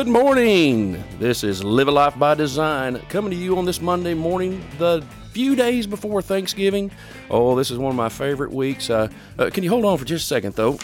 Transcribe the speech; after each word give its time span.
Good 0.00 0.08
morning. 0.08 1.04
This 1.18 1.44
is 1.44 1.62
Live 1.62 1.86
a 1.86 1.90
Life 1.90 2.18
by 2.18 2.32
Design 2.32 2.98
coming 3.10 3.32
to 3.32 3.36
you 3.36 3.58
on 3.58 3.66
this 3.66 3.82
Monday 3.82 4.14
morning, 4.14 4.64
the 4.78 5.04
few 5.32 5.54
days 5.54 5.86
before 5.86 6.22
Thanksgiving. 6.22 6.90
Oh, 7.28 7.54
this 7.54 7.70
is 7.70 7.76
one 7.76 7.90
of 7.90 7.96
my 7.96 8.08
favorite 8.08 8.50
weeks. 8.50 8.88
Uh, 8.88 9.08
uh, 9.38 9.50
can 9.50 9.62
you 9.62 9.68
hold 9.68 9.84
on 9.84 9.98
for 9.98 10.06
just 10.06 10.24
a 10.24 10.26
second, 10.26 10.54
though? 10.54 10.78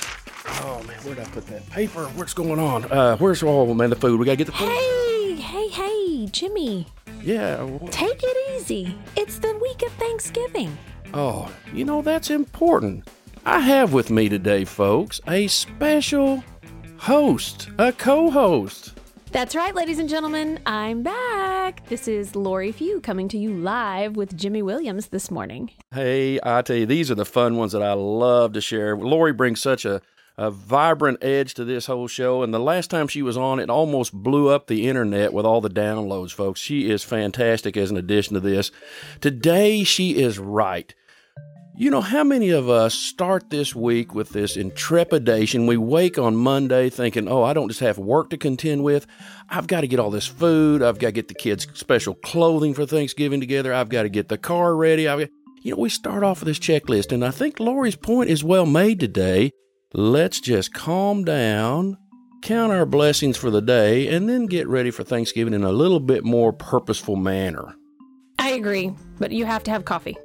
Oh 0.46 0.82
man, 0.86 0.98
where'd 0.98 1.18
I 1.18 1.25
put 1.25 1.46
that 1.46 1.66
paper? 1.71 2.04
What's 2.08 2.34
going 2.34 2.58
on? 2.58 2.93
Uh, 2.93 3.16
where's 3.16 3.43
oh 3.43 3.72
man 3.72 3.89
the 3.89 3.96
food? 3.96 4.21
We 4.21 4.26
gotta 4.26 4.36
get 4.36 4.48
the 4.48 4.52
food. 4.52 4.68
Hey, 4.68 5.36
hey, 5.36 5.68
hey, 5.68 6.26
Jimmy. 6.26 6.86
Yeah. 7.22 7.62
well, 7.62 7.89
Take 7.89 8.21
it 8.22 8.54
easy. 8.54 8.94
It's 9.17 9.39
the 9.39 9.57
week 9.62 9.80
of 9.80 9.93
Thanksgiving. 9.93 10.76
Oh, 11.14 11.50
you 11.72 11.86
know 11.86 12.03
that's 12.03 12.29
important. 12.29 13.08
I 13.46 13.61
have 13.61 13.94
with 13.94 14.11
me 14.11 14.29
today, 14.29 14.67
folks, 14.67 15.22
a 15.26 15.46
special 15.46 16.44
host, 16.98 17.71
a 17.79 17.93
co-host. 17.93 18.93
That's 19.36 19.54
right, 19.54 19.75
ladies 19.75 19.99
and 19.99 20.08
gentlemen. 20.08 20.61
I'm 20.64 21.03
back. 21.03 21.86
This 21.90 22.08
is 22.08 22.35
Lori 22.35 22.72
Few 22.72 23.00
coming 23.03 23.29
to 23.29 23.36
you 23.36 23.53
live 23.53 24.17
with 24.17 24.35
Jimmy 24.35 24.63
Williams 24.63 25.08
this 25.08 25.31
morning. 25.31 25.72
Hey, 25.93 26.40
I 26.43 26.63
tell 26.63 26.77
you, 26.77 26.86
these 26.86 27.11
are 27.11 27.17
the 27.17 27.27
fun 27.27 27.58
ones 27.58 27.72
that 27.72 27.82
I 27.82 27.93
love 27.93 28.54
to 28.54 28.63
share. 28.63 28.96
Lori 28.96 29.35
brings 29.35 29.61
such 29.61 29.85
a, 29.85 30.00
a 30.39 30.50
vibrant 30.50 31.22
edge 31.22 31.53
to 31.53 31.67
this 31.67 31.85
whole 31.85 32.08
show, 32.08 32.42
and 32.42 32.55
the 32.55 32.58
last 32.58 32.89
time 32.89 33.08
she 33.08 33.20
was 33.20 33.36
on, 33.36 33.61
it 33.61 33.69
almost 33.69 34.14
blew 34.14 34.48
up 34.48 34.69
the 34.69 34.89
internet 34.89 35.34
with 35.34 35.44
all 35.44 35.61
the 35.61 35.69
downloads, 35.69 36.33
folks. 36.33 36.58
She 36.58 36.91
is 36.91 37.05
fantastic 37.05 37.77
as 37.77 37.91
an 37.91 37.98
addition 37.98 38.32
to 38.32 38.41
this. 38.41 38.72
Today, 39.20 39.84
she 39.84 40.16
is 40.16 40.38
right. 40.38 40.94
You 41.78 41.91
know, 41.91 42.00
how 42.00 42.24
many 42.24 42.48
of 42.48 42.70
us 42.70 42.94
start 42.94 43.50
this 43.50 43.77
week 43.77 44.14
with 44.14 44.30
this 44.30 44.56
intrepidation? 44.56 45.66
We 45.66 45.77
wake 45.77 46.16
on 46.16 46.34
Monday 46.34 46.88
thinking, 46.88 47.28
oh, 47.28 47.42
I 47.42 47.52
don't 47.52 47.69
just 47.69 47.80
have 47.80 47.98
work 47.98 48.30
to 48.30 48.38
contend 48.38 48.82
with. 48.82 49.06
I've 49.50 49.66
got 49.66 49.82
to 49.82 49.86
get 49.86 50.00
all 50.00 50.10
this 50.10 50.27
food. 50.27 50.82
I've 50.82 50.98
got 50.98 51.08
to 51.08 51.12
get 51.12 51.28
the 51.28 51.34
kids 51.34 51.66
special 51.74 52.14
clothing 52.14 52.72
for 52.72 52.86
Thanksgiving 52.86 53.41
together. 53.41 53.74
I've 53.74 53.91
got 53.91 54.04
to 54.04 54.08
get 54.08 54.28
the 54.28 54.38
car 54.38 54.74
ready. 54.74 55.06
I've 55.06 55.19
got, 55.19 55.28
you 55.60 55.72
know, 55.72 55.77
we 55.77 55.91
start 55.91 56.22
off 56.22 56.41
with 56.41 56.47
this 56.47 56.58
checklist, 56.58 57.12
and 57.12 57.22
I 57.22 57.30
think 57.30 57.60
Lori's 57.60 57.94
point 57.94 58.30
is 58.30 58.42
well 58.42 58.64
made 58.64 58.98
today. 58.98 59.50
Let's 59.92 60.41
just 60.41 60.72
calm 60.72 61.24
down, 61.24 61.98
count 62.41 62.72
our 62.72 62.86
blessings 62.86 63.36
for 63.36 63.50
the 63.50 63.60
day, 63.60 64.08
and 64.08 64.30
then 64.30 64.47
get 64.47 64.66
ready 64.66 64.91
for 64.91 65.04
Thanksgiving 65.04 65.52
in 65.52 65.62
a 65.62 65.72
little 65.72 66.00
bit 66.00 66.24
more 66.24 66.54
purposeful 66.54 67.16
manner. 67.16 67.74
I 68.38 68.52
agree, 68.52 68.94
but 69.19 69.30
you 69.30 69.44
have 69.44 69.62
to 69.64 69.70
have 69.70 69.84
coffee. 69.84 70.16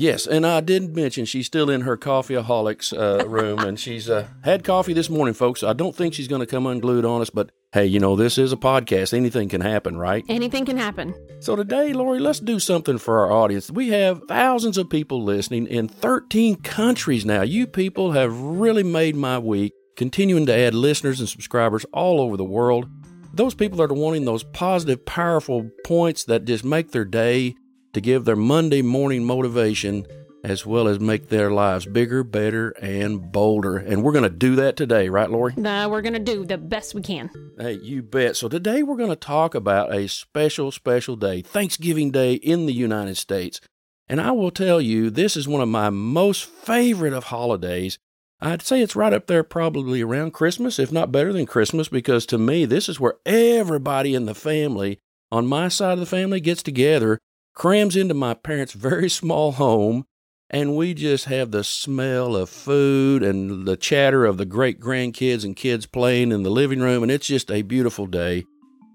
Yes, 0.00 0.26
and 0.26 0.46
I 0.46 0.60
did 0.60 0.96
mention 0.96 1.26
she's 1.26 1.44
still 1.44 1.68
in 1.68 1.82
her 1.82 1.94
coffeeaholics 1.94 2.96
uh, 2.98 3.28
room, 3.28 3.58
and 3.58 3.78
she's 3.78 4.08
uh, 4.08 4.28
had 4.42 4.64
coffee 4.64 4.94
this 4.94 5.10
morning, 5.10 5.34
folks. 5.34 5.62
I 5.62 5.74
don't 5.74 5.94
think 5.94 6.14
she's 6.14 6.26
going 6.26 6.40
to 6.40 6.46
come 6.46 6.66
unglued 6.66 7.04
on 7.04 7.20
us, 7.20 7.28
but 7.28 7.50
hey, 7.72 7.84
you 7.84 8.00
know 8.00 8.16
this 8.16 8.38
is 8.38 8.50
a 8.50 8.56
podcast; 8.56 9.12
anything 9.12 9.50
can 9.50 9.60
happen, 9.60 9.98
right? 9.98 10.24
Anything 10.26 10.64
can 10.64 10.78
happen. 10.78 11.14
So 11.40 11.54
today, 11.54 11.92
Lori, 11.92 12.18
let's 12.18 12.40
do 12.40 12.58
something 12.58 12.96
for 12.96 13.18
our 13.18 13.30
audience. 13.30 13.70
We 13.70 13.90
have 13.90 14.22
thousands 14.26 14.78
of 14.78 14.88
people 14.88 15.22
listening 15.22 15.66
in 15.66 15.86
13 15.86 16.56
countries 16.62 17.26
now. 17.26 17.42
You 17.42 17.66
people 17.66 18.12
have 18.12 18.34
really 18.34 18.82
made 18.82 19.16
my 19.16 19.38
week, 19.38 19.74
continuing 19.96 20.46
to 20.46 20.56
add 20.56 20.74
listeners 20.74 21.20
and 21.20 21.28
subscribers 21.28 21.84
all 21.92 22.22
over 22.22 22.38
the 22.38 22.42
world. 22.44 22.88
Those 23.34 23.54
people 23.54 23.76
that 23.76 23.90
are 23.90 23.94
wanting 23.94 24.24
those 24.24 24.44
positive, 24.44 25.04
powerful 25.04 25.70
points 25.84 26.24
that 26.24 26.46
just 26.46 26.64
make 26.64 26.90
their 26.90 27.04
day 27.04 27.54
to 27.92 28.00
give 28.00 28.24
their 28.24 28.36
Monday 28.36 28.82
morning 28.82 29.24
motivation 29.24 30.06
as 30.42 30.64
well 30.64 30.88
as 30.88 30.98
make 30.98 31.28
their 31.28 31.50
lives 31.50 31.86
bigger, 31.86 32.24
better, 32.24 32.70
and 32.80 33.30
bolder. 33.30 33.76
And 33.76 34.02
we're 34.02 34.12
going 34.12 34.24
to 34.24 34.30
do 34.30 34.56
that 34.56 34.76
today, 34.76 35.08
right, 35.08 35.30
Lori? 35.30 35.54
Uh, 35.54 35.88
we're 35.88 36.02
going 36.02 36.14
to 36.14 36.18
do 36.18 36.44
the 36.44 36.58
best 36.58 36.94
we 36.94 37.02
can. 37.02 37.30
Hey, 37.58 37.74
you 37.74 38.02
bet. 38.02 38.36
So 38.36 38.48
today 38.48 38.82
we're 38.82 38.96
going 38.96 39.10
to 39.10 39.16
talk 39.16 39.54
about 39.54 39.94
a 39.94 40.08
special, 40.08 40.72
special 40.72 41.16
day, 41.16 41.42
Thanksgiving 41.42 42.10
Day 42.10 42.34
in 42.34 42.66
the 42.66 42.72
United 42.72 43.16
States. 43.16 43.60
And 44.08 44.20
I 44.20 44.32
will 44.32 44.50
tell 44.50 44.80
you, 44.80 45.10
this 45.10 45.36
is 45.36 45.46
one 45.46 45.60
of 45.60 45.68
my 45.68 45.90
most 45.90 46.44
favorite 46.44 47.12
of 47.12 47.24
holidays. 47.24 47.98
I'd 48.40 48.62
say 48.62 48.80
it's 48.80 48.96
right 48.96 49.12
up 49.12 49.26
there, 49.26 49.44
probably 49.44 50.00
around 50.00 50.32
Christmas, 50.32 50.78
if 50.78 50.90
not 50.90 51.12
better 51.12 51.32
than 51.32 51.46
Christmas, 51.46 51.88
because 51.88 52.24
to 52.26 52.38
me, 52.38 52.64
this 52.64 52.88
is 52.88 52.98
where 52.98 53.16
everybody 53.26 54.14
in 54.14 54.24
the 54.24 54.34
family, 54.34 54.98
on 55.30 55.46
my 55.46 55.68
side 55.68 55.92
of 55.92 56.00
the 56.00 56.06
family, 56.06 56.40
gets 56.40 56.62
together 56.62 57.18
crams 57.54 57.96
into 57.96 58.14
my 58.14 58.34
parents' 58.34 58.72
very 58.74 59.08
small 59.08 59.52
home, 59.52 60.06
and 60.48 60.76
we 60.76 60.94
just 60.94 61.26
have 61.26 61.50
the 61.50 61.64
smell 61.64 62.34
of 62.34 62.50
food 62.50 63.22
and 63.22 63.66
the 63.66 63.76
chatter 63.76 64.24
of 64.24 64.36
the 64.36 64.44
great 64.44 64.80
grandkids 64.80 65.44
and 65.44 65.54
kids 65.56 65.86
playing 65.86 66.32
in 66.32 66.42
the 66.42 66.50
living 66.50 66.80
room, 66.80 67.02
and 67.02 67.12
it's 67.12 67.26
just 67.26 67.50
a 67.50 67.62
beautiful 67.62 68.06
day. 68.06 68.44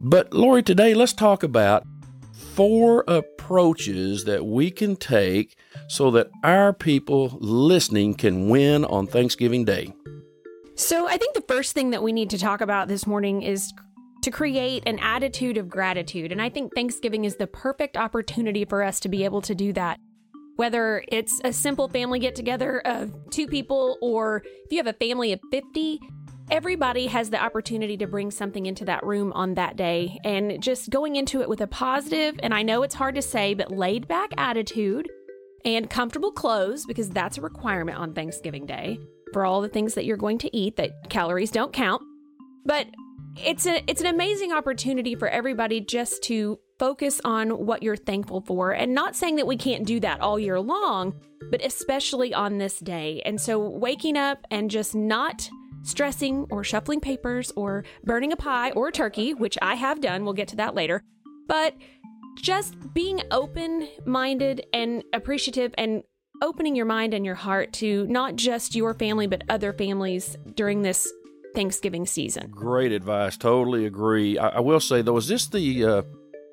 But, 0.02 0.34
Lori, 0.34 0.62
today 0.62 0.94
let's 0.94 1.14
talk 1.14 1.44
about 1.44 1.86
four 2.34 3.04
approaches 3.08 4.26
that 4.26 4.46
we 4.46 4.72
can 4.72 4.96
take 4.96 5.58
so 5.88 6.12
that 6.12 6.30
our 6.44 6.74
people 6.74 7.38
listening 7.40 8.14
can 8.14 8.50
win 8.50 8.86
on 8.86 9.08
Thanksgiving 9.08 9.66
Day. 9.66 9.94
So, 10.76 11.08
I 11.08 11.18
think 11.18 11.36
the 11.36 11.44
first 11.48 11.74
thing 11.74 11.92
that 11.92 12.04
we 12.04 12.12
need 12.12 12.30
to 12.32 12.38
talk 12.38 12.60
about 12.60 12.90
this 12.90 13.08
morning 13.08 13.42
is 13.42 13.72
to 14.26 14.32
create 14.32 14.82
an 14.88 14.98
attitude 14.98 15.56
of 15.56 15.70
gratitude. 15.70 16.32
And 16.32 16.42
I 16.42 16.50
think 16.50 16.74
Thanksgiving 16.74 17.26
is 17.26 17.36
the 17.36 17.46
perfect 17.46 17.96
opportunity 17.96 18.66
for 18.66 18.82
us 18.82 19.00
to 19.02 19.08
be 19.08 19.24
able 19.24 19.40
to 19.44 19.54
do 19.54 19.72
that. 19.74 20.00
Whether 20.56 21.04
it's 21.10 21.40
a 21.44 21.54
simple 21.54 21.88
family 21.88 22.18
get 22.18 22.34
together 22.34 22.80
of 22.80 23.14
two 23.30 23.46
people, 23.46 24.00
or 24.02 24.42
if 24.44 24.72
you 24.72 24.78
have 24.78 24.88
a 24.88 24.94
family 24.94 25.32
of 25.32 25.40
50, 25.52 26.00
everybody 26.50 27.06
has 27.06 27.30
the 27.30 27.40
opportunity 27.40 27.98
to 27.98 28.08
bring 28.08 28.32
something 28.32 28.66
into 28.66 28.84
that 28.86 29.06
room 29.06 29.32
on 29.34 29.54
that 29.54 29.76
day. 29.76 30.18
And 30.24 30.60
just 30.60 30.90
going 30.90 31.18
into 31.18 31.42
it 31.42 31.50
with 31.50 31.62
a 31.62 31.68
positive, 31.68 32.40
and 32.42 32.52
I 32.52 32.64
know 32.64 32.82
it's 32.82 32.96
hard 32.96 33.14
to 33.16 33.22
say, 33.22 33.54
but 33.54 33.70
laid 33.70 34.08
back 34.08 34.32
attitude 34.38 35.08
and 35.66 35.88
comfortable 35.88 36.32
clothes, 36.32 36.88
because 36.88 37.12
that's 37.12 37.38
a 37.38 37.42
requirement 37.42 38.00
on 38.00 38.16
Thanksgiving 38.16 38.66
Day 38.66 38.98
for 39.34 39.46
all 39.46 39.62
the 39.62 39.70
things 39.70 39.94
that 39.94 40.06
you're 40.06 40.18
going 40.18 40.40
to 40.40 40.58
eat 40.58 40.78
that 40.78 41.12
calories 41.12 41.52
don't 41.52 41.74
count. 41.74 42.02
But 42.66 42.88
it's 43.44 43.66
a 43.66 43.84
it's 43.90 44.02
an 44.02 44.08
amazing 44.08 44.52
opportunity 44.52 45.16
for 45.16 45.28
everybody 45.28 45.82
just 45.82 46.24
to 46.24 46.60
focus 46.80 47.22
on 47.24 47.66
what 47.66 47.84
you're 47.84 47.96
thankful 47.96 48.42
for. 48.42 48.72
And 48.72 48.94
not 48.94 49.16
saying 49.16 49.38
that 49.38 49.48
we 49.48 49.58
can't 49.58 49.86
do 49.86 50.00
that 50.02 50.22
all 50.22 50.40
year 50.40 50.60
long 50.60 51.14
but 51.52 51.64
especially 51.64 52.34
on 52.34 52.58
this 52.58 52.80
day. 52.80 53.22
And 53.24 53.40
so 53.40 53.60
waking 53.60 54.18
up 54.18 54.46
and 54.50 54.72
just 54.72 54.96
not 54.96 55.48
stressing 55.86 56.48
or 56.50 56.64
shuffling 56.64 57.00
papers 57.00 57.54
or 57.56 57.84
burning 58.04 58.32
a 58.32 58.36
pie 58.36 58.72
or 58.72 58.88
a 58.88 58.92
turkey 58.92 59.36
which 59.36 59.56
i 59.62 59.76
have 59.76 60.02
done 60.02 60.24
we'll 60.24 60.34
get 60.34 60.48
to 60.48 60.56
that 60.56 60.74
later 60.74 61.04
but 61.48 61.76
just 62.42 62.76
being 62.96 63.22
open 63.30 63.88
minded 64.04 64.66
and 64.74 65.04
appreciative 65.14 65.76
and 65.78 66.02
opening 66.42 66.76
your 66.76 66.88
mind 66.88 67.14
and 67.14 67.24
your 67.24 67.36
heart 67.36 67.72
to 67.72 68.08
not 68.08 68.36
just 68.36 68.74
your 68.74 68.96
family 68.96 69.28
but 69.28 69.44
other 69.48 69.72
families 69.72 70.36
during 70.56 70.82
this 70.82 71.08
Thanksgiving 71.56 72.06
season. 72.06 72.52
Great 72.52 72.92
advice. 72.92 73.38
Totally 73.38 73.86
agree. 73.86 74.38
I, 74.38 74.50
I 74.50 74.60
will 74.60 74.80
say 74.80 75.02
though, 75.02 75.18
is 75.18 75.28
this 75.28 75.48
the 75.48 75.86
uh, 75.86 76.02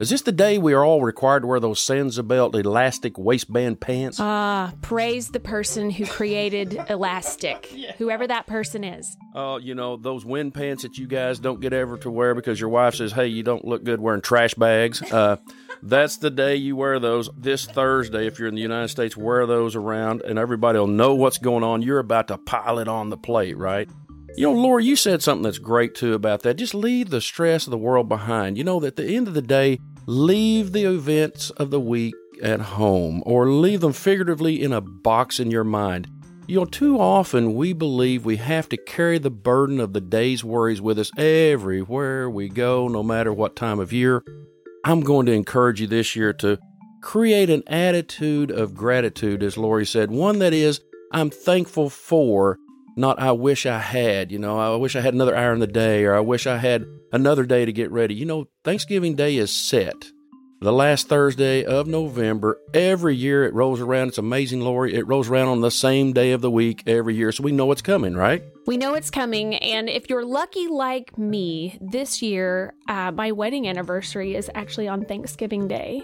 is 0.03 0.11
this 0.11 0.23
the 0.23 0.33
day 0.33 0.59
we 0.59 0.73
are 0.73 0.85
all 0.85 1.01
required 1.01 1.43
to 1.43 1.47
wear 1.47 1.61
those 1.61 1.79
Sansabelt 1.79 2.57
elastic 2.57 3.17
waistband 3.17 3.81
pants? 3.81 4.19
Ah, 4.19 4.73
praise 4.81 5.29
the 5.29 5.39
person 5.39 5.91
who 5.91 6.07
created 6.07 6.77
elastic, 6.89 7.67
whoever 7.99 8.27
that 8.27 8.49
person 8.49 8.83
is. 8.83 9.17
Oh, 9.33 9.59
you 9.59 9.77
know 9.77 9.97
those 9.97 10.25
wind 10.25 10.55
pants 10.55 10.83
that 10.83 10.99
you 10.99 11.07
guys 11.07 11.39
don't 11.39 11.61
get 11.61 11.73
ever 11.73 11.97
to 11.99 12.11
wear 12.11 12.35
because 12.35 12.59
your 12.59 12.71
wife 12.71 12.97
says, 12.97 13.13
"Hey, 13.13 13.29
you 13.29 13.45
don't 13.45 13.65
look 13.65 13.85
good 13.85 14.01
wearing 14.01 14.23
trash 14.23 14.55
bags." 14.55 15.01
Uh, 15.03 15.37
that's 15.85 16.17
the 16.17 16.31
day 16.31 16.57
you 16.57 16.75
wear 16.75 16.99
those. 16.99 17.31
This 17.37 17.65
Thursday, 17.65 18.27
if 18.27 18.41
you're 18.41 18.49
in 18.49 18.57
the 18.57 18.61
United 18.61 18.89
States, 18.89 19.17
wear 19.17 19.47
those 19.47 19.77
around, 19.77 20.23
and 20.23 20.37
everybody 20.37 20.81
will 20.81 20.89
know 20.89 21.15
what's 21.15 21.39
going 21.39 21.63
on. 21.63 21.81
You're 21.81 22.01
about 22.01 22.27
to 22.27 22.39
pile 22.39 22.81
it 22.81 22.89
on 22.89 23.11
the 23.11 23.17
plate, 23.17 23.57
right? 23.57 23.89
You 24.35 24.45
know, 24.45 24.53
Lori, 24.53 24.87
you 24.87 24.97
said 24.97 25.23
something 25.23 25.43
that's 25.43 25.59
great 25.59 25.95
too 25.95 26.15
about 26.15 26.43
that. 26.43 26.57
Just 26.57 26.75
leave 26.75 27.11
the 27.11 27.21
stress 27.21 27.67
of 27.67 27.71
the 27.71 27.79
world 27.79 28.09
behind. 28.09 28.57
You 28.57 28.65
know, 28.65 28.81
that 28.81 28.87
at 28.89 28.97
the 28.97 29.15
end 29.15 29.29
of 29.29 29.35
the 29.35 29.43
day, 29.43 29.79
leave 30.07 30.73
the 30.73 30.85
events 30.85 31.51
of 31.51 31.71
the 31.71 31.81
week 31.81 32.15
at 32.43 32.61
home 32.61 33.23
or 33.27 33.51
leave 33.51 33.83
them 33.83 33.93
figuratively 33.93 34.63
in 34.63 34.73
a 34.73 34.81
box 34.81 35.39
in 35.39 35.51
your 35.51 35.65
mind. 35.65 36.09
You 36.47 36.61
know, 36.61 36.65
too 36.65 36.99
often 36.99 37.55
we 37.55 37.75
believe 37.75 38.25
we 38.25 38.37
have 38.37 38.69
to 38.71 38.77
carry 38.77 39.19
the 39.19 39.31
burden 39.31 39.79
of 39.79 39.93
the 39.93 40.01
day's 40.01 40.43
worries 40.43 40.81
with 40.81 40.99
us 40.99 41.11
everywhere 41.19 42.29
we 42.29 42.49
go, 42.49 42.89
no 42.89 43.03
matter 43.03 43.33
what 43.33 43.55
time 43.55 43.79
of 43.79 43.93
year. 43.93 44.25
I'm 44.85 45.03
going 45.03 45.27
to 45.27 45.33
encourage 45.33 45.81
you 45.81 45.87
this 45.87 46.17
year 46.17 46.33
to 46.35 46.59
create 47.03 47.51
an 47.51 47.63
attitude 47.67 48.51
of 48.51 48.75
gratitude, 48.75 49.43
as 49.43 49.59
Lori 49.59 49.85
said, 49.85 50.11
one 50.11 50.39
that 50.39 50.55
is, 50.55 50.81
I'm 51.13 51.31
thankful 51.31 51.91
for 51.91 52.59
not 52.97 53.19
I 53.21 53.33
wish 53.33 53.67
I 53.67 53.79
had, 53.79 54.31
you 54.31 54.39
know, 54.39 54.59
I 54.59 54.77
wish 54.77 54.97
I 54.97 55.01
had 55.01 55.15
another 55.15 55.35
hour 55.35 55.53
in 55.53 55.61
the 55.61 55.67
day 55.67 56.05
or 56.05 56.15
I 56.15 56.21
wish 56.21 56.47
I 56.47 56.59
had 56.59 56.85
another 57.13 57.45
day 57.45 57.65
to 57.65 57.73
get 57.73 57.91
ready. 57.91 58.15
You 58.15 58.27
know, 58.27 58.49
Thanksgiving 58.65 59.15
Day 59.15 59.37
is 59.37 59.51
set. 59.53 60.07
the 60.61 60.73
last 60.73 61.09
Thursday 61.09 61.65
of 61.65 61.89
November. 61.89 62.57
Every 62.73 63.17
year 63.17 63.45
it 63.45 63.53
rolls 63.53 63.81
around. 63.81 64.09
It's 64.09 64.19
amazing, 64.19 64.61
Lori. 64.61 64.95
It 64.95 65.09
rolls 65.09 65.29
around 65.29 65.49
on 65.49 65.61
the 65.61 65.73
same 65.73 66.13
day 66.13 66.31
of 66.31 66.41
the 66.41 66.53
week 66.53 66.85
every 66.87 67.17
year, 67.17 67.33
so 67.33 67.43
we 67.43 67.51
know 67.51 67.73
it's 67.73 67.83
coming, 67.83 68.15
right? 68.15 68.45
We 68.67 68.77
know 68.77 68.95
it's 68.95 69.11
coming, 69.11 69.57
and 69.57 69.89
if 69.89 70.09
you're 70.09 70.25
lucky 70.25 70.69
like 70.69 71.19
me, 71.19 71.77
this 71.81 72.23
year 72.23 72.75
uh, 72.89 73.11
my 73.11 73.33
wedding 73.33 73.67
anniversary 73.67 74.37
is 74.37 74.49
actually 74.55 74.87
on 74.87 75.05
Thanksgiving 75.05 75.67
Day. 75.67 76.03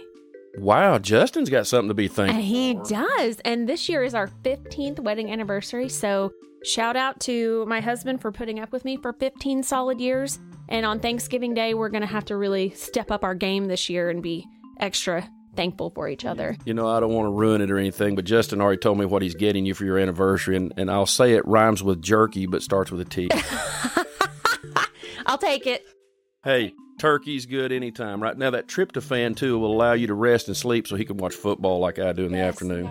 Wow, 0.56 0.98
Justin's 0.98 1.50
got 1.50 1.68
something 1.68 1.86
to 1.88 1.94
be 1.94 2.08
thankful. 2.08 2.42
He 2.42 2.74
does, 2.74 3.38
and 3.44 3.68
this 3.68 3.88
year 3.88 4.02
is 4.02 4.12
our 4.12 4.26
15th 4.26 4.98
wedding 4.98 5.30
anniversary. 5.30 5.88
So 5.88 6.32
shout 6.64 6.96
out 6.96 7.20
to 7.20 7.64
my 7.66 7.80
husband 7.80 8.20
for 8.20 8.32
putting 8.32 8.60
up 8.60 8.72
with 8.72 8.84
me 8.84 8.96
for 8.96 9.12
15 9.12 9.62
solid 9.62 10.00
years. 10.00 10.38
And 10.68 10.84
on 10.84 11.00
Thanksgiving 11.00 11.54
Day, 11.54 11.74
we're 11.74 11.88
going 11.88 12.02
to 12.02 12.06
have 12.06 12.26
to 12.26 12.36
really 12.36 12.70
step 12.70 13.10
up 13.10 13.24
our 13.24 13.34
game 13.34 13.66
this 13.66 13.88
year 13.88 14.10
and 14.10 14.22
be 14.22 14.46
extra 14.78 15.28
thankful 15.58 15.90
for 15.90 16.08
each 16.08 16.24
other. 16.24 16.56
You 16.64 16.72
know, 16.72 16.86
I 16.86 17.00
don't 17.00 17.12
want 17.12 17.26
to 17.26 17.32
ruin 17.32 17.60
it 17.60 17.68
or 17.68 17.78
anything, 17.78 18.14
but 18.14 18.24
Justin 18.24 18.60
already 18.60 18.78
told 18.78 18.96
me 18.96 19.04
what 19.04 19.22
he's 19.22 19.34
getting 19.34 19.66
you 19.66 19.74
for 19.74 19.84
your 19.84 19.98
anniversary, 19.98 20.56
and, 20.56 20.72
and 20.76 20.88
I'll 20.88 21.04
say 21.04 21.34
it 21.34 21.44
rhymes 21.48 21.82
with 21.82 22.00
jerky, 22.00 22.46
but 22.46 22.62
starts 22.62 22.92
with 22.92 23.00
a 23.00 23.04
T. 23.04 23.28
I'll 25.26 25.36
take 25.36 25.66
it. 25.66 25.84
hey, 26.44 26.74
turkey's 27.00 27.44
good 27.44 27.72
anytime. 27.72 28.22
Right 28.22 28.38
now, 28.38 28.50
that 28.50 28.68
tryptophan, 28.68 29.36
too, 29.36 29.58
will 29.58 29.74
allow 29.74 29.94
you 29.94 30.06
to 30.06 30.14
rest 30.14 30.46
and 30.46 30.56
sleep 30.56 30.86
so 30.86 30.94
he 30.94 31.04
can 31.04 31.16
watch 31.16 31.34
football 31.34 31.80
like 31.80 31.98
I 31.98 32.12
do 32.12 32.24
in 32.24 32.30
the 32.30 32.38
afternoon. 32.38 32.88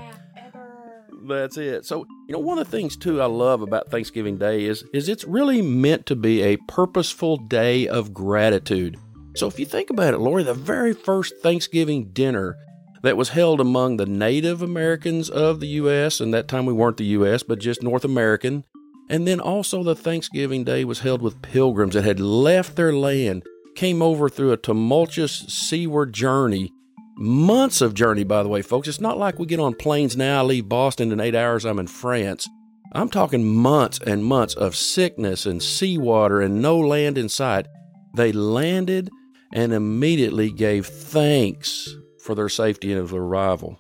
That's 1.26 1.56
it. 1.56 1.86
So, 1.86 2.06
you 2.28 2.34
know, 2.34 2.40
one 2.40 2.60
of 2.60 2.70
the 2.70 2.78
things 2.78 2.98
too 2.98 3.22
I 3.22 3.26
love 3.26 3.62
about 3.62 3.90
Thanksgiving 3.90 4.38
Day 4.38 4.66
is 4.66 4.84
is 4.94 5.08
it's 5.08 5.24
really 5.24 5.62
meant 5.62 6.06
to 6.08 6.16
be 6.16 6.42
a 6.42 6.58
purposeful 6.68 7.38
day 7.38 7.88
of 7.88 8.14
gratitude. 8.14 8.98
So 9.36 9.48
if 9.48 9.58
you 9.58 9.66
think 9.66 9.90
about 9.90 10.14
it, 10.14 10.18
Lori, 10.18 10.44
the 10.44 10.54
very 10.54 10.94
first 10.94 11.38
Thanksgiving 11.38 12.10
dinner 12.12 12.58
that 13.02 13.16
was 13.16 13.30
held 13.30 13.62
among 13.62 13.96
the 13.96 14.06
Native 14.06 14.62
Americans 14.62 15.30
of 15.30 15.62
the 15.62 15.68
US, 15.68 16.20
and 16.20 16.34
that 16.34 16.50
time 16.50 16.66
we 16.66 16.74
weren't 16.74 16.98
the 16.98 17.06
US, 17.06 17.44
but 17.44 17.60
just 17.60 17.82
North 17.82 18.04
American, 18.04 18.66
and 19.10 19.26
then 19.26 19.40
also 19.40 19.82
the 19.82 19.96
Thanksgiving 19.96 20.66
Day 20.66 20.84
was 20.84 21.00
held 21.00 21.22
with 21.22 21.42
pilgrims 21.42 21.94
that 21.94 22.04
had 22.04 22.20
left 22.20 22.76
their 22.76 22.92
land, 22.92 23.44
came 23.76 24.02
over 24.02 24.28
through 24.28 24.52
a 24.52 24.58
tumultuous 24.58 25.46
seaward 25.48 26.12
journey 26.12 26.74
months 27.18 27.82
of 27.82 27.94
journey, 27.94 28.24
by 28.24 28.44
the 28.44 28.50
way, 28.50 28.62
folks. 28.62 28.88
It's 28.88 29.02
not 29.02 29.18
like 29.18 29.40
we 29.40 29.46
get 29.46 29.60
on 29.60 29.74
planes 29.74 30.16
now. 30.16 30.40
I 30.40 30.44
leave 30.44 30.70
Boston 30.70 31.12
in 31.12 31.20
eight 31.20 31.36
hours, 31.36 31.66
I'm 31.66 31.80
in 31.80 31.88
France. 31.88 32.48
I'm 32.94 33.10
talking 33.10 33.44
months 33.44 34.00
and 34.06 34.24
months 34.24 34.54
of 34.56 34.76
sickness 34.76 35.46
and 35.46 35.62
seawater 35.62 36.40
and 36.42 36.62
no 36.62 36.80
land 36.80 37.18
in 37.18 37.28
sight. 37.28 37.68
They 38.16 38.32
landed 38.32 39.10
and 39.54 39.74
immediately 39.74 40.52
gave 40.52 40.88
thanks 40.88 41.94
for 42.22 42.34
their 42.36 42.50
safety 42.50 42.94
of 42.94 43.14
arrival. 43.14 43.78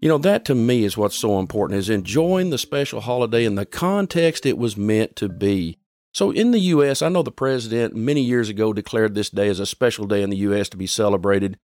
You 0.00 0.08
know, 0.08 0.18
that 0.18 0.44
to 0.46 0.54
me 0.54 0.84
is 0.84 0.96
what's 0.96 1.16
so 1.16 1.38
important 1.38 1.78
is 1.78 1.90
enjoying 1.90 2.50
the 2.50 2.58
special 2.58 3.00
holiday 3.00 3.44
in 3.44 3.56
the 3.56 3.66
context 3.66 4.46
it 4.46 4.56
was 4.56 4.76
meant 4.76 5.16
to 5.16 5.28
be. 5.28 5.78
So 6.12 6.30
in 6.30 6.52
the 6.52 6.60
U.S., 6.60 7.02
I 7.02 7.08
know 7.08 7.22
the 7.22 7.30
president 7.30 7.94
many 7.94 8.22
years 8.22 8.48
ago 8.48 8.72
declared 8.72 9.14
this 9.14 9.30
day 9.30 9.48
as 9.48 9.60
a 9.60 9.66
special 9.66 10.06
day 10.06 10.22
in 10.22 10.30
the 10.30 10.36
U.S. 10.38 10.68
to 10.70 10.76
be 10.76 10.86
celebrated 10.86 11.58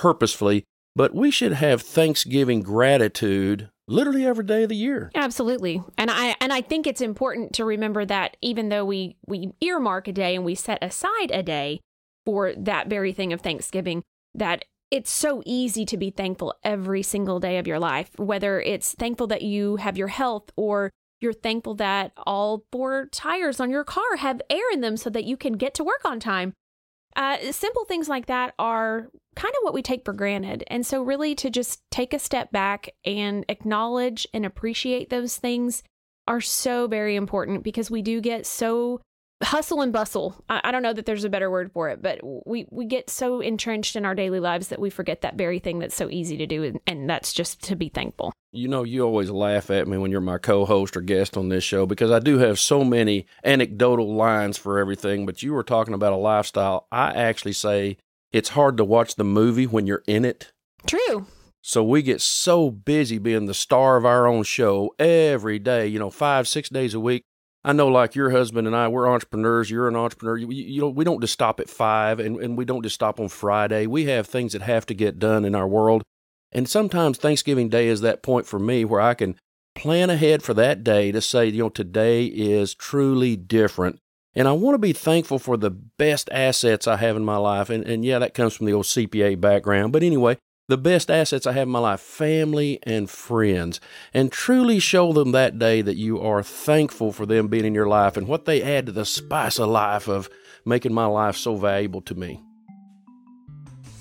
purposefully, 0.00 0.64
but 0.96 1.14
we 1.14 1.30
should 1.30 1.52
have 1.52 1.82
Thanksgiving 1.82 2.62
gratitude 2.62 3.68
literally 3.86 4.24
every 4.24 4.44
day 4.44 4.62
of 4.62 4.70
the 4.70 4.76
year. 4.76 5.10
Absolutely. 5.14 5.82
And 5.98 6.10
I 6.10 6.36
and 6.40 6.52
I 6.52 6.62
think 6.62 6.86
it's 6.86 7.02
important 7.02 7.52
to 7.54 7.66
remember 7.66 8.06
that 8.06 8.36
even 8.40 8.70
though 8.70 8.84
we 8.84 9.16
we 9.26 9.52
earmark 9.60 10.08
a 10.08 10.12
day 10.12 10.34
and 10.34 10.44
we 10.44 10.54
set 10.54 10.82
aside 10.82 11.30
a 11.30 11.42
day 11.42 11.80
for 12.24 12.54
that 12.54 12.88
very 12.88 13.12
thing 13.12 13.32
of 13.34 13.42
Thanksgiving, 13.42 14.02
that 14.34 14.64
it's 14.90 15.10
so 15.10 15.42
easy 15.44 15.84
to 15.84 15.96
be 15.96 16.10
thankful 16.10 16.54
every 16.64 17.02
single 17.02 17.38
day 17.38 17.58
of 17.58 17.66
your 17.66 17.78
life, 17.78 18.10
whether 18.16 18.58
it's 18.60 18.94
thankful 18.94 19.26
that 19.26 19.42
you 19.42 19.76
have 19.76 19.98
your 19.98 20.08
health 20.08 20.50
or 20.56 20.90
you're 21.20 21.34
thankful 21.34 21.74
that 21.74 22.12
all 22.26 22.64
four 22.72 23.06
tires 23.12 23.60
on 23.60 23.70
your 23.70 23.84
car 23.84 24.16
have 24.16 24.40
air 24.48 24.64
in 24.72 24.80
them 24.80 24.96
so 24.96 25.10
that 25.10 25.24
you 25.24 25.36
can 25.36 25.52
get 25.52 25.74
to 25.74 25.84
work 25.84 26.04
on 26.06 26.18
time. 26.18 26.54
Uh, 27.16 27.52
simple 27.52 27.84
things 27.84 28.08
like 28.08 28.26
that 28.26 28.54
are 28.58 29.08
kind 29.34 29.54
of 29.54 29.62
what 29.62 29.74
we 29.74 29.82
take 29.82 30.04
for 30.04 30.12
granted. 30.12 30.64
And 30.68 30.86
so, 30.86 31.02
really, 31.02 31.34
to 31.36 31.50
just 31.50 31.82
take 31.90 32.14
a 32.14 32.18
step 32.18 32.52
back 32.52 32.90
and 33.04 33.44
acknowledge 33.48 34.26
and 34.32 34.46
appreciate 34.46 35.10
those 35.10 35.36
things 35.36 35.82
are 36.28 36.40
so 36.40 36.86
very 36.86 37.16
important 37.16 37.64
because 37.64 37.90
we 37.90 38.02
do 38.02 38.20
get 38.20 38.46
so 38.46 39.00
hustle 39.42 39.80
and 39.80 39.92
bustle. 39.92 40.42
I, 40.48 40.60
I, 40.64 40.70
don't 40.70 40.82
know 40.82 40.92
that 40.92 41.06
there's 41.06 41.24
a 41.24 41.30
better 41.30 41.50
word 41.50 41.72
for 41.72 41.88
it, 41.88 42.02
but 42.02 42.20
we, 42.46 42.66
we 42.70 42.84
get 42.84 43.08
so 43.08 43.40
entrenched 43.40 43.96
in 43.96 44.04
our 44.04 44.14
daily 44.14 44.40
lives 44.40 44.68
that 44.68 44.78
we 44.78 44.90
forget 44.90 45.22
that 45.22 45.36
very 45.36 45.58
thing 45.58 45.78
that's 45.78 45.94
so 45.94 46.10
easy 46.10 46.36
to 46.36 46.46
do, 46.46 46.62
and, 46.64 46.80
and 46.86 47.08
that's 47.08 47.32
just 47.32 47.62
to 47.64 47.76
be 47.76 47.88
thankful. 47.88 48.32
You 48.52 48.68
know, 48.68 48.84
you 48.84 49.02
always 49.02 49.30
laugh 49.30 49.70
at 49.70 49.88
me 49.88 49.96
when 49.96 50.10
you're 50.10 50.20
my 50.20 50.38
co 50.38 50.64
host 50.64 50.96
or 50.96 51.00
guest 51.00 51.36
on 51.36 51.48
this 51.48 51.64
show 51.64 51.86
because 51.86 52.10
I 52.10 52.18
do 52.18 52.38
have 52.38 52.58
so 52.58 52.84
many 52.84 53.26
anecdotal 53.44 54.14
lines 54.14 54.58
for 54.58 54.78
everything, 54.78 55.24
but 55.24 55.42
you 55.42 55.52
were 55.52 55.62
talking 55.62 55.94
about 55.94 56.12
a 56.12 56.16
lifestyle. 56.16 56.86
I 56.90 57.12
actually 57.12 57.52
say 57.52 57.96
it's 58.32 58.50
hard 58.50 58.76
to 58.76 58.84
watch 58.84 59.14
the 59.14 59.24
movie 59.24 59.66
when 59.66 59.86
you're 59.86 60.02
in 60.06 60.24
it. 60.24 60.52
True. 60.86 61.26
So 61.62 61.84
we 61.84 62.02
get 62.02 62.20
so 62.20 62.70
busy 62.70 63.18
being 63.18 63.46
the 63.46 63.54
star 63.54 63.96
of 63.96 64.06
our 64.06 64.26
own 64.26 64.44
show 64.44 64.94
every 64.98 65.58
day, 65.58 65.86
you 65.86 65.98
know, 65.98 66.10
five, 66.10 66.48
six 66.48 66.68
days 66.68 66.94
a 66.94 67.00
week. 67.00 67.24
I 67.62 67.72
know, 67.74 67.88
like 67.88 68.14
your 68.14 68.30
husband 68.30 68.66
and 68.66 68.74
I, 68.74 68.88
we're 68.88 69.08
entrepreneurs. 69.08 69.70
You're 69.70 69.88
an 69.88 69.96
entrepreneur. 69.96 70.38
You, 70.38 70.50
you 70.50 70.80
know, 70.80 70.88
we 70.88 71.04
don't 71.04 71.20
just 71.20 71.34
stop 71.34 71.60
at 71.60 71.68
five, 71.68 72.18
and, 72.18 72.36
and 72.38 72.56
we 72.56 72.64
don't 72.64 72.82
just 72.82 72.94
stop 72.94 73.20
on 73.20 73.28
Friday. 73.28 73.86
We 73.86 74.06
have 74.06 74.26
things 74.26 74.54
that 74.54 74.62
have 74.62 74.86
to 74.86 74.94
get 74.94 75.18
done 75.18 75.44
in 75.44 75.54
our 75.54 75.68
world. 75.68 76.02
And 76.52 76.68
sometimes 76.68 77.18
Thanksgiving 77.18 77.68
Day 77.68 77.88
is 77.88 78.00
that 78.00 78.22
point 78.22 78.46
for 78.46 78.58
me 78.58 78.84
where 78.84 79.00
I 79.00 79.14
can 79.14 79.36
plan 79.74 80.10
ahead 80.10 80.42
for 80.42 80.54
that 80.54 80.82
day 80.82 81.12
to 81.12 81.20
say, 81.20 81.46
you 81.46 81.62
know, 81.62 81.68
today 81.68 82.24
is 82.26 82.74
truly 82.74 83.36
different. 83.36 83.98
And 84.34 84.48
I 84.48 84.52
want 84.52 84.74
to 84.74 84.78
be 84.78 84.92
thankful 84.92 85.38
for 85.38 85.56
the 85.56 85.70
best 85.70 86.28
assets 86.32 86.86
I 86.86 86.96
have 86.96 87.16
in 87.16 87.24
my 87.24 87.36
life. 87.36 87.68
And, 87.68 87.84
and 87.84 88.04
yeah, 88.04 88.18
that 88.20 88.34
comes 88.34 88.54
from 88.54 88.66
the 88.66 88.72
old 88.72 88.86
CPA 88.86 89.40
background. 89.40 89.92
But 89.92 90.02
anyway, 90.02 90.38
the 90.70 90.78
best 90.78 91.10
assets 91.10 91.46
I 91.46 91.52
have 91.52 91.64
in 91.64 91.72
my 91.72 91.80
life 91.80 92.00
family 92.00 92.78
and 92.84 93.10
friends. 93.10 93.80
And 94.14 94.32
truly 94.32 94.78
show 94.78 95.12
them 95.12 95.32
that 95.32 95.58
day 95.58 95.82
that 95.82 95.96
you 95.96 96.20
are 96.20 96.42
thankful 96.42 97.12
for 97.12 97.26
them 97.26 97.48
being 97.48 97.64
in 97.64 97.74
your 97.74 97.88
life 97.88 98.16
and 98.16 98.26
what 98.26 98.44
they 98.44 98.62
add 98.62 98.86
to 98.86 98.92
the 98.92 99.04
spice 99.04 99.58
of 99.58 99.68
life 99.68 100.08
of 100.08 100.30
making 100.64 100.94
my 100.94 101.06
life 101.06 101.36
so 101.36 101.56
valuable 101.56 102.00
to 102.02 102.14
me. 102.14 102.42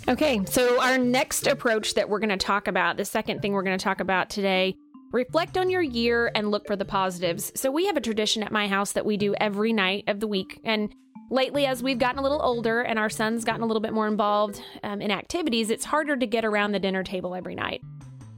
Okay, 0.07 0.43
so 0.45 0.81
our 0.81 0.97
next 0.97 1.45
approach 1.45 1.93
that 1.93 2.09
we're 2.09 2.19
going 2.19 2.29
to 2.29 2.37
talk 2.37 2.67
about, 2.67 2.97
the 2.97 3.05
second 3.05 3.41
thing 3.41 3.53
we're 3.53 3.63
going 3.63 3.77
to 3.77 3.83
talk 3.83 3.99
about 3.99 4.29
today, 4.29 4.75
reflect 5.11 5.57
on 5.57 5.69
your 5.69 5.83
year 5.83 6.31
and 6.33 6.49
look 6.49 6.65
for 6.65 6.75
the 6.75 6.85
positives. 6.85 7.51
So, 7.55 7.69
we 7.69 7.85
have 7.85 7.95
a 7.95 8.01
tradition 8.01 8.41
at 8.41 8.51
my 8.51 8.67
house 8.67 8.93
that 8.93 9.05
we 9.05 9.17
do 9.17 9.35
every 9.35 9.71
night 9.71 10.05
of 10.07 10.19
the 10.19 10.27
week. 10.27 10.59
And 10.63 10.93
lately, 11.29 11.65
as 11.65 11.83
we've 11.83 11.99
gotten 11.99 12.19
a 12.19 12.23
little 12.23 12.41
older 12.41 12.81
and 12.81 12.99
our 12.99 13.09
son's 13.09 13.43
gotten 13.43 13.61
a 13.61 13.65
little 13.65 13.81
bit 13.81 13.93
more 13.93 14.07
involved 14.07 14.61
um, 14.83 15.01
in 15.01 15.11
activities, 15.11 15.69
it's 15.69 15.85
harder 15.85 16.17
to 16.17 16.25
get 16.25 16.45
around 16.45 16.71
the 16.71 16.79
dinner 16.79 17.03
table 17.03 17.35
every 17.35 17.55
night. 17.55 17.81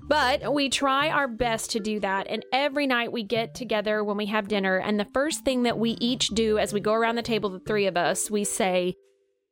But 0.07 0.53
we 0.53 0.67
try 0.67 1.09
our 1.09 1.27
best 1.27 1.71
to 1.71 1.79
do 1.79 1.99
that. 2.01 2.27
And 2.29 2.45
every 2.51 2.85
night 2.85 3.13
we 3.13 3.23
get 3.23 3.55
together 3.55 4.03
when 4.03 4.17
we 4.17 4.25
have 4.25 4.49
dinner. 4.49 4.77
And 4.77 4.99
the 4.99 5.07
first 5.13 5.45
thing 5.45 5.63
that 5.63 5.77
we 5.79 5.91
each 6.01 6.27
do 6.29 6.57
as 6.57 6.73
we 6.73 6.81
go 6.81 6.93
around 6.93 7.15
the 7.15 7.21
table, 7.21 7.49
the 7.49 7.59
three 7.59 7.85
of 7.85 7.95
us, 7.95 8.29
we 8.29 8.43
say, 8.43 8.95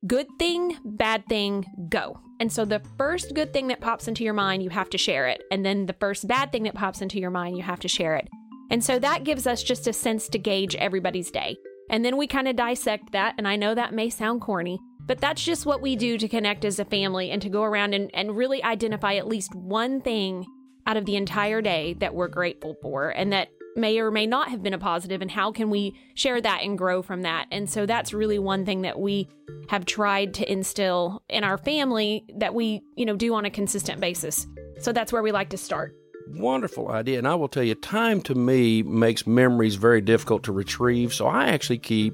Good 0.06 0.28
thing, 0.38 0.78
bad 0.84 1.26
thing, 1.28 1.66
go. 1.90 2.20
And 2.40 2.52
so 2.52 2.64
the 2.64 2.82
first 2.98 3.34
good 3.36 3.52
thing 3.52 3.68
that 3.68 3.82
pops 3.82 4.08
into 4.08 4.24
your 4.24 4.34
mind, 4.34 4.64
you 4.64 4.70
have 4.70 4.90
to 4.92 4.98
share 4.98 5.28
it. 5.28 5.42
And 5.52 5.66
then 5.66 5.86
the 5.86 5.96
first 6.00 6.26
bad 6.26 6.54
thing 6.54 6.64
that 6.64 6.74
pops 6.74 7.02
into 7.02 7.20
your 7.20 7.32
mind, 7.32 7.58
you 7.58 7.64
have 7.64 7.82
to 7.82 7.90
share 7.90 8.16
it. 8.16 8.30
And 8.72 8.84
so 8.84 8.98
that 9.00 9.26
gives 9.26 9.46
us 9.46 9.62
just 9.62 9.88
a 9.88 9.94
sense 9.94 10.30
to 10.30 10.40
gauge 10.40 10.76
everybody's 10.76 11.32
day. 11.32 11.58
And 11.90 12.06
then 12.06 12.18
we 12.18 12.28
kind 12.28 12.48
of 12.48 12.56
dissect 12.56 13.12
that. 13.12 13.36
And 13.38 13.48
I 13.48 13.56
know 13.56 13.74
that 13.76 13.94
may 13.94 14.10
sound 14.10 14.42
corny, 14.42 14.80
but 15.06 15.20
that's 15.20 15.44
just 15.44 15.66
what 15.66 15.82
we 15.82 15.96
do 15.96 16.18
to 16.18 16.28
connect 16.28 16.66
as 16.66 16.80
a 16.80 16.86
family 16.86 17.32
and 17.32 17.42
to 17.42 17.50
go 17.50 17.64
around 17.64 17.94
and, 17.94 18.12
and 18.14 18.38
really 18.38 18.64
identify 18.64 19.16
at 19.16 19.28
least 19.28 19.56
one 19.56 20.02
thing 20.02 20.46
out 20.86 20.98
of 20.98 21.06
the 21.06 21.16
entire 21.16 21.62
day 21.62 21.94
that 22.00 22.14
we're 22.14 22.28
grateful 22.28 22.76
for 22.82 23.10
and 23.10 23.32
that 23.34 23.50
may 23.76 24.00
or 24.00 24.12
may 24.12 24.26
not 24.26 24.50
have 24.50 24.64
been 24.64 24.74
a 24.74 24.80
positive 24.80 25.22
and 25.22 25.32
how 25.32 25.52
can 25.52 25.70
we 25.70 25.96
share 26.16 26.42
that 26.42 26.62
and 26.64 26.78
grow 26.78 27.02
from 27.02 27.22
that 27.22 27.46
and 27.52 27.70
so 27.70 27.86
that's 27.86 28.14
really 28.14 28.40
one 28.40 28.66
thing 28.66 28.82
that 28.82 29.00
we 29.00 29.28
have 29.70 29.86
tried 29.86 30.34
to 30.34 30.52
instill 30.52 31.22
in 31.30 31.44
our 31.44 31.58
family 31.58 32.26
that 32.36 32.54
we 32.54 32.82
you 32.96 33.06
know 33.06 33.16
do 33.16 33.34
on 33.36 33.46
a 33.46 33.52
consistent 33.52 34.02
basis 34.02 34.48
so 34.80 34.92
that's 34.92 35.14
where 35.14 35.22
we 35.22 35.32
like 35.32 35.50
to 35.50 35.58
start 35.58 35.96
wonderful 36.38 36.90
idea 36.90 37.18
and 37.18 37.28
i 37.28 37.36
will 37.36 37.48
tell 37.48 37.64
you 37.64 37.76
time 37.76 38.22
to 38.22 38.36
me 38.36 38.84
makes 38.84 39.26
memories 39.26 39.76
very 39.76 40.02
difficult 40.02 40.44
to 40.44 40.52
retrieve 40.52 41.14
so 41.14 41.28
i 41.28 41.48
actually 41.48 41.78
keep 41.78 42.14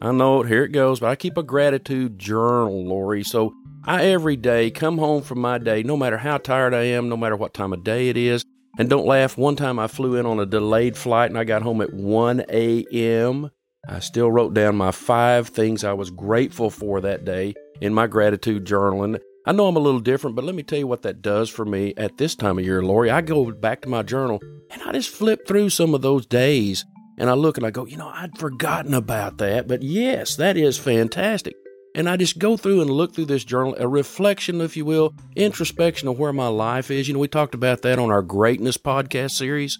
i 0.00 0.10
know 0.10 0.42
it 0.42 0.48
here 0.48 0.64
it 0.64 0.72
goes 0.72 1.00
but 1.00 1.08
i 1.08 1.16
keep 1.16 1.36
a 1.36 1.42
gratitude 1.42 2.18
journal 2.18 2.86
lori 2.86 3.22
so 3.22 3.52
i 3.84 4.04
every 4.04 4.36
day 4.36 4.70
come 4.70 4.98
home 4.98 5.22
from 5.22 5.40
my 5.40 5.58
day 5.58 5.82
no 5.82 5.96
matter 5.96 6.18
how 6.18 6.36
tired 6.36 6.74
i 6.74 6.82
am 6.82 7.08
no 7.08 7.16
matter 7.16 7.36
what 7.36 7.54
time 7.54 7.72
of 7.72 7.84
day 7.84 8.08
it 8.08 8.16
is 8.16 8.44
and 8.78 8.88
don't 8.88 9.06
laugh, 9.06 9.36
one 9.36 9.56
time 9.56 9.78
I 9.78 9.86
flew 9.86 10.16
in 10.16 10.24
on 10.24 10.40
a 10.40 10.46
delayed 10.46 10.96
flight 10.96 11.30
and 11.30 11.38
I 11.38 11.44
got 11.44 11.62
home 11.62 11.82
at 11.82 11.92
1 11.92 12.44
a.m. 12.48 13.50
I 13.86 13.98
still 13.98 14.30
wrote 14.30 14.54
down 14.54 14.76
my 14.76 14.92
five 14.92 15.48
things 15.48 15.84
I 15.84 15.92
was 15.92 16.10
grateful 16.10 16.70
for 16.70 17.00
that 17.02 17.24
day 17.24 17.54
in 17.80 17.92
my 17.92 18.06
gratitude 18.06 18.64
journal. 18.64 19.02
And 19.02 19.20
I 19.44 19.52
know 19.52 19.66
I'm 19.66 19.76
a 19.76 19.80
little 19.80 20.00
different, 20.00 20.36
but 20.36 20.44
let 20.44 20.54
me 20.54 20.62
tell 20.62 20.78
you 20.78 20.86
what 20.86 21.02
that 21.02 21.20
does 21.20 21.50
for 21.50 21.64
me 21.64 21.94
at 21.96 22.16
this 22.16 22.36
time 22.36 22.58
of 22.58 22.64
year, 22.64 22.82
Lori. 22.82 23.10
I 23.10 23.22
go 23.22 23.50
back 23.50 23.80
to 23.82 23.88
my 23.88 24.02
journal 24.02 24.40
and 24.70 24.82
I 24.82 24.92
just 24.92 25.10
flip 25.10 25.48
through 25.48 25.70
some 25.70 25.94
of 25.94 26.02
those 26.02 26.26
days 26.26 26.84
and 27.18 27.28
I 27.28 27.34
look 27.34 27.56
and 27.56 27.66
I 27.66 27.70
go, 27.70 27.84
you 27.84 27.96
know, 27.96 28.08
I'd 28.08 28.38
forgotten 28.38 28.94
about 28.94 29.38
that, 29.38 29.66
but 29.66 29.82
yes, 29.82 30.36
that 30.36 30.56
is 30.56 30.78
fantastic. 30.78 31.54
And 31.94 32.08
I 32.08 32.16
just 32.16 32.38
go 32.38 32.56
through 32.56 32.80
and 32.82 32.90
look 32.90 33.14
through 33.14 33.26
this 33.26 33.44
journal, 33.44 33.74
a 33.78 33.86
reflection, 33.86 34.60
if 34.60 34.76
you 34.76 34.84
will, 34.84 35.12
introspection 35.36 36.08
of 36.08 36.18
where 36.18 36.32
my 36.32 36.48
life 36.48 36.90
is. 36.90 37.06
You 37.06 37.14
know, 37.14 37.20
we 37.20 37.28
talked 37.28 37.54
about 37.54 37.82
that 37.82 37.98
on 37.98 38.10
our 38.10 38.22
greatness 38.22 38.78
podcast 38.78 39.32
series. 39.32 39.78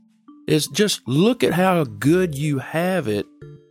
Is 0.49 0.66
just 0.66 1.07
look 1.07 1.45
at 1.45 1.54
how 1.54 1.85
good 1.85 2.35
you 2.35 2.59
have 2.59 3.07
it. 3.07 3.26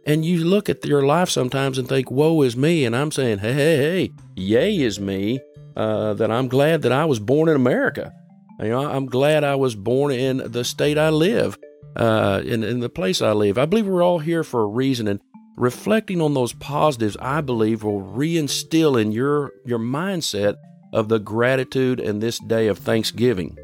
And 0.07 0.25
you 0.25 0.43
look 0.43 0.69
at 0.69 0.83
your 0.85 1.05
life 1.05 1.29
sometimes 1.29 1.77
and 1.77 1.87
think, 1.87 2.09
woe 2.09 2.41
is 2.41 2.57
me. 2.57 2.85
And 2.85 2.95
I'm 2.95 3.11
saying, 3.11 3.39
hey, 3.39 3.53
hey, 3.53 3.77
hey, 3.77 4.11
yay 4.35 4.77
is 4.77 4.99
me. 4.99 5.39
Uh, 5.75 6.13
that 6.15 6.29
I'm 6.29 6.49
glad 6.49 6.81
that 6.81 6.91
I 6.91 7.05
was 7.05 7.19
born 7.19 7.47
in 7.47 7.55
America. 7.55 8.11
You 8.59 8.69
know, 8.69 8.91
I'm 8.91 9.05
glad 9.05 9.43
I 9.43 9.55
was 9.55 9.73
born 9.73 10.11
in 10.11 10.37
the 10.37 10.63
state 10.63 10.97
I 10.97 11.09
live, 11.09 11.57
uh, 11.95 12.41
in, 12.45 12.63
in 12.63 12.79
the 12.79 12.89
place 12.89 13.21
I 13.21 13.31
live. 13.31 13.57
I 13.57 13.65
believe 13.65 13.87
we're 13.87 14.03
all 14.03 14.19
here 14.19 14.43
for 14.43 14.63
a 14.63 14.67
reason. 14.67 15.07
And 15.07 15.21
reflecting 15.57 16.21
on 16.21 16.33
those 16.33 16.53
positives, 16.53 17.17
I 17.21 17.41
believe, 17.41 17.83
will 17.83 18.01
reinstill 18.01 19.01
in 19.01 19.11
your 19.11 19.51
your 19.65 19.79
mindset 19.79 20.55
of 20.93 21.07
the 21.07 21.19
gratitude 21.19 21.99
and 21.99 22.21
this 22.21 22.37
day 22.39 22.67
of 22.67 22.77
Thanksgiving. 22.77 23.57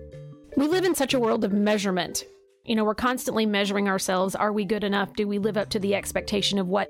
We 0.55 0.67
live 0.67 0.85
in 0.85 0.95
such 0.95 1.13
a 1.13 1.19
world 1.19 1.43
of 1.43 1.51
measurement. 1.51 2.23
You 2.65 2.75
know, 2.75 2.83
we're 2.83 2.95
constantly 2.95 3.45
measuring 3.45 3.87
ourselves. 3.87 4.35
Are 4.35 4.51
we 4.51 4.65
good 4.65 4.83
enough? 4.83 5.13
Do 5.13 5.27
we 5.27 5.39
live 5.39 5.57
up 5.57 5.69
to 5.69 5.79
the 5.79 5.93
expectation 5.93 6.57
of 6.57 6.67
what, 6.67 6.89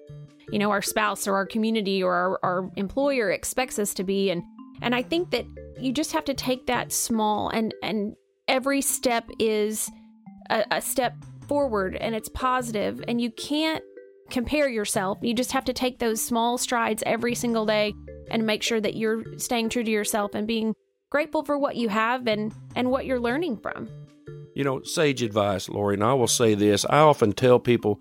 you 0.51 0.59
know, 0.59 0.71
our 0.71 0.81
spouse 0.81 1.27
or 1.27 1.35
our 1.35 1.45
community 1.45 2.01
or 2.01 2.13
our, 2.13 2.39
our 2.43 2.71
employer 2.77 3.31
expects 3.31 3.77
us 3.79 3.93
to 3.95 4.03
be? 4.03 4.29
And 4.29 4.43
and 4.81 4.95
I 4.95 5.03
think 5.03 5.31
that 5.31 5.45
you 5.79 5.91
just 5.91 6.11
have 6.13 6.25
to 6.25 6.33
take 6.33 6.67
that 6.67 6.91
small 6.91 7.49
and 7.49 7.73
and 7.81 8.15
every 8.47 8.81
step 8.81 9.29
is 9.39 9.91
a, 10.49 10.63
a 10.71 10.81
step 10.81 11.15
forward 11.47 11.95
and 11.95 12.15
it's 12.15 12.29
positive 12.29 13.03
and 13.07 13.21
you 13.21 13.31
can't 13.31 13.83
compare 14.29 14.67
yourself. 14.67 15.17
You 15.21 15.33
just 15.33 15.51
have 15.53 15.65
to 15.65 15.73
take 15.73 15.99
those 15.99 16.21
small 16.21 16.57
strides 16.57 17.03
every 17.05 17.35
single 17.35 17.65
day 17.65 17.93
and 18.29 18.45
make 18.45 18.63
sure 18.63 18.81
that 18.81 18.95
you're 18.95 19.23
staying 19.37 19.69
true 19.69 19.83
to 19.83 19.91
yourself 19.91 20.35
and 20.35 20.47
being 20.47 20.73
grateful 21.09 21.43
for 21.43 21.57
what 21.57 21.75
you 21.75 21.89
have 21.89 22.27
and 22.27 22.53
and 22.75 22.91
what 22.91 23.05
you're 23.05 23.19
learning 23.19 23.57
from. 23.57 23.89
You 24.55 24.63
know, 24.63 24.81
sage 24.83 25.21
advice, 25.21 25.69
Lori, 25.69 25.95
and 25.95 26.03
I 26.03 26.13
will 26.13 26.27
say 26.27 26.55
this. 26.55 26.85
I 26.89 26.99
often 26.99 27.33
tell 27.33 27.59
people 27.59 27.99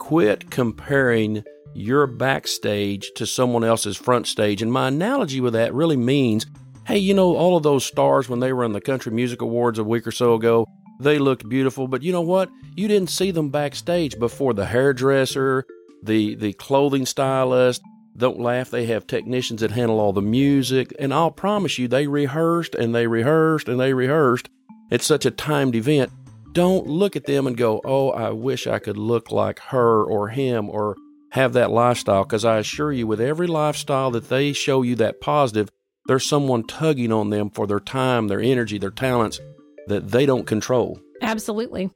quit 0.00 0.50
comparing 0.50 1.44
your 1.78 2.06
backstage 2.06 3.10
to 3.16 3.26
someone 3.26 3.64
else's 3.64 3.96
front 3.96 4.26
stage. 4.26 4.62
And 4.62 4.72
my 4.72 4.88
analogy 4.88 5.40
with 5.40 5.52
that 5.54 5.74
really 5.74 5.96
means 5.96 6.46
hey, 6.88 6.96
you 6.96 7.12
know, 7.12 7.36
all 7.36 7.54
of 7.54 7.62
those 7.62 7.84
stars 7.84 8.30
when 8.30 8.40
they 8.40 8.50
were 8.50 8.64
in 8.64 8.72
the 8.72 8.80
Country 8.80 9.12
Music 9.12 9.42
Awards 9.42 9.78
a 9.78 9.84
week 9.84 10.06
or 10.06 10.10
so 10.10 10.32
ago, 10.32 10.66
they 10.98 11.18
looked 11.18 11.46
beautiful, 11.46 11.86
but 11.86 12.02
you 12.02 12.12
know 12.12 12.22
what? 12.22 12.50
You 12.76 12.88
didn't 12.88 13.10
see 13.10 13.30
them 13.30 13.50
backstage 13.50 14.18
before 14.18 14.54
the 14.54 14.64
hairdresser, 14.64 15.66
the 16.02 16.34
the 16.34 16.54
clothing 16.54 17.04
stylist. 17.04 17.82
Don't 18.16 18.40
laugh, 18.40 18.70
they 18.70 18.86
have 18.86 19.06
technicians 19.06 19.60
that 19.60 19.70
handle 19.70 20.00
all 20.00 20.14
the 20.14 20.22
music, 20.22 20.92
and 20.98 21.12
I'll 21.12 21.30
promise 21.30 21.78
you 21.78 21.86
they 21.86 22.06
rehearsed 22.06 22.74
and 22.74 22.94
they 22.94 23.06
rehearsed 23.06 23.68
and 23.68 23.78
they 23.78 23.92
rehearsed. 23.92 24.48
It's 24.90 25.06
such 25.06 25.26
a 25.26 25.30
timed 25.30 25.76
event. 25.76 26.10
Don't 26.52 26.86
look 26.86 27.14
at 27.14 27.26
them 27.26 27.46
and 27.46 27.56
go, 27.56 27.82
"Oh, 27.84 28.10
I 28.10 28.30
wish 28.30 28.66
I 28.66 28.78
could 28.78 28.96
look 28.96 29.30
like 29.30 29.58
her 29.58 30.02
or 30.02 30.28
him 30.28 30.70
or 30.70 30.96
have 31.30 31.52
that 31.52 31.70
lifestyle 31.70 32.24
because 32.24 32.44
I 32.44 32.58
assure 32.58 32.92
you, 32.92 33.06
with 33.06 33.20
every 33.20 33.46
lifestyle 33.46 34.10
that 34.12 34.28
they 34.28 34.52
show 34.52 34.82
you 34.82 34.94
that 34.96 35.20
positive, 35.20 35.68
there's 36.06 36.26
someone 36.26 36.64
tugging 36.64 37.12
on 37.12 37.30
them 37.30 37.50
for 37.50 37.66
their 37.66 37.80
time, 37.80 38.28
their 38.28 38.40
energy, 38.40 38.78
their 38.78 38.90
talents 38.90 39.40
that 39.88 40.10
they 40.10 40.26
don't 40.26 40.46
control. 40.46 40.98
Absolutely. 41.20 41.90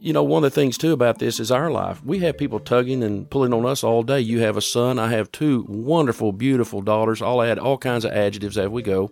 You 0.00 0.12
know, 0.12 0.22
one 0.22 0.44
of 0.44 0.52
the 0.52 0.54
things 0.54 0.78
too 0.78 0.92
about 0.92 1.18
this 1.18 1.40
is 1.40 1.50
our 1.50 1.70
life. 1.70 2.02
We 2.04 2.20
have 2.20 2.38
people 2.38 2.60
tugging 2.60 3.02
and 3.02 3.28
pulling 3.28 3.52
on 3.52 3.66
us 3.66 3.82
all 3.84 4.02
day. 4.02 4.20
You 4.20 4.40
have 4.40 4.56
a 4.56 4.62
son. 4.62 4.98
I 4.98 5.08
have 5.08 5.32
two 5.32 5.66
wonderful, 5.68 6.32
beautiful 6.32 6.80
daughters. 6.80 7.20
I'll 7.20 7.42
add 7.42 7.58
all 7.58 7.76
kinds 7.76 8.04
of 8.04 8.12
adjectives 8.12 8.56
as 8.56 8.68
we 8.68 8.82
go. 8.82 9.10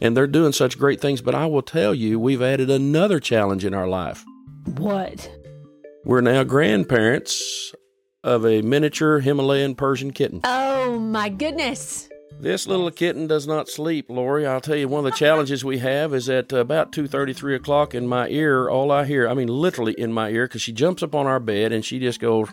And 0.00 0.16
they're 0.16 0.26
doing 0.26 0.52
such 0.52 0.78
great 0.78 1.00
things. 1.00 1.22
But 1.22 1.34
I 1.34 1.46
will 1.46 1.62
tell 1.62 1.94
you, 1.94 2.20
we've 2.20 2.42
added 2.42 2.70
another 2.70 3.18
challenge 3.18 3.64
in 3.64 3.74
our 3.74 3.88
life. 3.88 4.24
What? 4.76 5.28
We're 6.04 6.20
now 6.20 6.44
grandparents 6.44 7.74
of 8.24 8.44
a 8.44 8.62
miniature 8.62 9.20
Himalayan 9.20 9.76
Persian 9.76 10.10
kitten. 10.12 10.40
Oh, 10.42 10.98
my 10.98 11.28
goodness. 11.28 12.08
This 12.40 12.66
little 12.66 12.90
kitten 12.90 13.28
does 13.28 13.46
not 13.46 13.68
sleep, 13.68 14.06
Lori. 14.08 14.44
I'll 14.44 14.60
tell 14.60 14.74
you, 14.74 14.88
one 14.88 15.06
of 15.06 15.12
the 15.12 15.16
challenges 15.16 15.64
we 15.64 15.78
have 15.78 16.12
is 16.12 16.28
at 16.28 16.52
about 16.52 16.90
two 16.90 17.06
thirty, 17.06 17.32
three 17.32 17.54
o'clock 17.54 17.94
in 17.94 18.08
my 18.08 18.28
ear, 18.28 18.68
all 18.68 18.90
I 18.90 19.04
hear, 19.04 19.28
I 19.28 19.34
mean 19.34 19.46
literally 19.46 19.94
in 19.96 20.12
my 20.12 20.30
ear, 20.30 20.48
because 20.48 20.60
she 20.60 20.72
jumps 20.72 21.04
up 21.04 21.14
on 21.14 21.28
our 21.28 21.38
bed 21.38 21.72
and 21.72 21.84
she 21.84 22.00
just 22.00 22.18
goes... 22.18 22.48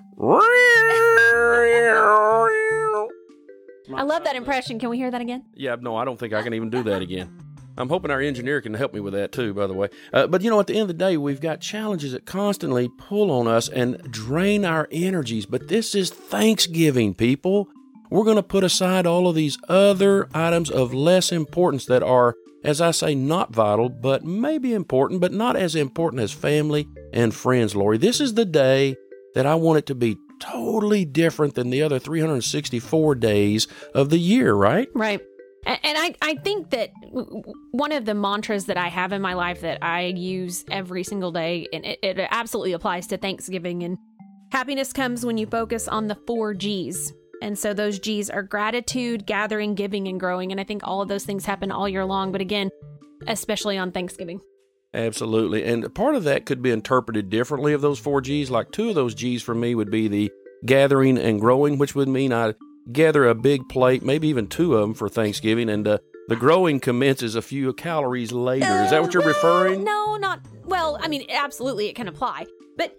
I 3.93 4.03
love 4.03 4.23
that 4.23 4.35
impression. 4.35 4.77
Can 4.79 4.89
we 4.89 4.97
hear 4.97 5.09
that 5.09 5.19
again? 5.19 5.45
Yeah, 5.55 5.77
no, 5.79 5.95
I 5.95 6.05
don't 6.05 6.19
think 6.19 6.33
I 6.33 6.43
can 6.43 6.53
even 6.53 6.69
do 6.69 6.83
that 6.83 7.01
again. 7.01 7.40
I'm 7.77 7.89
hoping 7.89 8.11
our 8.11 8.21
engineer 8.21 8.61
can 8.61 8.73
help 8.73 8.93
me 8.93 8.99
with 8.99 9.13
that 9.13 9.31
too, 9.31 9.53
by 9.53 9.67
the 9.67 9.73
way. 9.73 9.89
Uh, 10.13 10.27
but 10.27 10.41
you 10.41 10.49
know, 10.49 10.59
at 10.59 10.67
the 10.67 10.73
end 10.73 10.83
of 10.83 10.87
the 10.89 10.93
day, 10.93 11.17
we've 11.17 11.41
got 11.41 11.61
challenges 11.61 12.11
that 12.11 12.25
constantly 12.25 12.89
pull 12.97 13.31
on 13.31 13.47
us 13.47 13.69
and 13.69 14.01
drain 14.11 14.65
our 14.65 14.87
energies. 14.91 15.45
But 15.45 15.67
this 15.67 15.95
is 15.95 16.09
Thanksgiving, 16.09 17.13
people. 17.13 17.69
We're 18.09 18.25
going 18.25 18.35
to 18.35 18.43
put 18.43 18.65
aside 18.65 19.07
all 19.07 19.27
of 19.27 19.35
these 19.35 19.57
other 19.69 20.27
items 20.33 20.69
of 20.69 20.93
less 20.93 21.31
importance 21.31 21.85
that 21.85 22.03
are, 22.03 22.35
as 22.61 22.81
I 22.81 22.91
say, 22.91 23.15
not 23.15 23.53
vital, 23.53 23.87
but 23.87 24.25
maybe 24.25 24.73
important, 24.73 25.21
but 25.21 25.31
not 25.31 25.55
as 25.55 25.75
important 25.75 26.21
as 26.21 26.33
family 26.33 26.87
and 27.13 27.33
friends, 27.33 27.73
Lori. 27.73 27.97
This 27.97 28.19
is 28.19 28.33
the 28.33 28.45
day 28.45 28.97
that 29.33 29.45
I 29.45 29.55
want 29.55 29.79
it 29.79 29.85
to 29.85 29.95
be 29.95 30.17
totally 30.41 31.05
different 31.05 31.55
than 31.55 31.69
the 31.69 31.81
other 31.81 31.99
364 31.99 33.15
days 33.15 33.67
of 33.93 34.09
the 34.09 34.17
year, 34.17 34.53
right? 34.53 34.89
Right. 34.93 35.21
And 35.65 35.97
I, 35.97 36.15
I 36.21 36.35
think 36.35 36.71
that 36.71 36.89
one 37.71 37.91
of 37.91 38.05
the 38.05 38.15
mantras 38.15 38.65
that 38.65 38.77
I 38.77 38.87
have 38.87 39.13
in 39.13 39.21
my 39.21 39.35
life 39.35 39.61
that 39.61 39.83
I 39.83 40.05
use 40.05 40.65
every 40.71 41.03
single 41.03 41.31
day, 41.31 41.67
and 41.71 41.85
it, 41.85 41.99
it 42.01 42.27
absolutely 42.31 42.73
applies 42.73 43.05
to 43.07 43.17
Thanksgiving, 43.17 43.83
and 43.83 43.97
happiness 44.51 44.91
comes 44.91 45.23
when 45.23 45.37
you 45.37 45.45
focus 45.45 45.87
on 45.87 46.07
the 46.07 46.17
four 46.25 46.55
G's 46.55 47.13
and 47.41 47.57
so 47.57 47.73
those 47.73 47.99
G's 47.99 48.29
are 48.29 48.43
gratitude, 48.43 49.25
gathering, 49.25 49.73
giving, 49.73 50.07
and 50.07 50.19
growing. 50.19 50.51
And 50.51 50.61
I 50.61 50.63
think 50.63 50.81
all 50.85 51.01
of 51.01 51.09
those 51.09 51.25
things 51.25 51.45
happen 51.45 51.71
all 51.71 51.89
year 51.89 52.05
long, 52.05 52.31
but 52.31 52.39
again, 52.39 52.69
especially 53.27 53.77
on 53.77 53.91
Thanksgiving. 53.91 54.39
Absolutely. 54.93 55.63
And 55.63 55.93
part 55.95 56.15
of 56.15 56.25
that 56.25 56.45
could 56.45 56.61
be 56.61 56.69
interpreted 56.69 57.29
differently 57.29 57.73
of 57.73 57.81
those 57.81 57.97
four 57.97 58.21
G's. 58.21 58.51
Like 58.51 58.71
two 58.71 58.89
of 58.89 58.95
those 58.95 59.15
G's 59.15 59.41
for 59.41 59.55
me 59.55 59.73
would 59.73 59.89
be 59.89 60.07
the 60.07 60.31
gathering 60.65 61.17
and 61.17 61.41
growing, 61.41 61.77
which 61.77 61.95
would 61.95 62.07
mean 62.07 62.31
I 62.31 62.53
gather 62.91 63.27
a 63.27 63.35
big 63.35 63.67
plate, 63.69 64.03
maybe 64.03 64.27
even 64.27 64.47
two 64.47 64.75
of 64.75 64.81
them 64.81 64.93
for 64.93 65.09
Thanksgiving, 65.09 65.69
and 65.69 65.87
uh, 65.87 65.97
the 66.27 66.35
growing 66.35 66.79
commences 66.79 67.35
a 67.35 67.41
few 67.41 67.73
calories 67.73 68.31
later. 68.31 68.65
Uh, 68.65 68.85
Is 68.85 68.91
that 68.91 69.01
what 69.01 69.13
you're 69.13 69.23
well, 69.23 69.33
referring? 69.33 69.83
No, 69.83 70.17
not 70.17 70.39
well. 70.65 70.97
I 71.01 71.07
mean, 71.07 71.25
absolutely, 71.29 71.87
it 71.87 71.95
can 71.95 72.07
apply. 72.07 72.45
But 72.77 72.97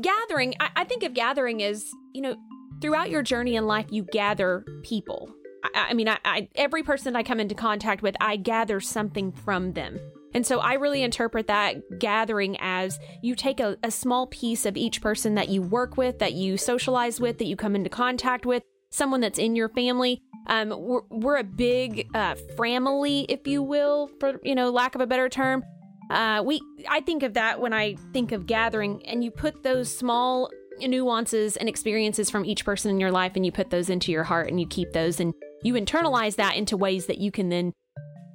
gathering, 0.00 0.54
I, 0.60 0.70
I 0.76 0.84
think 0.84 1.02
of 1.02 1.14
gathering 1.14 1.62
as 1.62 1.90
you 2.12 2.22
know, 2.22 2.36
throughout 2.80 3.10
your 3.10 3.22
journey 3.22 3.56
in 3.56 3.66
life, 3.66 3.86
you 3.90 4.04
gather 4.04 4.64
people. 4.82 5.30
I, 5.64 5.88
I 5.90 5.94
mean, 5.94 6.08
I, 6.08 6.18
I, 6.24 6.48
every 6.54 6.82
person 6.82 7.12
that 7.12 7.18
I 7.18 7.22
come 7.22 7.40
into 7.40 7.54
contact 7.54 8.02
with, 8.02 8.16
I 8.20 8.36
gather 8.36 8.80
something 8.80 9.32
from 9.32 9.72
them. 9.72 9.98
And 10.32 10.46
so 10.46 10.60
I 10.60 10.74
really 10.74 11.02
interpret 11.02 11.48
that 11.48 11.98
gathering 11.98 12.56
as 12.60 13.00
you 13.20 13.34
take 13.34 13.58
a, 13.58 13.76
a 13.82 13.90
small 13.90 14.28
piece 14.28 14.64
of 14.64 14.76
each 14.76 15.00
person 15.00 15.34
that 15.34 15.48
you 15.48 15.60
work 15.60 15.96
with, 15.96 16.20
that 16.20 16.34
you 16.34 16.56
socialize 16.56 17.20
with, 17.20 17.38
that 17.38 17.46
you 17.46 17.56
come 17.56 17.74
into 17.74 17.90
contact 17.90 18.46
with, 18.46 18.62
someone 18.90 19.20
that's 19.20 19.38
in 19.38 19.56
your 19.56 19.68
family. 19.68 20.22
Um, 20.46 20.70
we're, 20.70 21.02
we're 21.10 21.36
a 21.36 21.44
big 21.44 22.08
uh, 22.14 22.34
family, 22.56 23.26
if 23.28 23.46
you 23.46 23.62
will, 23.62 24.10
for 24.18 24.40
you 24.42 24.54
know, 24.54 24.70
lack 24.70 24.94
of 24.94 25.00
a 25.00 25.06
better 25.06 25.28
term. 25.28 25.62
Uh, 26.10 26.42
we, 26.44 26.60
I 26.88 27.00
think 27.00 27.22
of 27.22 27.34
that 27.34 27.60
when 27.60 27.72
I 27.72 27.94
think 28.12 28.32
of 28.32 28.46
gathering, 28.46 29.06
and 29.06 29.22
you 29.22 29.30
put 29.30 29.62
those 29.62 29.94
small 29.94 30.50
nuances 30.80 31.56
and 31.56 31.68
experiences 31.68 32.30
from 32.30 32.44
each 32.44 32.64
person 32.64 32.90
in 32.90 33.00
your 33.00 33.10
life 33.10 33.32
and 33.36 33.44
you 33.44 33.52
put 33.52 33.70
those 33.70 33.90
into 33.90 34.10
your 34.10 34.24
heart 34.24 34.48
and 34.48 34.58
you 34.58 34.66
keep 34.66 34.92
those 34.92 35.20
and 35.20 35.34
you 35.62 35.74
internalize 35.74 36.36
that 36.36 36.56
into 36.56 36.76
ways 36.76 37.06
that 37.06 37.18
you 37.18 37.30
can 37.30 37.50
then, 37.50 37.72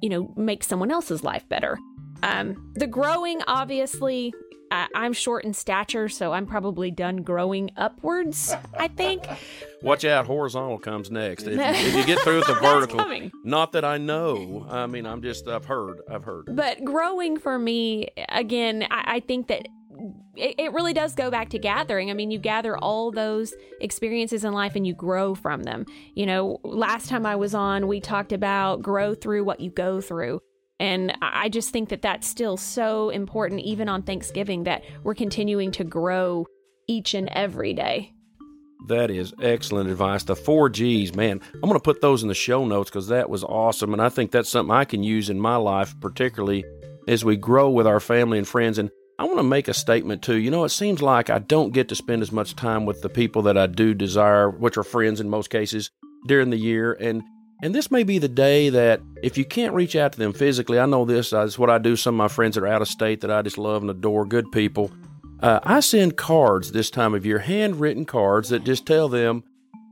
you 0.00 0.08
know, 0.08 0.32
make 0.36 0.62
someone 0.62 0.90
else's 0.90 1.24
life 1.24 1.48
better. 1.48 1.76
Um, 2.22 2.72
the 2.76 2.86
growing, 2.86 3.42
obviously, 3.46 4.32
I, 4.70 4.88
I'm 4.94 5.12
short 5.12 5.44
in 5.44 5.54
stature, 5.54 6.08
so 6.08 6.32
I'm 6.32 6.46
probably 6.46 6.90
done 6.90 7.18
growing 7.22 7.70
upwards, 7.76 8.54
I 8.78 8.88
think. 8.88 9.26
Watch 9.82 10.04
out, 10.04 10.26
horizontal 10.26 10.78
comes 10.78 11.10
next. 11.10 11.44
If 11.44 11.54
you, 11.54 11.60
if 11.60 11.94
you 11.94 12.04
get 12.04 12.20
through 12.20 12.38
with 12.38 12.46
the 12.46 12.54
vertical, 12.60 13.30
not 13.44 13.72
that 13.72 13.84
I 13.84 13.98
know. 13.98 14.66
I 14.68 14.86
mean, 14.86 15.06
I'm 15.06 15.22
just, 15.22 15.46
I've 15.48 15.64
heard, 15.64 16.00
I've 16.10 16.24
heard. 16.24 16.48
But 16.50 16.84
growing 16.84 17.38
for 17.38 17.58
me, 17.58 18.08
again, 18.28 18.86
I, 18.90 19.16
I 19.16 19.20
think 19.20 19.48
that 19.48 19.68
it, 20.36 20.54
it 20.58 20.72
really 20.72 20.92
does 20.92 21.14
go 21.14 21.30
back 21.30 21.50
to 21.50 21.58
gathering. 21.58 22.10
I 22.10 22.14
mean, 22.14 22.30
you 22.30 22.38
gather 22.38 22.76
all 22.76 23.10
those 23.10 23.54
experiences 23.80 24.44
in 24.44 24.52
life 24.52 24.76
and 24.76 24.86
you 24.86 24.94
grow 24.94 25.34
from 25.34 25.62
them. 25.62 25.86
You 26.14 26.26
know, 26.26 26.60
last 26.62 27.08
time 27.08 27.26
I 27.26 27.36
was 27.36 27.54
on, 27.54 27.86
we 27.86 28.00
talked 28.00 28.32
about 28.32 28.82
grow 28.82 29.14
through 29.14 29.44
what 29.44 29.60
you 29.60 29.70
go 29.70 30.00
through. 30.00 30.40
And 30.78 31.16
I 31.22 31.48
just 31.48 31.70
think 31.70 31.88
that 31.88 32.02
that's 32.02 32.26
still 32.26 32.56
so 32.56 33.10
important, 33.10 33.60
even 33.62 33.88
on 33.88 34.02
Thanksgiving, 34.02 34.64
that 34.64 34.82
we're 35.02 35.14
continuing 35.14 35.70
to 35.72 35.84
grow 35.84 36.46
each 36.86 37.14
and 37.14 37.28
every 37.30 37.72
day. 37.72 38.12
That 38.88 39.10
is 39.10 39.32
excellent 39.42 39.90
advice. 39.90 40.24
The 40.24 40.36
four 40.36 40.68
G's, 40.68 41.14
man, 41.14 41.40
I'm 41.54 41.60
going 41.60 41.74
to 41.74 41.80
put 41.80 42.00
those 42.00 42.22
in 42.22 42.28
the 42.28 42.34
show 42.34 42.64
notes 42.66 42.90
because 42.90 43.08
that 43.08 43.30
was 43.30 43.42
awesome. 43.42 43.92
And 43.92 44.02
I 44.02 44.10
think 44.10 44.30
that's 44.30 44.50
something 44.50 44.74
I 44.74 44.84
can 44.84 45.02
use 45.02 45.30
in 45.30 45.40
my 45.40 45.56
life, 45.56 45.98
particularly 46.00 46.64
as 47.08 47.24
we 47.24 47.36
grow 47.36 47.70
with 47.70 47.86
our 47.86 48.00
family 48.00 48.38
and 48.38 48.46
friends. 48.46 48.78
And 48.78 48.90
I 49.18 49.24
want 49.24 49.38
to 49.38 49.44
make 49.44 49.68
a 49.68 49.74
statement 49.74 50.22
too. 50.22 50.36
You 50.36 50.50
know, 50.50 50.64
it 50.64 50.68
seems 50.68 51.00
like 51.00 51.30
I 51.30 51.38
don't 51.38 51.72
get 51.72 51.88
to 51.88 51.96
spend 51.96 52.20
as 52.20 52.30
much 52.30 52.54
time 52.54 52.84
with 52.84 53.00
the 53.00 53.08
people 53.08 53.42
that 53.42 53.56
I 53.56 53.66
do 53.66 53.94
desire, 53.94 54.50
which 54.50 54.76
are 54.76 54.84
friends 54.84 55.20
in 55.20 55.30
most 55.30 55.48
cases, 55.48 55.90
during 56.26 56.50
the 56.50 56.58
year. 56.58 56.92
And 56.92 57.22
and 57.62 57.74
this 57.74 57.90
may 57.90 58.02
be 58.02 58.18
the 58.18 58.28
day 58.28 58.68
that 58.68 59.00
if 59.22 59.38
you 59.38 59.44
can't 59.44 59.74
reach 59.74 59.96
out 59.96 60.12
to 60.12 60.18
them 60.18 60.32
physically, 60.32 60.78
I 60.78 60.86
know 60.86 61.04
this 61.04 61.32
is 61.32 61.58
what 61.58 61.70
I 61.70 61.78
do. 61.78 61.96
Some 61.96 62.14
of 62.14 62.18
my 62.18 62.28
friends 62.28 62.54
that 62.54 62.64
are 62.64 62.68
out 62.68 62.82
of 62.82 62.88
state 62.88 63.22
that 63.22 63.30
I 63.30 63.42
just 63.42 63.58
love 63.58 63.82
and 63.82 63.90
adore, 63.90 64.26
good 64.26 64.52
people. 64.52 64.92
Uh, 65.40 65.60
I 65.62 65.80
send 65.80 66.16
cards 66.16 66.72
this 66.72 66.90
time 66.90 67.14
of 67.14 67.24
year, 67.24 67.38
handwritten 67.38 68.04
cards 68.04 68.50
that 68.50 68.64
just 68.64 68.86
tell 68.86 69.08
them, 69.08 69.44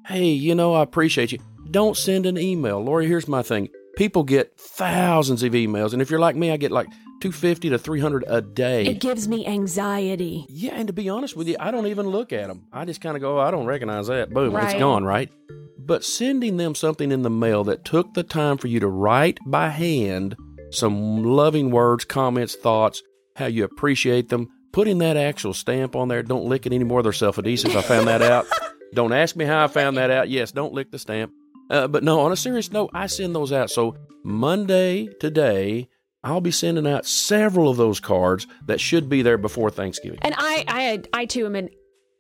hey, 0.07 0.27
you 0.27 0.55
know, 0.55 0.75
I 0.75 0.83
appreciate 0.83 1.33
you. 1.33 1.39
Don't 1.71 1.97
send 1.97 2.27
an 2.27 2.39
email. 2.39 2.83
Lori, 2.83 3.07
here's 3.07 3.29
my 3.29 3.43
thing. 3.43 3.69
People 3.97 4.25
get 4.25 4.59
thousands 4.59 5.43
of 5.43 5.53
emails. 5.53 5.93
And 5.93 6.03
if 6.03 6.11
you're 6.11 6.21
like 6.21 6.37
me, 6.37 6.51
I 6.51 6.57
get 6.57 6.73
like 6.73 6.89
250 7.21 7.71
to 7.71 7.79
300 7.79 8.25
a 8.27 8.41
day. 8.43 8.85
It 8.87 9.01
gives 9.01 9.29
me 9.29 9.47
anxiety. 9.47 10.45
Yeah, 10.49 10.75
and 10.75 10.87
to 10.89 10.93
be 10.93 11.09
honest 11.09 11.37
with 11.37 11.49
you, 11.49 11.57
I 11.59 11.71
don't 11.71 11.87
even 11.87 12.07
look 12.09 12.33
at 12.33 12.49
them. 12.49 12.67
I 12.73 12.85
just 12.85 13.01
kind 13.01 13.17
of 13.17 13.21
go, 13.23 13.39
oh, 13.39 13.41
I 13.41 13.51
don't 13.51 13.67
recognize 13.67 14.09
that. 14.09 14.31
Boom, 14.31 14.53
Right. 14.55 14.65
it's 14.71 14.79
gone, 14.79 15.05
right? 15.05 15.31
But 15.79 16.05
sending 16.05 16.57
them 16.57 16.75
something 16.75 17.13
in 17.13 17.23
the 17.23 17.31
mail 17.31 17.65
that 17.65 17.85
took 17.85 18.15
the 18.15 18.23
time 18.23 18.59
for 18.59 18.69
you 18.69 18.81
to 18.81 18.89
write 18.89 19.39
by 19.47 19.69
hand 19.69 20.37
some 20.71 21.23
loving 21.23 21.71
words, 21.71 22.05
comments, 22.05 22.55
thoughts, 22.57 23.03
how 23.37 23.47
you 23.47 23.65
appreciate 23.65 24.29
them, 24.29 24.49
putting 24.73 24.99
that 24.99 25.17
actual 25.17 25.55
stamp 25.55 25.95
on 25.95 26.09
there. 26.09 26.23
Don't 26.23 26.47
lick 26.47 26.67
it 26.67 26.73
anymore. 26.73 27.03
They're 27.03 27.13
self 27.13 27.39
adhesive. 27.39 27.77
I 27.77 27.83
found 27.83 28.07
that 28.09 28.23
out. 28.23 28.47
Don't 28.95 29.13
ask 29.13 29.35
me 29.35 29.45
how 29.45 29.65
I 29.65 29.67
found 29.69 29.97
that 29.97 30.11
out. 30.13 30.29
Yes, 30.29 30.53
don't 30.53 30.73
lick 30.73 30.93
the 30.93 31.01
stamp. 31.01 31.33
Uh, 31.69 31.89
but 31.89 32.05
no, 32.05 32.21
on 32.21 32.31
a 32.31 32.37
serious 32.37 32.71
note, 32.71 32.91
I 32.95 33.09
send 33.09 33.35
those 33.35 33.51
out. 33.51 33.69
So 33.69 33.97
Monday, 34.23 35.09
today, 35.19 35.89
I'll 36.25 36.41
be 36.41 36.51
sending 36.51 36.87
out 36.87 37.07
several 37.07 37.69
of 37.69 37.77
those 37.77 38.01
cards 38.01 38.47
that 38.67 38.81
should 38.81 39.09
be 39.09 39.23
there 39.23 39.39
before 39.39 39.71
Thanksgiving. 39.71 40.19
And 40.23 40.35
I, 40.37 40.65
I, 40.67 41.03
I 41.13 41.27
too 41.27 41.47
am 41.47 41.55
an 41.55 41.69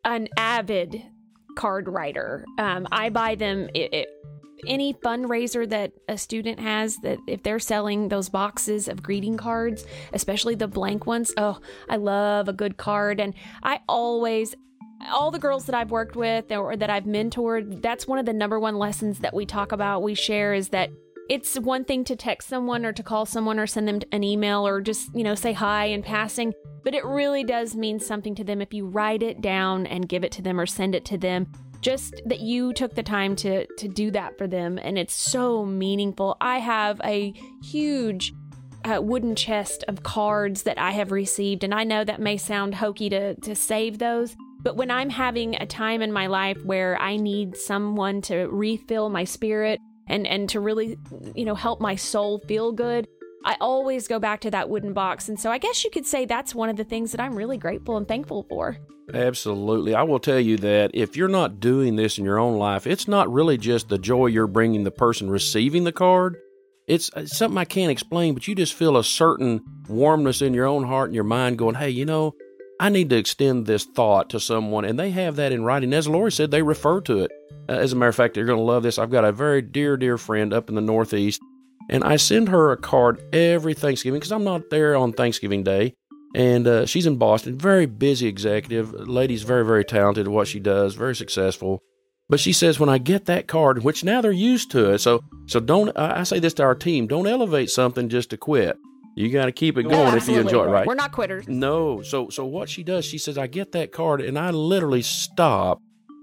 an 0.04 0.28
avid 0.37 1.02
card 1.56 1.88
writer. 1.88 2.44
Um, 2.58 2.87
I 2.92 3.08
buy 3.08 3.34
them. 3.37 3.70
It, 3.75 3.94
it, 3.94 4.08
any 4.66 4.94
fundraiser 4.94 5.68
that 5.68 5.92
a 6.08 6.16
student 6.16 6.61
has 6.61 6.96
that 6.99 7.18
if 7.26 7.42
they're 7.42 7.58
selling 7.58 8.08
those 8.08 8.28
boxes 8.30 8.88
of 8.88 9.02
greeting 9.02 9.37
cards 9.37 9.84
especially 10.14 10.54
the 10.54 10.66
blank 10.66 11.06
ones 11.06 11.32
oh 11.37 11.58
i 11.90 11.96
love 11.96 12.49
a 12.49 12.52
good 12.54 12.78
card 12.78 13.20
and 13.20 13.34
i 13.62 13.80
always 13.90 14.54
all 15.12 15.30
the 15.30 15.38
girls 15.38 15.66
that 15.66 15.75
I've 15.75 15.90
worked 15.90 16.16
with 16.16 16.50
or 16.50 16.76
that 16.76 16.88
I've 16.88 17.04
mentored, 17.04 17.82
that's 17.82 18.06
one 18.06 18.18
of 18.18 18.25
the 18.25 18.32
number 18.32 18.58
one 18.58 18.76
lessons 18.76 19.18
that 19.18 19.34
we 19.34 19.44
talk 19.44 19.73
about, 19.73 20.02
we 20.02 20.14
share 20.14 20.54
is 20.54 20.70
that 20.70 20.90
it's 21.28 21.59
one 21.59 21.85
thing 21.85 22.04
to 22.04 22.16
text 22.16 22.49
someone 22.49 22.85
or 22.85 22.93
to 22.93 23.02
call 23.02 23.26
someone 23.26 23.59
or 23.59 23.66
send 23.66 23.88
them 23.88 24.00
an 24.12 24.23
email 24.23 24.66
or 24.66 24.81
just, 24.81 25.14
you 25.14 25.25
know, 25.25 25.35
say 25.35 25.52
hi 25.52 25.87
in 25.87 26.02
passing, 26.02 26.52
but 26.83 26.95
it 26.95 27.04
really 27.04 27.45
does 27.45 27.75
mean 27.75 27.99
something 27.99 28.35
to 28.35 28.45
them 28.45 28.61
if 28.61 28.75
you 28.75 28.87
write 28.87 29.23
it 29.23 29.40
down 29.40 29.87
and 29.87 30.09
give 30.09 30.23
it 30.23 30.33
to 30.33 30.43
them 30.43 30.61
or 30.61 30.66
send 30.66 30.95
it 30.95 31.04
to 31.07 31.19
them. 31.19 31.47
Just 31.81 32.21
that 32.26 32.40
you 32.40 32.73
took 32.73 32.95
the 32.95 33.02
time 33.02 33.37
to 33.37 33.66
to 33.66 33.88
do 33.88 34.11
that 34.12 34.38
for 34.38 34.47
them 34.47 34.78
and 34.78 34.99
it's 34.99 35.14
so 35.14 35.64
meaningful. 35.64 36.37
I 36.40 36.59
have 36.59 37.00
a 37.04 37.35
huge 37.62 38.33
uh, 38.85 39.00
wooden 39.02 39.35
chest 39.35 39.84
of 39.89 40.02
cards 40.02 40.63
that 40.63 40.78
I 40.78 40.91
have 40.93 41.10
received, 41.10 41.65
and 41.65 41.75
I 41.75 41.84
know 41.84 42.04
that 42.04 42.21
may 42.21 42.37
sound 42.37 42.75
hokey 42.75 43.08
to 43.10 43.34
to 43.34 43.54
save 43.54 43.99
those, 43.99 44.34
but 44.63 44.76
when 44.76 44.91
I'm 44.91 45.10
having 45.10 45.56
a 45.56 45.67
time 45.67 46.00
in 46.00 46.13
my 46.13 46.26
life 46.26 46.63
where 46.65 47.00
I 47.00 47.17
need 47.17 47.56
someone 47.56 48.23
to 48.23 48.47
refill 48.47 49.10
my 49.10 49.25
spirit 49.25 49.78
and 50.06 50.26
and 50.26 50.49
to 50.50 50.60
really, 50.60 50.99
you 51.34 51.45
know, 51.45 51.54
help 51.54 51.80
my 51.80 51.97
soul 51.97 52.38
feel 52.40 52.73
good, 52.73 53.06
I 53.45 53.56
always 53.60 54.08
go 54.08 54.19
back 54.19 54.40
to 54.43 54.50
that 54.50 54.71
wooden 54.71 54.93
box. 54.93 55.28
And 55.28 55.38
so 55.38 55.50
I 55.50 55.58
guess 55.58 55.84
you 55.84 55.90
could 55.90 56.06
say 56.06 56.25
that's 56.25 56.54
one 56.54 56.69
of 56.69 56.76
the 56.76 56.84
things 56.84 57.12
that 57.12 57.21
I'm 57.21 57.34
really 57.34 57.58
grateful 57.58 57.97
and 57.97 58.08
thankful 58.08 58.47
for. 58.49 58.78
Absolutely. 59.12 59.95
I 59.95 60.02
will 60.02 60.19
tell 60.19 60.40
you 60.40 60.56
that 60.58 60.93
if 60.95 61.17
you're 61.17 61.28
not 61.28 61.60
doing 61.60 61.97
this 61.97 62.19
in 62.19 62.25
your 62.25 62.38
own 62.38 62.56
life, 62.56 62.86
it's 62.86 63.06
not 63.06 63.30
really 63.30 63.58
just 63.58 63.88
the 63.88 63.99
joy 63.99 64.26
you're 64.26 64.47
bringing 64.47 64.84
the 64.84 64.90
person 64.90 65.28
receiving 65.28 65.84
the 65.84 65.93
card. 65.93 66.36
It's 66.86 67.10
it's 67.17 67.36
something 67.36 67.58
I 67.58 67.64
can't 67.64 67.90
explain, 67.90 68.34
but 68.34 68.49
you 68.49 68.54
just 68.54 68.75
feel 68.75 68.97
a 68.97 69.04
certain 69.04 69.62
warmness 69.88 70.43
in 70.43 70.54
your 70.54 70.67
own 70.67 70.84
heart 70.84 71.08
and 71.08 71.14
your 71.14 71.25
mind 71.25 71.58
going, 71.58 71.75
hey, 71.75 71.90
you 71.90 72.06
know, 72.06 72.34
I 72.80 72.89
need 72.89 73.10
to 73.10 73.17
extend 73.17 73.67
this 73.67 73.84
thought 73.84 74.30
to 74.30 74.41
someone. 74.41 74.84
And 74.84 74.99
they 74.99 75.10
have 75.10 75.37
that 75.37 75.52
in 75.52 75.65
writing. 75.65 75.93
As 75.93 76.08
Lori 76.08 76.32
said, 76.32 76.50
they 76.50 76.63
refer 76.63 77.00
to 77.02 77.21
it. 77.21 77.30
Uh, 77.69 77.73
as 77.73 77.93
a 77.93 77.97
matter 77.97 78.08
of 78.08 78.17
fact, 78.17 78.37
you're 78.37 78.47
going 78.47 78.58
to 78.58 78.65
love 78.65 78.82
this. 78.82 78.99
I've 78.99 79.10
got 79.10 79.25
a 79.25 79.32
very 79.32 79.63
dear, 79.63 79.97
dear 79.97 80.19
friend 80.19 80.52
up 80.52 80.69
in 80.69 80.75
the 80.75 80.80
Northeast, 80.80 81.41
and 81.89 82.04
I 82.04 82.17
send 82.17 82.49
her 82.49 82.73
a 82.73 82.76
card 82.76 83.23
every 83.32 83.75
Thanksgiving 83.75 84.19
because 84.19 84.32
I'm 84.32 84.45
not 84.45 84.71
there 84.71 84.97
on 84.97 85.13
Thanksgiving 85.13 85.63
Day. 85.63 85.95
And 86.34 86.67
uh, 86.67 86.84
she's 86.87 87.06
in 87.06 87.17
Boston, 87.17 87.56
very 87.56 87.87
busy 87.87 88.26
executive. 88.26 88.93
Lady's 88.93 89.45
very, 89.45 89.65
very 89.65 89.84
talented 89.84 90.26
at 90.26 90.32
what 90.32 90.49
she 90.49 90.58
does, 90.58 90.95
very 90.95 91.15
successful. 91.15 91.80
But 92.28 92.41
she 92.41 92.52
says, 92.52 92.80
when 92.80 92.89
I 92.89 92.99
get 92.99 93.26
that 93.26 93.47
card, 93.47 93.84
which 93.84 94.02
now 94.02 94.21
they're 94.21 94.32
used 94.32 94.71
to 94.73 94.93
it, 94.93 94.99
so 94.99 95.23
so 95.47 95.60
don't. 95.60 95.97
I 95.97 96.21
I 96.21 96.23
say 96.25 96.39
this 96.41 96.54
to 96.54 96.63
our 96.63 96.75
team: 96.75 97.06
don't 97.06 97.26
elevate 97.26 97.71
something 97.71 98.08
just 98.08 98.30
to 98.30 98.37
quit. 98.37 98.76
You 99.16 99.30
got 99.30 99.46
to 99.46 99.52
keep 99.52 99.78
it 99.78 99.84
going 99.84 100.16
if 100.16 100.28
you 100.28 100.40
enjoy 100.40 100.64
it, 100.64 100.70
right? 100.70 100.86
We're 100.86 100.94
not 100.94 101.12
quitters. 101.12 101.46
No. 101.46 102.02
So 102.02 102.28
so 102.30 102.44
what 102.44 102.68
she 102.68 102.82
does, 102.82 103.04
she 103.04 103.18
says, 103.18 103.38
I 103.38 103.46
get 103.46 103.72
that 103.72 103.92
card 103.92 104.20
and 104.20 104.38
I 104.38 104.50
literally 104.50 105.02
stop 105.02 105.80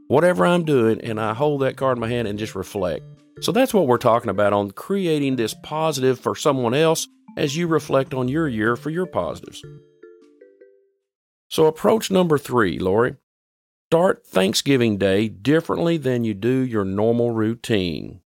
whatever 0.08 0.46
I'm 0.46 0.66
doing 0.66 1.00
and 1.02 1.20
I 1.20 1.34
hold 1.34 1.62
that 1.62 1.78
card 1.78 1.98
in 1.98 2.02
my 2.02 2.10
hand 2.10 2.28
and 2.28 2.38
just 2.38 2.54
reflect. 2.54 3.04
So 3.40 3.52
that's 3.52 3.74
what 3.74 3.88
we're 3.88 3.98
talking 3.98 4.30
about 4.30 4.54
on 4.54 4.72
creating 4.72 5.38
this 5.38 5.56
positive 5.64 6.20
for 6.20 6.36
someone 6.36 6.74
else 6.74 7.08
as 7.38 7.56
you 7.56 7.68
reflect 7.68 8.14
on 8.14 8.28
your 8.28 8.48
year 8.48 8.76
for 8.76 8.90
your 8.90 9.06
positives. 9.06 9.64
So 11.48 11.66
approach 11.66 12.12
number 12.12 12.38
three, 12.38 12.78
Lori. 12.78 13.16
Start 13.90 14.26
Thanksgiving 14.26 14.98
Day 14.98 15.28
differently 15.28 15.98
than 15.98 16.24
you 16.24 16.34
do 16.34 16.60
your 16.60 16.86
normal 16.86 17.32
routine. 17.32 18.22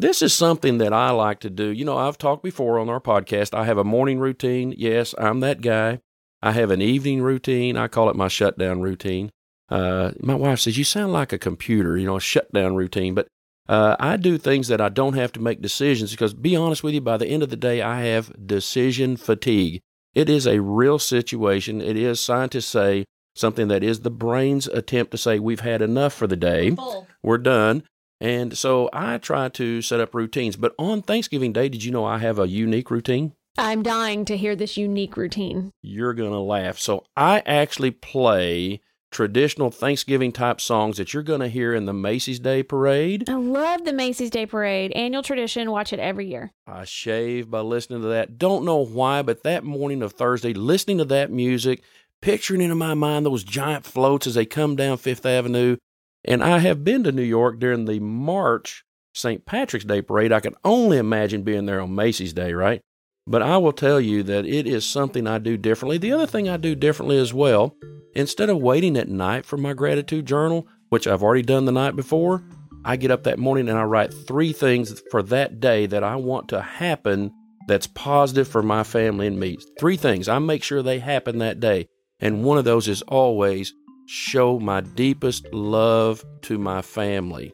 This 0.00 0.22
is 0.22 0.32
something 0.32 0.78
that 0.78 0.92
I 0.92 1.10
like 1.10 1.40
to 1.40 1.50
do. 1.50 1.70
You 1.70 1.84
know, 1.84 1.98
I've 1.98 2.18
talked 2.18 2.44
before 2.44 2.78
on 2.78 2.88
our 2.88 3.00
podcast. 3.00 3.52
I 3.52 3.64
have 3.64 3.78
a 3.78 3.84
morning 3.84 4.20
routine. 4.20 4.72
Yes, 4.76 5.12
I'm 5.18 5.40
that 5.40 5.60
guy. 5.60 6.00
I 6.40 6.52
have 6.52 6.70
an 6.70 6.80
evening 6.80 7.20
routine. 7.20 7.76
I 7.76 7.88
call 7.88 8.08
it 8.08 8.14
my 8.14 8.28
shutdown 8.28 8.80
routine. 8.80 9.30
Uh, 9.68 10.12
my 10.20 10.36
wife 10.36 10.60
says, 10.60 10.78
You 10.78 10.84
sound 10.84 11.12
like 11.12 11.32
a 11.32 11.38
computer, 11.38 11.96
you 11.96 12.06
know, 12.06 12.16
a 12.16 12.20
shutdown 12.20 12.76
routine. 12.76 13.14
But 13.14 13.26
uh, 13.68 13.96
I 13.98 14.16
do 14.16 14.38
things 14.38 14.68
that 14.68 14.80
I 14.80 14.88
don't 14.88 15.14
have 15.14 15.32
to 15.32 15.40
make 15.40 15.60
decisions 15.60 16.12
because, 16.12 16.32
be 16.32 16.54
honest 16.54 16.84
with 16.84 16.94
you, 16.94 17.00
by 17.00 17.16
the 17.16 17.26
end 17.26 17.42
of 17.42 17.50
the 17.50 17.56
day, 17.56 17.82
I 17.82 18.02
have 18.02 18.46
decision 18.46 19.16
fatigue. 19.16 19.80
It 20.14 20.30
is 20.30 20.46
a 20.46 20.60
real 20.62 21.00
situation. 21.00 21.80
It 21.80 21.96
is, 21.96 22.20
scientists 22.20 22.66
say, 22.66 23.04
something 23.34 23.68
that 23.68 23.82
is 23.82 24.00
the 24.00 24.10
brain's 24.10 24.68
attempt 24.68 25.10
to 25.10 25.18
say, 25.18 25.40
We've 25.40 25.60
had 25.60 25.82
enough 25.82 26.14
for 26.14 26.28
the 26.28 26.36
day. 26.36 26.76
We're 27.20 27.38
done. 27.38 27.82
And 28.20 28.56
so 28.58 28.88
I 28.92 29.18
try 29.18 29.48
to 29.50 29.80
set 29.82 30.00
up 30.00 30.14
routines. 30.14 30.56
But 30.56 30.74
on 30.78 31.02
Thanksgiving 31.02 31.52
Day, 31.52 31.68
did 31.68 31.84
you 31.84 31.92
know 31.92 32.04
I 32.04 32.18
have 32.18 32.38
a 32.38 32.48
unique 32.48 32.90
routine? 32.90 33.32
I'm 33.56 33.82
dying 33.82 34.24
to 34.26 34.36
hear 34.36 34.54
this 34.54 34.76
unique 34.76 35.16
routine. 35.16 35.72
You're 35.82 36.14
going 36.14 36.30
to 36.30 36.38
laugh. 36.38 36.78
So 36.78 37.04
I 37.16 37.42
actually 37.44 37.90
play 37.90 38.80
traditional 39.10 39.70
Thanksgiving 39.70 40.32
type 40.32 40.60
songs 40.60 40.98
that 40.98 41.12
you're 41.12 41.22
going 41.22 41.40
to 41.40 41.48
hear 41.48 41.74
in 41.74 41.86
the 41.86 41.92
Macy's 41.92 42.38
Day 42.38 42.62
Parade. 42.62 43.28
I 43.28 43.34
love 43.34 43.84
the 43.84 43.92
Macy's 43.92 44.30
Day 44.30 44.46
Parade, 44.46 44.92
annual 44.92 45.22
tradition. 45.22 45.70
Watch 45.70 45.92
it 45.92 45.98
every 45.98 46.28
year. 46.28 46.52
I 46.66 46.84
shave 46.84 47.50
by 47.50 47.60
listening 47.60 48.02
to 48.02 48.08
that. 48.08 48.38
Don't 48.38 48.64
know 48.64 48.84
why, 48.84 49.22
but 49.22 49.42
that 49.42 49.64
morning 49.64 50.02
of 50.02 50.12
Thursday, 50.12 50.52
listening 50.52 50.98
to 50.98 51.04
that 51.06 51.32
music, 51.32 51.82
picturing 52.20 52.60
in 52.60 52.76
my 52.76 52.94
mind 52.94 53.24
those 53.24 53.44
giant 53.44 53.86
floats 53.86 54.26
as 54.26 54.34
they 54.34 54.44
come 54.44 54.76
down 54.76 54.98
Fifth 54.98 55.24
Avenue. 55.24 55.76
And 56.28 56.44
I 56.44 56.58
have 56.58 56.84
been 56.84 57.04
to 57.04 57.10
New 57.10 57.22
York 57.22 57.58
during 57.58 57.86
the 57.86 58.00
March 58.00 58.84
St. 59.14 59.46
Patrick's 59.46 59.86
Day 59.86 60.02
Parade. 60.02 60.30
I 60.30 60.40
can 60.40 60.54
only 60.62 60.98
imagine 60.98 61.42
being 61.42 61.64
there 61.64 61.80
on 61.80 61.94
Macy's 61.94 62.34
Day, 62.34 62.52
right? 62.52 62.82
But 63.26 63.40
I 63.40 63.56
will 63.56 63.72
tell 63.72 63.98
you 63.98 64.22
that 64.24 64.44
it 64.44 64.66
is 64.66 64.84
something 64.84 65.26
I 65.26 65.38
do 65.38 65.56
differently. 65.56 65.96
The 65.96 66.12
other 66.12 66.26
thing 66.26 66.46
I 66.46 66.58
do 66.58 66.74
differently 66.74 67.16
as 67.16 67.32
well, 67.32 67.74
instead 68.14 68.50
of 68.50 68.58
waiting 68.58 68.98
at 68.98 69.08
night 69.08 69.46
for 69.46 69.56
my 69.56 69.72
gratitude 69.72 70.26
journal, 70.26 70.66
which 70.90 71.06
I've 71.06 71.22
already 71.22 71.42
done 71.42 71.64
the 71.64 71.72
night 71.72 71.96
before, 71.96 72.44
I 72.84 72.96
get 72.96 73.10
up 73.10 73.24
that 73.24 73.38
morning 73.38 73.70
and 73.70 73.78
I 73.78 73.84
write 73.84 74.12
three 74.12 74.52
things 74.52 75.02
for 75.10 75.22
that 75.24 75.60
day 75.60 75.86
that 75.86 76.04
I 76.04 76.16
want 76.16 76.50
to 76.50 76.60
happen 76.60 77.32
that's 77.66 77.86
positive 77.86 78.48
for 78.48 78.62
my 78.62 78.82
family 78.82 79.26
and 79.26 79.40
me. 79.40 79.56
Three 79.80 79.96
things. 79.96 80.28
I 80.28 80.38
make 80.40 80.62
sure 80.62 80.82
they 80.82 80.98
happen 80.98 81.38
that 81.38 81.58
day. 81.58 81.88
And 82.20 82.44
one 82.44 82.58
of 82.58 82.64
those 82.64 82.86
is 82.86 83.00
always 83.02 83.72
show 84.08 84.58
my 84.58 84.80
deepest 84.80 85.52
love 85.52 86.24
to 86.40 86.56
my 86.56 86.80
family. 86.80 87.52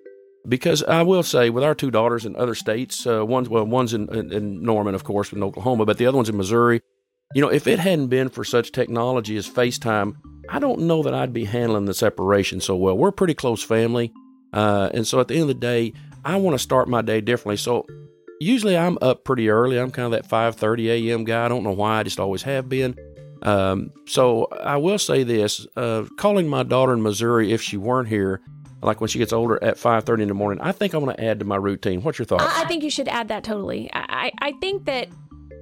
Because 0.48 0.84
I 0.84 1.02
will 1.02 1.24
say, 1.24 1.50
with 1.50 1.64
our 1.64 1.74
two 1.74 1.90
daughters 1.90 2.24
in 2.24 2.36
other 2.36 2.54
states, 2.54 3.06
uh, 3.06 3.26
one's 3.26 3.48
well, 3.48 3.64
one's 3.64 3.92
in, 3.92 4.08
in, 4.14 4.32
in 4.32 4.62
Norman, 4.62 4.94
of 4.94 5.02
course, 5.02 5.32
in 5.32 5.42
Oklahoma, 5.42 5.84
but 5.84 5.98
the 5.98 6.06
other 6.06 6.16
one's 6.16 6.28
in 6.28 6.36
Missouri. 6.36 6.80
You 7.34 7.40
know, 7.40 7.48
if 7.48 7.66
it 7.66 7.80
hadn't 7.80 8.06
been 8.06 8.28
for 8.28 8.44
such 8.44 8.70
technology 8.70 9.36
as 9.36 9.48
FaceTime, 9.48 10.16
I 10.48 10.60
don't 10.60 10.82
know 10.82 11.02
that 11.02 11.14
I'd 11.14 11.32
be 11.32 11.46
handling 11.46 11.86
the 11.86 11.94
separation 11.94 12.60
so 12.60 12.76
well. 12.76 12.96
We're 12.96 13.08
a 13.08 13.12
pretty 13.12 13.34
close 13.34 13.62
family, 13.62 14.12
uh, 14.52 14.90
and 14.94 15.06
so 15.06 15.18
at 15.18 15.28
the 15.28 15.34
end 15.34 15.42
of 15.42 15.48
the 15.48 15.54
day, 15.54 15.92
I 16.24 16.36
want 16.36 16.54
to 16.54 16.62
start 16.62 16.88
my 16.88 17.02
day 17.02 17.20
differently. 17.20 17.56
So 17.56 17.86
usually 18.38 18.76
I'm 18.76 18.98
up 19.02 19.24
pretty 19.24 19.48
early. 19.48 19.78
I'm 19.78 19.90
kind 19.90 20.12
of 20.14 20.22
that 20.22 20.30
5:30 20.30 21.08
a.m. 21.08 21.24
guy. 21.24 21.46
I 21.46 21.48
don't 21.48 21.64
know 21.64 21.72
why. 21.72 21.98
I 21.98 22.02
just 22.04 22.20
always 22.20 22.42
have 22.42 22.68
been. 22.68 22.94
Um, 23.44 23.90
so 24.06 24.46
I 24.46 24.76
will 24.78 24.98
say 24.98 25.22
this: 25.22 25.66
uh, 25.76 26.04
calling 26.16 26.48
my 26.48 26.62
daughter 26.62 26.94
in 26.94 27.02
Missouri 27.02 27.52
if 27.52 27.60
she 27.62 27.76
weren't 27.76 28.08
here, 28.08 28.40
like 28.82 29.00
when 29.00 29.08
she 29.08 29.18
gets 29.18 29.32
older 29.32 29.62
at 29.62 29.76
5:30 29.76 30.22
in 30.22 30.28
the 30.28 30.34
morning, 30.34 30.62
I 30.62 30.72
think 30.72 30.94
I'm 30.94 31.04
going 31.04 31.16
to 31.16 31.24
add 31.24 31.38
to 31.40 31.44
my 31.44 31.56
routine. 31.56 32.02
What's 32.02 32.18
your 32.18 32.26
thoughts? 32.26 32.44
I, 32.44 32.62
I 32.62 32.66
think 32.66 32.82
you 32.82 32.90
should 32.90 33.08
add 33.08 33.28
that 33.28 33.44
totally. 33.44 33.90
I, 33.92 34.32
I 34.40 34.52
think 34.60 34.86
that 34.86 35.08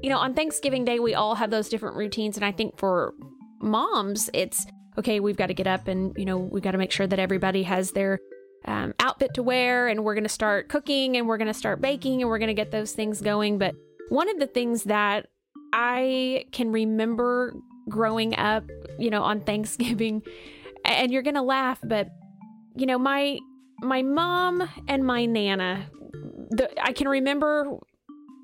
you 0.03 0.11
know 0.11 0.18
on 0.18 0.35
Thanksgiving 0.35 0.85
Day 0.85 1.01
we 1.01 1.14
all 1.14 1.35
have 1.35 1.51
those 1.51 1.68
different 1.68 1.97
routines, 1.97 2.37
and 2.37 2.45
I 2.45 2.53
think 2.53 2.79
for 2.79 3.14
moms 3.61 4.31
it's 4.33 4.64
okay. 4.99 5.21
We've 5.21 5.37
got 5.37 5.47
to 5.47 5.55
get 5.55 5.66
up 5.66 5.88
and 5.88 6.14
you 6.16 6.25
know 6.25 6.38
we've 6.38 6.62
got 6.62 6.73
to 6.73 6.79
make 6.79 6.92
sure 6.92 7.07
that 7.07 7.18
everybody 7.18 7.64
has 7.64 7.90
their 7.92 8.21
um, 8.64 8.95
outfit 9.01 9.35
to 9.35 9.42
wear, 9.42 9.88
and 9.88 10.05
we're 10.05 10.14
going 10.14 10.25
to 10.25 10.31
start 10.31 10.68
cooking, 10.68 11.16
and 11.16 11.27
we're 11.27 11.38
going 11.38 11.49
to 11.49 11.55
start 11.55 11.81
baking, 11.81 12.23
and 12.23 12.31
we're 12.31 12.38
going 12.38 12.47
to 12.49 12.55
get 12.55 12.71
those 12.71 12.92
things 12.92 13.21
going. 13.21 13.59
But 13.59 13.75
one 14.09 14.29
of 14.29 14.38
the 14.38 14.47
things 14.47 14.85
that 14.85 15.27
I 15.73 16.45
can 16.53 16.71
remember 16.71 17.55
growing 17.88 18.37
up, 18.37 18.64
you 18.99 19.11
know, 19.11 19.23
on 19.23 19.40
Thanksgiving, 19.40 20.23
and 20.85 21.12
you're 21.12 21.23
going 21.23 21.35
to 21.35 21.42
laugh, 21.42 21.79
but 21.83 22.09
you 22.75 22.87
know, 22.87 22.99
my 22.99 23.38
my 23.81 24.03
mom 24.03 24.68
and 24.88 25.05
my 25.05 25.27
nana, 25.27 25.87
the, 26.51 26.71
I 26.83 26.92
can 26.92 27.09
remember 27.09 27.79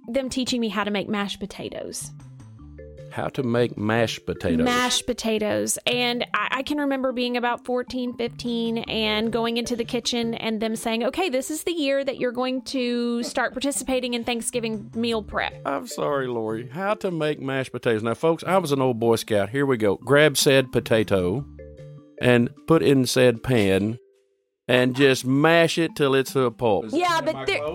them 0.09 0.29
teaching 0.29 0.61
me 0.61 0.69
how 0.69 0.85
to 0.85 0.91
make 0.91 1.09
mashed 1.09 1.39
potatoes 1.39 2.11
how 3.19 3.27
to 3.27 3.43
make 3.43 3.77
mashed 3.77 4.25
potatoes. 4.27 4.65
Mashed 4.65 5.05
potatoes. 5.05 5.77
And 5.87 6.25
I, 6.35 6.59
I, 6.59 6.63
can 6.63 6.79
remember 6.79 7.11
being 7.11 7.37
about 7.37 7.65
14, 7.65 8.17
15 8.17 8.79
and 8.79 9.33
going 9.33 9.57
into 9.57 9.75
the 9.75 9.85
kitchen 9.85 10.35
and 10.35 10.63
them 10.63 10.77
saying, 10.77 11.03
okay, 11.03 11.29
this 11.29 11.51
is 11.51 11.65
the 11.65 11.73
year 11.73 12.05
that 12.05 12.19
you're 12.19 12.31
going 12.31 12.63
to 12.67 13.25
start 13.25 13.55
participating 13.55 14.15
in 14.15 14.23
Thanksgiving 14.23 14.89
meal 14.95 15.25
prep. 15.25 15.53
I'm 15.67 15.89
sorry, 15.89 16.29
Lori. 16.29 16.69
How 16.69 16.95
to 16.95 17.11
make 17.11 17.41
mashed 17.41 17.73
potatoes. 17.73 18.05
Now, 18.05 18.15
folks, 18.15 18.45
I 18.45 18.57
was 18.59 18.71
an 18.71 18.81
old 18.81 19.01
Boy 19.01 19.17
Scout. 19.17 19.51
Here 19.51 19.67
we 19.67 19.77
go. 19.77 19.97
Grab 19.97 20.37
said 20.37 20.71
potato 20.71 21.45
and 22.21 22.51
put 22.69 22.85
in 22.85 23.05
said 23.05 23.43
pan 23.43 23.99
and 24.69 24.95
just 24.95 25.25
mash 25.25 25.79
it 25.79 25.97
till 25.97 26.15
it's 26.15 26.37
a 26.37 26.51
pulp. 26.51 26.87
Yeah, 26.91 27.21
but 27.25 27.47
there, 27.47 27.67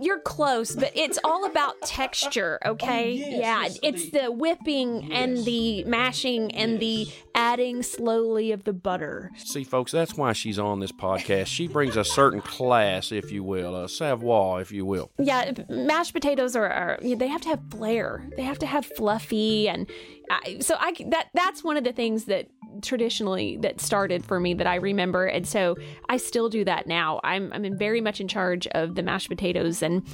you're 0.00 0.18
close, 0.18 0.74
but 0.74 0.90
it's 0.94 1.18
all 1.22 1.46
about 1.46 1.80
texture, 1.82 2.58
okay? 2.66 3.12
Oh, 3.12 3.28
yes, 3.28 3.30
yeah, 3.30 3.62
yes, 3.62 3.78
it's 3.82 4.10
the, 4.10 4.22
the 4.24 4.32
whipping 4.32 5.02
yes. 5.02 5.10
and 5.12 5.44
the 5.44 5.84
mashing 5.84 6.50
and 6.52 6.80
the 6.80 7.06
adding 7.34 7.82
slowly 7.82 8.50
of 8.50 8.64
the 8.64 8.72
butter. 8.72 9.30
See, 9.36 9.64
folks, 9.64 9.92
that's 9.92 10.14
why 10.14 10.32
she's 10.32 10.58
on 10.58 10.80
this 10.80 10.92
podcast. 10.92 11.46
She 11.46 11.68
brings 11.68 11.96
a 11.96 12.04
certain 12.04 12.40
class, 12.40 13.12
if 13.12 13.30
you 13.30 13.44
will, 13.44 13.76
a 13.76 13.88
savoir, 13.88 14.60
if 14.60 14.72
you 14.72 14.84
will. 14.84 15.12
Yeah, 15.18 15.52
mashed 15.68 16.12
potatoes 16.12 16.56
are, 16.56 16.68
are 16.68 16.98
they 17.00 17.28
have 17.28 17.42
to 17.42 17.48
have 17.50 17.60
flair. 17.70 18.28
They 18.36 18.42
have 18.42 18.58
to 18.58 18.66
have 18.66 18.86
fluffy 18.86 19.68
and 19.68 19.88
I, 20.30 20.58
so 20.60 20.76
I 20.78 20.94
that 21.10 21.28
that's 21.34 21.62
one 21.62 21.76
of 21.76 21.84
the 21.84 21.92
things 21.92 22.24
that 22.26 22.48
traditionally 22.82 23.56
that 23.58 23.80
started 23.80 24.24
for 24.24 24.40
me 24.40 24.54
that 24.54 24.66
I 24.66 24.76
remember. 24.76 25.26
And 25.26 25.46
so 25.46 25.76
I 26.08 26.16
still 26.16 26.48
do 26.48 26.64
that 26.64 26.86
now. 26.86 27.20
I'm, 27.24 27.52
I'm 27.52 27.78
very 27.78 28.00
much 28.00 28.20
in 28.20 28.28
charge 28.28 28.66
of 28.68 28.94
the 28.94 29.02
mashed 29.02 29.28
potatoes. 29.28 29.82
And 29.82 30.06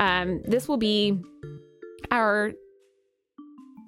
um, 0.00 0.42
this 0.42 0.68
will 0.68 0.76
be 0.76 1.20
our 2.10 2.52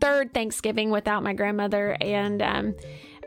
third 0.00 0.34
Thanksgiving 0.34 0.90
without 0.90 1.22
my 1.22 1.32
grandmother. 1.32 1.96
And 2.00 2.42
um, 2.42 2.74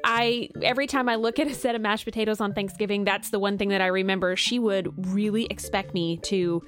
I 0.04 0.50
every 0.62 0.88
time 0.88 1.10
I 1.10 1.16
look 1.16 1.40
at 1.40 1.48
a 1.48 1.54
set 1.54 1.76
of 1.76 1.82
mashed 1.82 2.06
potatoes 2.06 2.40
on 2.42 2.54
Thanksgiving, 2.54 3.04
that's 3.04 3.30
the 3.30 3.40
one 3.40 3.58
thing 3.58 3.70
that 3.70 3.82
I 3.82 3.88
remember. 3.88 4.36
She 4.36 4.60
would 4.60 4.94
really 5.14 5.46
expect 5.46 5.94
me 5.94 6.18
to 6.24 6.62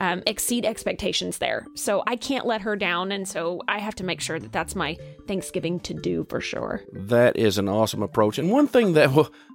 um, 0.00 0.22
exceed 0.26 0.64
expectations 0.64 1.38
there, 1.38 1.66
so 1.74 2.02
I 2.06 2.16
can't 2.16 2.46
let 2.46 2.62
her 2.62 2.76
down, 2.76 3.12
and 3.12 3.26
so 3.26 3.62
I 3.68 3.78
have 3.78 3.94
to 3.96 4.04
make 4.04 4.20
sure 4.20 4.38
that 4.38 4.52
that's 4.52 4.74
my 4.74 4.96
Thanksgiving 5.26 5.80
to 5.80 5.94
do 5.94 6.26
for 6.28 6.40
sure. 6.40 6.82
That 6.92 7.36
is 7.36 7.58
an 7.58 7.68
awesome 7.68 8.02
approach, 8.02 8.38
and 8.38 8.50
one 8.50 8.66
thing 8.66 8.92
that 8.94 9.08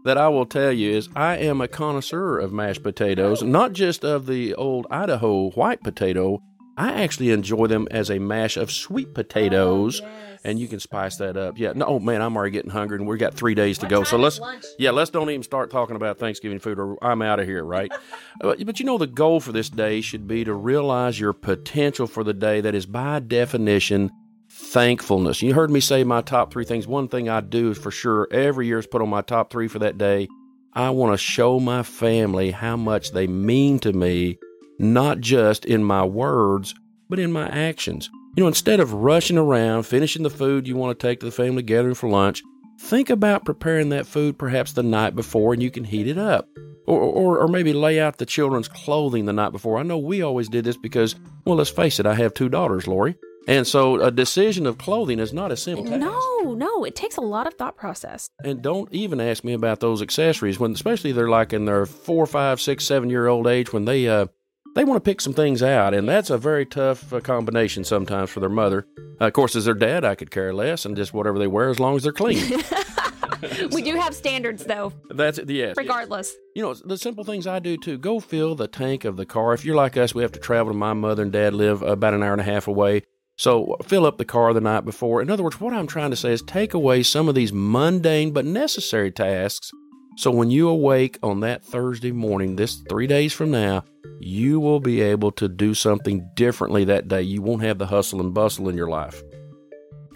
that 0.03 0.17
I 0.17 0.27
will 0.29 0.45
tell 0.45 0.71
you 0.71 0.91
is 0.91 1.09
I 1.15 1.37
am 1.37 1.61
a 1.61 1.67
connoisseur 1.67 2.39
of 2.39 2.51
mashed 2.51 2.83
potatoes, 2.83 3.41
not 3.43 3.73
just 3.73 4.03
of 4.03 4.25
the 4.25 4.53
old 4.55 4.87
Idaho 4.89 5.51
white 5.51 5.81
potato. 5.81 6.41
I 6.75 7.03
actually 7.03 7.31
enjoy 7.31 7.67
them 7.67 7.87
as 7.91 8.09
a 8.09 8.19
mash 8.19 8.57
of 8.57 8.71
sweet 8.71 9.13
potatoes. 9.13 10.01
Oh, 10.01 10.07
yes 10.07 10.33
and 10.43 10.59
you 10.59 10.67
can 10.67 10.79
spice 10.79 11.17
that 11.17 11.37
up. 11.37 11.57
Yeah. 11.57 11.73
No, 11.73 11.85
oh, 11.85 11.99
man, 11.99 12.21
I'm 12.21 12.35
already 12.35 12.51
getting 12.51 12.71
hungry, 12.71 12.97
and 12.97 13.07
we've 13.07 13.19
got 13.19 13.33
three 13.33 13.55
days 13.55 13.77
to 13.79 13.85
what 13.85 13.91
go. 13.91 14.03
So 14.03 14.17
let's 14.17 14.39
yeah, 14.77 14.91
let's 14.91 15.09
don't 15.09 15.29
even 15.29 15.43
start 15.43 15.71
talking 15.71 15.95
about 15.95 16.19
Thanksgiving 16.19 16.59
food, 16.59 16.79
or 16.79 16.97
I'm 17.03 17.21
out 17.21 17.39
of 17.39 17.47
here, 17.47 17.63
right? 17.63 17.91
but, 18.41 18.63
but 18.65 18.79
you 18.79 18.85
know, 18.85 18.97
the 18.97 19.07
goal 19.07 19.39
for 19.39 19.51
this 19.51 19.69
day 19.69 20.01
should 20.01 20.27
be 20.27 20.43
to 20.43 20.53
realize 20.53 21.19
your 21.19 21.33
potential 21.33 22.07
for 22.07 22.23
the 22.23 22.33
day. 22.33 22.61
That 22.61 22.75
is 22.75 22.85
by 22.85 23.19
definition 23.19 24.11
thankfulness. 24.49 25.41
You 25.41 25.53
heard 25.53 25.71
me 25.71 25.79
say 25.79 26.03
my 26.03 26.21
top 26.21 26.51
three 26.51 26.65
things. 26.65 26.87
One 26.87 27.07
thing 27.07 27.29
I 27.29 27.41
do 27.41 27.71
is 27.71 27.77
for 27.77 27.91
sure 27.91 28.27
every 28.31 28.67
year 28.67 28.79
is 28.79 28.87
put 28.87 29.01
on 29.01 29.09
my 29.09 29.21
top 29.21 29.51
three 29.51 29.67
for 29.67 29.79
that 29.79 29.97
day. 29.97 30.27
I 30.73 30.89
want 30.89 31.13
to 31.13 31.17
show 31.17 31.59
my 31.59 31.83
family 31.83 32.51
how 32.51 32.75
much 32.75 33.11
they 33.11 33.27
mean 33.27 33.79
to 33.79 33.93
me, 33.93 34.39
not 34.83 35.19
just 35.19 35.65
in 35.65 35.83
my 35.83 36.03
words, 36.03 36.75
but 37.09 37.19
in 37.19 37.31
my 37.31 37.47
actions. 37.47 38.09
You 38.35 38.43
know, 38.43 38.47
instead 38.47 38.79
of 38.79 38.93
rushing 38.93 39.37
around, 39.37 39.83
finishing 39.83 40.23
the 40.23 40.29
food 40.29 40.67
you 40.67 40.75
want 40.75 40.97
to 40.97 41.07
take 41.07 41.19
to 41.19 41.25
the 41.25 41.31
family 41.31 41.61
gathering 41.61 41.93
for 41.93 42.09
lunch, 42.09 42.41
think 42.79 43.09
about 43.09 43.45
preparing 43.45 43.89
that 43.89 44.07
food 44.07 44.37
perhaps 44.37 44.73
the 44.73 44.83
night 44.83 45.15
before 45.15 45.53
and 45.53 45.61
you 45.61 45.69
can 45.69 45.83
heat 45.83 46.07
it 46.07 46.17
up. 46.17 46.47
Or, 46.85 46.99
or, 46.99 47.39
or 47.39 47.47
maybe 47.47 47.71
lay 47.71 48.01
out 48.01 48.17
the 48.17 48.25
children's 48.25 48.67
clothing 48.67 49.23
the 49.23 49.31
night 49.31 49.53
before. 49.53 49.77
I 49.77 49.83
know 49.83 49.97
we 49.97 50.21
always 50.21 50.49
did 50.49 50.65
this 50.65 50.75
because, 50.75 51.15
well, 51.45 51.55
let's 51.55 51.69
face 51.69 51.97
it, 51.97 52.05
I 52.05 52.15
have 52.15 52.33
two 52.33 52.49
daughters, 52.49 52.87
Lori. 52.87 53.15
And 53.47 53.67
so 53.67 54.01
a 54.01 54.11
decision 54.11 54.65
of 54.65 54.77
clothing 54.77 55.19
is 55.19 55.33
not 55.33 55.51
a 55.51 55.57
simple 55.57 55.85
task. 55.85 55.99
No, 55.99 56.53
no, 56.55 56.83
it 56.83 56.95
takes 56.95 57.17
a 57.17 57.21
lot 57.21 57.45
of 57.47 57.53
thought 57.55 57.75
process. 57.75 58.29
And 58.43 58.61
don't 58.61 58.91
even 58.93 59.19
ask 59.19 59.43
me 59.43 59.53
about 59.53 59.79
those 59.79 60.01
accessories 60.01 60.59
when, 60.59 60.71
especially 60.71 61.11
they're 61.11 61.29
like 61.29 61.53
in 61.53 61.65
their 61.65 61.85
four, 61.85 62.25
five, 62.25 62.61
six, 62.61 62.85
seven 62.85 63.09
year 63.09 63.27
old 63.27 63.47
age 63.47 63.73
when 63.73 63.85
they 63.85 64.07
uh, 64.07 64.27
they 64.75 64.83
want 64.83 65.03
to 65.03 65.09
pick 65.09 65.21
some 65.21 65.33
things 65.33 65.61
out, 65.61 65.93
and 65.93 66.07
that's 66.07 66.29
a 66.29 66.37
very 66.37 66.65
tough 66.65 67.13
uh, 67.13 67.19
combination 67.19 67.83
sometimes 67.83 68.29
for 68.29 68.39
their 68.39 68.49
mother. 68.49 68.87
Uh, 69.21 69.27
of 69.27 69.33
course, 69.33 69.55
as 69.55 69.65
their 69.65 69.73
dad, 69.73 70.03
I 70.03 70.15
could 70.15 70.31
care 70.31 70.53
less, 70.53 70.85
and 70.85 70.95
just 70.95 71.13
whatever 71.13 71.37
they 71.37 71.47
wear 71.47 71.69
as 71.69 71.79
long 71.79 71.95
as 71.95 72.03
they're 72.03 72.11
clean. 72.11 72.63
we 73.71 73.81
do 73.81 73.95
have 73.95 74.15
standards, 74.15 74.65
though. 74.65 74.93
That's 75.09 75.39
yes. 75.47 75.75
Regardless, 75.77 76.29
yes. 76.31 76.37
you 76.55 76.61
know 76.63 76.73
the 76.73 76.97
simple 76.97 77.23
things 77.23 77.45
I 77.45 77.59
do 77.59 77.77
too. 77.77 77.97
Go 77.97 78.19
fill 78.19 78.55
the 78.55 78.67
tank 78.67 79.05
of 79.05 79.17
the 79.17 79.25
car. 79.25 79.53
If 79.53 79.63
you're 79.63 79.75
like 79.75 79.97
us, 79.97 80.15
we 80.15 80.23
have 80.23 80.31
to 80.33 80.39
travel 80.39 80.71
to 80.71 80.77
my 80.77 80.93
mother 80.93 81.23
and 81.23 81.31
dad 81.31 81.53
live 81.53 81.81
about 81.81 82.13
an 82.13 82.23
hour 82.23 82.31
and 82.31 82.41
a 82.41 82.45
half 82.45 82.67
away. 82.67 83.03
So 83.35 83.77
fill 83.83 84.05
up 84.05 84.17
the 84.17 84.25
car 84.25 84.53
the 84.53 84.61
night 84.61 84.85
before. 84.85 85.21
In 85.21 85.29
other 85.29 85.43
words, 85.43 85.59
what 85.59 85.73
I'm 85.73 85.87
trying 85.87 86.11
to 86.11 86.15
say 86.15 86.31
is 86.31 86.43
take 86.43 86.73
away 86.73 87.01
some 87.01 87.27
of 87.27 87.35
these 87.35 87.51
mundane 87.51 88.31
but 88.31 88.45
necessary 88.45 89.11
tasks 89.11 89.71
so 90.15 90.31
when 90.31 90.51
you 90.51 90.69
awake 90.69 91.17
on 91.23 91.39
that 91.41 91.63
Thursday 91.63 92.11
morning, 92.11 92.55
this 92.55 92.75
three 92.89 93.07
days 93.07 93.33
from 93.33 93.51
now, 93.51 93.83
you 94.19 94.59
will 94.59 94.79
be 94.79 95.01
able 95.01 95.31
to 95.33 95.47
do 95.47 95.73
something 95.73 96.29
differently 96.35 96.85
that 96.85 97.07
day. 97.07 97.21
You 97.21 97.41
won't 97.41 97.63
have 97.63 97.77
the 97.77 97.87
hustle 97.87 98.21
and 98.21 98.33
bustle 98.33 98.69
in 98.69 98.77
your 98.77 98.89
life. 98.89 99.21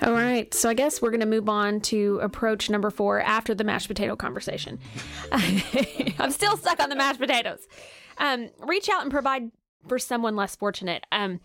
All 0.02 0.14
right. 0.14 0.54
So 0.54 0.70
I 0.70 0.76
guess 0.76 1.02
we're 1.02 1.10
going 1.10 1.22
to 1.22 1.26
move 1.26 1.50
on 1.50 1.82
to 1.82 2.20
approach 2.22 2.70
number 2.70 2.92
four 2.92 3.20
after 3.20 3.56
the 3.56 3.64
mashed 3.64 3.88
potato 3.88 4.16
conversation. 4.16 4.80
I'm 5.32 6.32
still 6.32 6.56
stuck 6.58 6.80
on 6.80 6.90
the 6.90 6.96
mashed 6.96 7.20
potatoes. 7.20 7.68
Um, 8.20 8.50
reach 8.60 8.90
out 8.90 9.02
and 9.02 9.12
provide 9.12 9.52
for 9.88 9.98
someone 9.98 10.36
less 10.36 10.56
fortunate. 10.56 11.06
Um, 11.12 11.40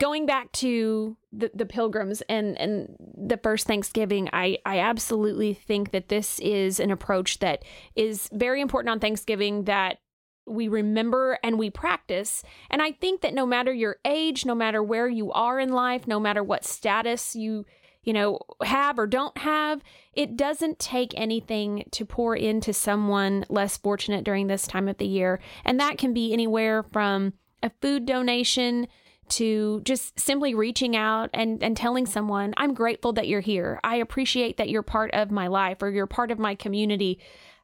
going 0.00 0.24
back 0.24 0.50
to 0.50 1.16
the, 1.30 1.50
the 1.54 1.66
pilgrims 1.66 2.22
and, 2.22 2.58
and 2.58 2.96
the 3.16 3.36
first 3.36 3.66
Thanksgiving, 3.66 4.28
I, 4.32 4.58
I 4.64 4.80
absolutely 4.80 5.54
think 5.54 5.92
that 5.92 6.08
this 6.08 6.40
is 6.40 6.80
an 6.80 6.90
approach 6.90 7.38
that 7.40 7.64
is 7.94 8.28
very 8.32 8.62
important 8.62 8.90
on 8.90 8.98
Thanksgiving 8.98 9.64
that 9.64 9.98
we 10.46 10.68
remember 10.68 11.38
and 11.44 11.58
we 11.58 11.70
practice. 11.70 12.42
And 12.70 12.80
I 12.82 12.92
think 12.92 13.20
that 13.20 13.34
no 13.34 13.44
matter 13.46 13.72
your 13.72 13.96
age, 14.04 14.46
no 14.46 14.54
matter 14.54 14.82
where 14.82 15.06
you 15.06 15.30
are 15.32 15.60
in 15.60 15.70
life, 15.70 16.08
no 16.08 16.18
matter 16.18 16.42
what 16.42 16.64
status 16.64 17.36
you 17.36 17.64
you 18.02 18.14
know 18.14 18.38
have 18.64 18.98
or 18.98 19.06
don't 19.06 19.36
have, 19.36 19.82
it 20.14 20.34
doesn't 20.34 20.78
take 20.78 21.12
anything 21.14 21.84
to 21.90 22.06
pour 22.06 22.34
into 22.34 22.72
someone 22.72 23.44
less 23.50 23.76
fortunate 23.76 24.24
during 24.24 24.46
this 24.46 24.66
time 24.66 24.88
of 24.88 24.96
the 24.96 25.06
year. 25.06 25.38
And 25.66 25.78
that 25.78 25.98
can 25.98 26.14
be 26.14 26.32
anywhere 26.32 26.82
from 26.82 27.34
a 27.62 27.70
food 27.82 28.06
donation 28.06 28.88
to 29.30 29.80
just 29.84 30.18
simply 30.18 30.54
reaching 30.54 30.96
out 30.96 31.30
and, 31.32 31.62
and 31.62 31.76
telling 31.76 32.06
someone, 32.06 32.54
I'm 32.56 32.74
grateful 32.74 33.12
that 33.14 33.28
you're 33.28 33.40
here. 33.40 33.80
I 33.84 33.96
appreciate 33.96 34.56
that 34.56 34.68
you're 34.68 34.82
part 34.82 35.12
of 35.12 35.30
my 35.30 35.46
life 35.46 35.82
or 35.82 35.90
you're 35.90 36.06
part 36.06 36.30
of 36.30 36.38
my 36.38 36.54
community. 36.54 37.20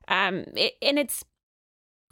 Um, 0.08 0.44
it, 0.54 0.74
and 0.82 0.98
it's 0.98 1.24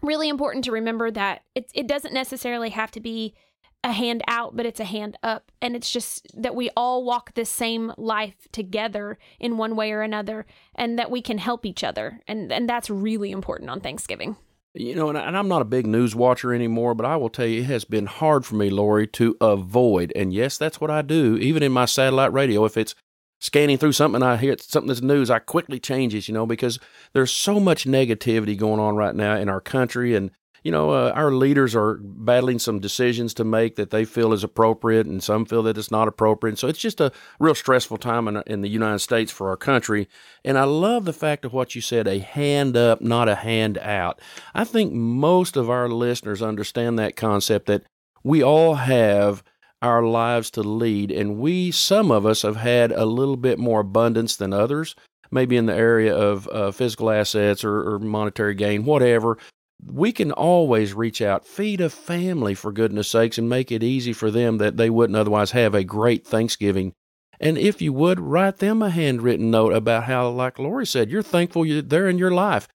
really 0.02 0.28
important 0.28 0.64
to 0.64 0.72
remember 0.72 1.10
that 1.10 1.42
it, 1.54 1.70
it 1.74 1.86
doesn't 1.86 2.14
necessarily 2.14 2.70
have 2.70 2.90
to 2.92 3.00
be 3.00 3.34
a 3.82 3.92
hand 3.92 4.22
out, 4.26 4.56
but 4.56 4.66
it's 4.66 4.80
a 4.80 4.84
hand 4.84 5.18
up. 5.22 5.52
And 5.60 5.76
it's 5.76 5.92
just 5.92 6.26
that 6.34 6.54
we 6.54 6.70
all 6.76 7.04
walk 7.04 7.34
this 7.34 7.50
same 7.50 7.92
life 7.98 8.48
together 8.50 9.18
in 9.38 9.58
one 9.58 9.76
way 9.76 9.92
or 9.92 10.00
another 10.00 10.46
and 10.74 10.98
that 10.98 11.10
we 11.10 11.20
can 11.20 11.38
help 11.38 11.66
each 11.66 11.84
other. 11.84 12.20
And, 12.26 12.50
and 12.50 12.68
that's 12.68 12.88
really 12.88 13.30
important 13.30 13.70
on 13.70 13.80
Thanksgiving. 13.80 14.36
You 14.76 14.96
know, 14.96 15.08
and, 15.08 15.16
I, 15.16 15.38
am 15.38 15.46
not 15.46 15.62
a 15.62 15.66
big 15.66 15.86
news 15.86 16.16
watcher 16.16 16.52
anymore, 16.52 16.96
but 16.96 17.06
I 17.06 17.16
will 17.16 17.28
tell 17.28 17.46
you, 17.46 17.60
it 17.60 17.66
has 17.66 17.84
been 17.84 18.06
hard 18.06 18.44
for 18.44 18.56
me, 18.56 18.70
Lori, 18.70 19.06
to 19.08 19.36
avoid. 19.40 20.12
And 20.16 20.32
yes, 20.32 20.58
that's 20.58 20.80
what 20.80 20.90
I 20.90 21.00
do, 21.00 21.36
even 21.36 21.62
in 21.62 21.70
my 21.70 21.84
satellite 21.84 22.32
radio. 22.32 22.64
If 22.64 22.76
it's 22.76 22.96
scanning 23.40 23.78
through 23.78 23.92
something, 23.92 24.20
I 24.20 24.36
hear 24.36 24.56
something 24.58 24.88
that's 24.88 25.00
news, 25.00 25.30
I 25.30 25.38
quickly 25.38 25.78
change 25.78 26.12
it, 26.12 26.26
you 26.26 26.34
know, 26.34 26.44
because 26.44 26.80
there's 27.12 27.30
so 27.30 27.60
much 27.60 27.84
negativity 27.84 28.58
going 28.58 28.80
on 28.80 28.96
right 28.96 29.14
now 29.14 29.36
in 29.36 29.48
our 29.48 29.60
country. 29.60 30.16
And 30.16 30.32
you 30.64 30.70
know, 30.70 30.90
uh, 30.90 31.12
our 31.14 31.30
leaders 31.30 31.76
are 31.76 31.98
battling 32.02 32.58
some 32.58 32.80
decisions 32.80 33.34
to 33.34 33.44
make 33.44 33.76
that 33.76 33.90
they 33.90 34.06
feel 34.06 34.32
is 34.32 34.42
appropriate, 34.42 35.06
and 35.06 35.22
some 35.22 35.44
feel 35.44 35.62
that 35.64 35.76
it's 35.76 35.90
not 35.90 36.08
appropriate. 36.08 36.58
So 36.58 36.68
it's 36.68 36.78
just 36.78 37.02
a 37.02 37.12
real 37.38 37.54
stressful 37.54 37.98
time 37.98 38.26
in, 38.28 38.42
in 38.46 38.62
the 38.62 38.70
United 38.70 39.00
States 39.00 39.30
for 39.30 39.50
our 39.50 39.58
country. 39.58 40.08
And 40.42 40.56
I 40.56 40.64
love 40.64 41.04
the 41.04 41.12
fact 41.12 41.44
of 41.44 41.52
what 41.52 41.74
you 41.74 41.82
said 41.82 42.08
a 42.08 42.18
hand 42.18 42.78
up, 42.78 43.02
not 43.02 43.28
a 43.28 43.34
hand 43.34 43.76
out. 43.76 44.22
I 44.54 44.64
think 44.64 44.94
most 44.94 45.58
of 45.58 45.68
our 45.68 45.86
listeners 45.86 46.40
understand 46.40 46.98
that 46.98 47.14
concept 47.14 47.66
that 47.66 47.82
we 48.22 48.42
all 48.42 48.76
have 48.76 49.44
our 49.82 50.02
lives 50.02 50.50
to 50.52 50.62
lead, 50.62 51.10
and 51.10 51.36
we, 51.36 51.70
some 51.72 52.10
of 52.10 52.24
us, 52.24 52.40
have 52.40 52.56
had 52.56 52.90
a 52.90 53.04
little 53.04 53.36
bit 53.36 53.58
more 53.58 53.80
abundance 53.80 54.34
than 54.34 54.54
others 54.54 54.96
maybe 55.30 55.56
in 55.56 55.66
the 55.66 55.74
area 55.74 56.14
of 56.14 56.48
uh, 56.48 56.70
physical 56.70 57.10
assets 57.10 57.64
or, 57.64 57.94
or, 57.94 57.98
monetary 57.98 58.54
gain, 58.54 58.84
whatever 58.84 59.36
we 59.86 60.12
can 60.12 60.32
always 60.32 60.94
reach 60.94 61.20
out, 61.20 61.46
feed 61.46 61.80
a 61.80 61.90
family 61.90 62.54
for 62.54 62.72
goodness 62.72 63.08
sakes, 63.08 63.38
and 63.38 63.48
make 63.48 63.70
it 63.70 63.82
easy 63.82 64.12
for 64.12 64.30
them 64.30 64.58
that 64.58 64.76
they 64.76 64.90
wouldn't 64.90 65.16
otherwise 65.16 65.50
have 65.50 65.74
a 65.74 65.84
great 65.84 66.26
Thanksgiving. 66.26 66.94
And 67.40 67.58
if 67.58 67.82
you 67.82 67.92
would, 67.92 68.20
write 68.20 68.58
them 68.58 68.82
a 68.82 68.90
handwritten 68.90 69.50
note 69.50 69.72
about 69.72 70.04
how, 70.04 70.28
like 70.28 70.58
Lori 70.58 70.86
said, 70.86 71.10
you're 71.10 71.22
thankful 71.22 71.64
there 71.82 72.08
in 72.08 72.18
your 72.18 72.30
life. 72.30 72.68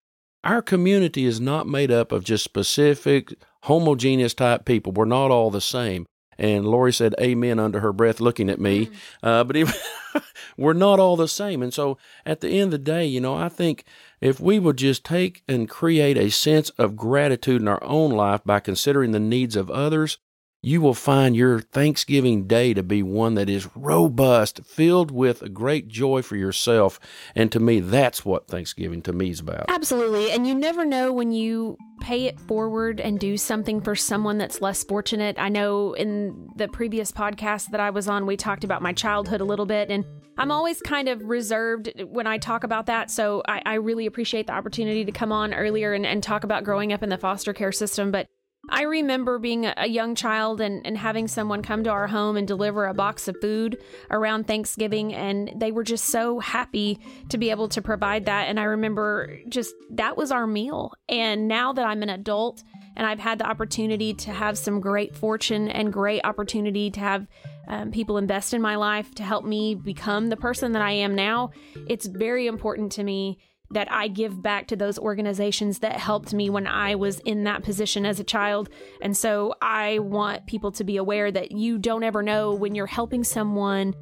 Our 0.43 0.61
community 0.61 1.25
is 1.25 1.41
not 1.41 1.67
made 1.67 1.91
up 1.91 2.11
of 2.11 2.23
just 2.23 2.43
specific, 2.43 3.33
homogeneous 3.63 4.33
type 4.33 4.65
people. 4.65 4.91
We're 4.91 5.05
not 5.05 5.31
all 5.31 5.51
the 5.51 5.61
same. 5.61 6.05
And 6.39 6.65
Lori 6.65 6.93
said 6.93 7.13
amen 7.19 7.59
under 7.59 7.81
her 7.81 7.91
breath, 7.91 8.21
looking 8.21 8.49
at 8.49 8.61
me. 8.61 8.85
Mm-hmm. 8.85 9.27
Uh, 9.27 9.43
but 9.43 9.57
even, 9.57 9.73
we're 10.57 10.73
not 10.73 10.99
all 10.99 11.17
the 11.17 11.27
same. 11.27 11.61
And 11.61 11.73
so 11.73 11.97
at 12.25 12.39
the 12.39 12.47
end 12.49 12.67
of 12.67 12.71
the 12.71 12.77
day, 12.79 13.05
you 13.05 13.19
know, 13.19 13.35
I 13.35 13.49
think 13.49 13.83
if 14.21 14.39
we 14.39 14.57
would 14.57 14.77
just 14.77 15.03
take 15.03 15.43
and 15.49 15.69
create 15.69 16.17
a 16.17 16.31
sense 16.31 16.69
of 16.71 16.95
gratitude 16.95 17.61
in 17.61 17.67
our 17.67 17.83
own 17.83 18.11
life 18.11 18.41
by 18.45 18.61
considering 18.61 19.11
the 19.11 19.19
needs 19.19 19.57
of 19.57 19.69
others, 19.69 20.17
you 20.61 20.81
will 20.81 20.93
find 20.93 21.35
your 21.35 21.61
Thanksgiving 21.61 22.45
day 22.45 22.73
to 22.73 22.83
be 22.83 23.01
one 23.01 23.35
that 23.35 23.49
is 23.49 23.69
robust, 23.75 24.63
filled 24.65 25.09
with 25.09 25.41
a 25.41 25.49
great 25.49 25.87
joy 25.87 26.21
for 26.21 26.35
yourself. 26.35 26.99
And 27.33 27.51
to 27.53 27.59
me, 27.59 27.79
that's 27.79 28.25
what 28.25 28.47
Thanksgiving 28.47 29.01
to 29.03 29.13
me 29.13 29.29
is 29.29 29.39
about. 29.39 29.65
Absolutely. 29.69 30.31
And 30.31 30.45
you 30.45 30.53
never 30.53 30.83
know 30.83 31.13
when 31.13 31.31
you 31.31 31.77
pay 32.01 32.25
it 32.25 32.39
forward 32.41 32.99
and 32.99 33.19
do 33.19 33.37
something 33.37 33.79
for 33.79 33.95
someone 33.95 34.37
that's 34.37 34.61
less 34.61 34.83
fortunate. 34.83 35.37
I 35.39 35.49
know 35.49 35.93
in 35.93 36.49
the 36.57 36.67
previous 36.67 37.11
podcast 37.11 37.71
that 37.71 37.79
I 37.79 37.89
was 37.89 38.09
on, 38.09 38.25
we 38.25 38.35
talked 38.35 38.65
about 38.65 38.81
my 38.81 38.91
childhood 38.91 39.39
a 39.39 39.45
little 39.45 39.65
bit. 39.65 39.89
And 39.89 40.03
I'm 40.37 40.51
always 40.51 40.81
kind 40.81 41.07
of 41.07 41.21
reserved 41.23 41.91
when 42.05 42.27
I 42.27 42.37
talk 42.37 42.65
about 42.65 42.85
that. 42.87 43.11
So 43.11 43.43
I, 43.47 43.61
I 43.65 43.73
really 43.75 44.05
appreciate 44.05 44.47
the 44.47 44.53
opportunity 44.53 45.05
to 45.05 45.11
come 45.11 45.31
on 45.31 45.53
earlier 45.53 45.93
and, 45.93 46.05
and 46.05 46.21
talk 46.21 46.43
about 46.43 46.65
growing 46.65 46.91
up 46.91 47.03
in 47.03 47.09
the 47.09 47.17
foster 47.17 47.53
care 47.53 47.71
system. 47.71 48.11
But 48.11 48.27
I 48.71 48.83
remember 48.83 49.39
being 49.39 49.65
a 49.65 49.87
young 49.87 50.15
child 50.15 50.61
and, 50.61 50.85
and 50.85 50.97
having 50.97 51.27
someone 51.27 51.61
come 51.61 51.83
to 51.83 51.89
our 51.89 52.07
home 52.07 52.37
and 52.37 52.47
deliver 52.47 52.85
a 52.85 52.93
box 52.93 53.27
of 53.27 53.35
food 53.41 53.81
around 54.11 54.47
Thanksgiving, 54.47 55.13
and 55.13 55.51
they 55.55 55.71
were 55.71 55.83
just 55.83 56.05
so 56.05 56.39
happy 56.39 56.99
to 57.29 57.37
be 57.37 57.49
able 57.49 57.67
to 57.69 57.81
provide 57.81 58.25
that. 58.25 58.47
And 58.47 58.59
I 58.59 58.63
remember 58.63 59.39
just 59.49 59.73
that 59.91 60.17
was 60.17 60.31
our 60.31 60.47
meal. 60.47 60.93
And 61.07 61.47
now 61.47 61.73
that 61.73 61.85
I'm 61.85 62.03
an 62.03 62.09
adult 62.09 62.63
and 62.95 63.07
I've 63.07 63.19
had 63.19 63.39
the 63.39 63.47
opportunity 63.47 64.13
to 64.13 64.31
have 64.31 64.57
some 64.57 64.81
great 64.81 65.15
fortune 65.15 65.69
and 65.69 65.91
great 65.91 66.21
opportunity 66.23 66.91
to 66.91 66.99
have 66.99 67.27
um, 67.69 67.91
people 67.91 68.17
invest 68.17 68.53
in 68.53 68.61
my 68.61 68.75
life 68.75 69.13
to 69.15 69.23
help 69.23 69.45
me 69.45 69.75
become 69.75 70.27
the 70.27 70.35
person 70.35 70.71
that 70.71 70.81
I 70.81 70.91
am 70.91 71.13
now, 71.13 71.51
it's 71.87 72.07
very 72.07 72.47
important 72.47 72.91
to 72.93 73.03
me 73.03 73.37
that 73.71 73.91
I 73.91 74.07
give 74.07 74.41
back 74.41 74.67
to 74.67 74.75
those 74.75 74.97
organizations 74.97 75.79
that 75.79 75.97
helped 75.97 76.33
me 76.33 76.49
when 76.49 76.65
I 76.65 76.95
was 76.95 77.19
in 77.19 77.43
that 77.43 77.63
position 77.63 78.05
as 78.05 78.19
a 78.19 78.23
child. 78.23 78.69
And 79.01 79.15
so 79.15 79.53
I 79.61 79.99
want 79.99 80.47
people 80.47 80.71
to 80.73 80.83
be 80.83 80.97
aware 80.97 81.31
that 81.31 81.51
you 81.51 81.77
don't 81.77 82.03
ever 82.03 82.23
know 82.23 82.53
when 82.53 82.73
you're 82.73 82.87
helping 82.87 83.23
someone, 83.23 83.93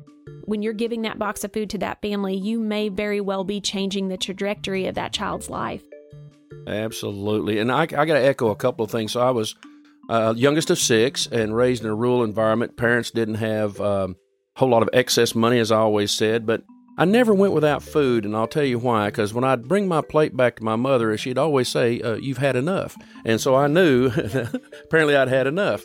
when 0.46 0.62
you're 0.62 0.74
giving 0.74 1.02
that 1.02 1.20
box 1.20 1.44
of 1.44 1.52
food 1.52 1.70
to 1.72 1.78
that 1.80 2.02
family, 2.02 2.36
you 2.36 2.60
may 2.60 2.90
very 2.90 3.20
well 3.20 3.44
be 3.44 3.60
changing 3.60 4.08
the 4.08 4.18
trajectory 4.18 4.88
of 4.88 4.96
that 4.96 5.12
child's 5.12 5.50
life. 5.50 5.84
Absolutely. 6.66 7.60
And 7.60 7.72
I, 7.72 7.82
I 7.82 7.86
got 7.86 8.06
to 8.06 8.26
echo 8.26 8.50
a 8.50 8.56
couple 8.56 8.86
of 8.86 8.92
things. 8.92 9.12
So 9.12 9.22
I 9.22 9.32
was 9.32 9.56
uh, 10.10 10.34
youngest 10.38 10.70
of 10.70 10.80
six 10.80 11.28
and 11.28 11.56
raised 11.56 11.84
in 11.84 11.90
a 11.90 11.96
rural 11.96 12.24
environment. 12.24 12.78
Parents 12.78 13.12
didn't 13.12 13.36
have 13.36 13.80
um, 13.82 14.16
a 14.56 14.60
whole 14.60 14.70
lot 14.70 14.82
of 14.82 14.90
excess 14.94 15.36
money, 15.36 15.60
as 15.60 15.72
I 15.72 15.78
always 15.78 16.12
said, 16.12 16.46
but 16.46 16.64
I 16.98 17.06
never 17.06 17.34
went 17.34 17.54
without 17.54 17.84
food, 17.84 18.26
and 18.26 18.36
I'll 18.36 18.48
tell 18.48 18.64
you 18.64 18.80
why. 18.80 19.08
Because 19.08 19.34
when 19.34 19.44
I'd 19.44 19.68
bring 19.68 19.88
my 19.88 20.02
plate 20.02 20.36
back 20.36 20.56
to 20.58 20.64
my 20.64 20.76
mother, 20.76 21.16
she'd 21.18 21.38
always 21.38 21.68
say, 21.68 22.02
uh, 22.02 22.16
"You've 22.16 22.40
had 22.40 22.56
enough," 22.56 22.98
and 23.24 23.40
so 23.40 23.56
I 23.56 23.68
knew 23.68 24.08
apparently 24.84 25.16
I'd 25.16 25.28
had 25.28 25.48
enough. 25.48 25.84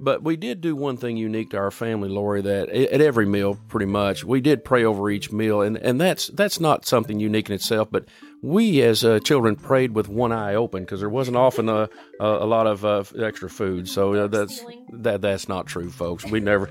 But 0.00 0.22
we 0.22 0.36
did 0.36 0.60
do 0.60 0.76
one 0.76 0.96
thing 0.96 1.16
unique 1.16 1.50
to 1.50 1.58
our 1.58 1.70
family, 1.70 2.08
Lori. 2.08 2.40
That 2.40 2.68
at 2.68 3.00
every 3.00 3.26
meal, 3.26 3.58
pretty 3.68 3.86
much, 3.86 4.24
we 4.24 4.40
did 4.40 4.64
pray 4.64 4.84
over 4.84 5.10
each 5.10 5.32
meal, 5.32 5.60
and, 5.60 5.76
and 5.76 6.00
that's 6.00 6.28
that's 6.28 6.60
not 6.60 6.86
something 6.86 7.18
unique 7.20 7.48
in 7.50 7.54
itself. 7.54 7.88
But 7.90 8.06
we, 8.40 8.80
as 8.82 9.04
uh, 9.04 9.18
children, 9.18 9.56
prayed 9.56 9.94
with 9.94 10.08
one 10.08 10.32
eye 10.32 10.54
open 10.54 10.84
because 10.84 11.00
there 11.00 11.08
wasn't 11.08 11.36
often 11.36 11.68
a 11.68 11.90
a, 12.20 12.26
a 12.26 12.46
lot 12.46 12.66
of 12.66 12.84
uh, 12.84 13.02
extra 13.20 13.50
food. 13.50 13.88
So 13.88 14.14
uh, 14.14 14.26
that's 14.28 14.64
that 14.92 15.20
that's 15.20 15.48
not 15.48 15.66
true, 15.66 15.90
folks. 15.90 16.24
We 16.24 16.40
never 16.40 16.70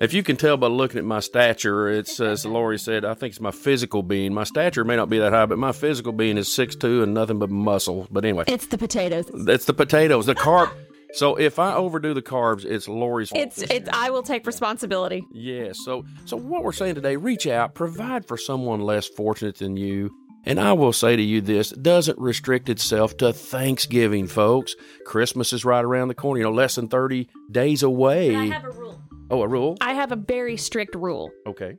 if 0.00 0.12
you 0.12 0.22
can 0.22 0.36
tell 0.36 0.56
by 0.56 0.68
looking 0.68 0.98
at 0.98 1.04
my 1.04 1.20
stature, 1.20 1.88
it's 1.88 2.20
as 2.20 2.44
Lori 2.44 2.78
said, 2.78 3.04
I 3.04 3.14
think 3.14 3.32
it's 3.32 3.40
my 3.40 3.50
physical 3.50 4.02
being. 4.02 4.32
My 4.34 4.44
stature 4.44 4.84
may 4.84 4.96
not 4.96 5.08
be 5.08 5.18
that 5.18 5.32
high, 5.32 5.46
but 5.46 5.58
my 5.58 5.72
physical 5.72 6.12
being 6.12 6.38
is 6.38 6.52
six 6.52 6.76
two 6.76 7.02
and 7.02 7.14
nothing 7.14 7.38
but 7.38 7.50
muscle. 7.50 8.06
But 8.10 8.24
anyway, 8.24 8.44
it's 8.46 8.66
the 8.66 8.78
potatoes. 8.78 9.30
It's 9.32 9.64
the 9.64 9.74
potatoes. 9.74 10.26
The 10.26 10.34
carb. 10.34 10.70
So 11.14 11.36
if 11.36 11.58
I 11.58 11.74
overdo 11.74 12.12
the 12.12 12.22
carbs, 12.22 12.66
it's 12.66 12.86
Lori's 12.86 13.30
fault. 13.30 13.42
It's 13.42 13.62
it's 13.62 13.88
I 13.92 14.10
will 14.10 14.22
take 14.22 14.46
responsibility. 14.46 15.24
Yes. 15.32 15.76
Yeah, 15.78 15.84
so 15.84 16.04
so 16.26 16.36
what 16.36 16.64
we're 16.64 16.72
saying 16.72 16.96
today, 16.96 17.16
reach 17.16 17.46
out, 17.46 17.74
provide 17.74 18.26
for 18.26 18.36
someone 18.36 18.80
less 18.80 19.08
fortunate 19.08 19.56
than 19.56 19.76
you. 19.76 20.10
And 20.44 20.60
I 20.60 20.72
will 20.72 20.92
say 20.92 21.16
to 21.16 21.22
you 21.22 21.40
this 21.40 21.70
doesn't 21.70 22.18
restrict 22.18 22.68
itself 22.68 23.16
to 23.18 23.32
Thanksgiving, 23.32 24.26
folks. 24.26 24.74
Christmas 25.04 25.52
is 25.52 25.64
right 25.64 25.84
around 25.84 26.08
the 26.08 26.14
corner, 26.14 26.38
you 26.38 26.44
know, 26.44 26.52
less 26.52 26.76
than 26.76 26.88
30 26.88 27.28
days 27.50 27.82
away. 27.82 28.34
I 28.34 28.46
have 28.46 28.64
a 28.64 28.70
rule. 28.70 29.02
Oh, 29.30 29.42
a 29.42 29.48
rule? 29.48 29.76
I 29.80 29.92
have 29.92 30.12
a 30.12 30.16
very 30.16 30.56
strict 30.56 30.94
rule. 30.94 31.30
Okay. 31.46 31.76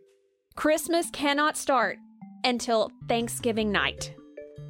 Christmas 0.55 1.09
cannot 1.12 1.57
start 1.57 1.97
until 2.43 2.91
Thanksgiving 3.07 3.71
night. 3.71 4.13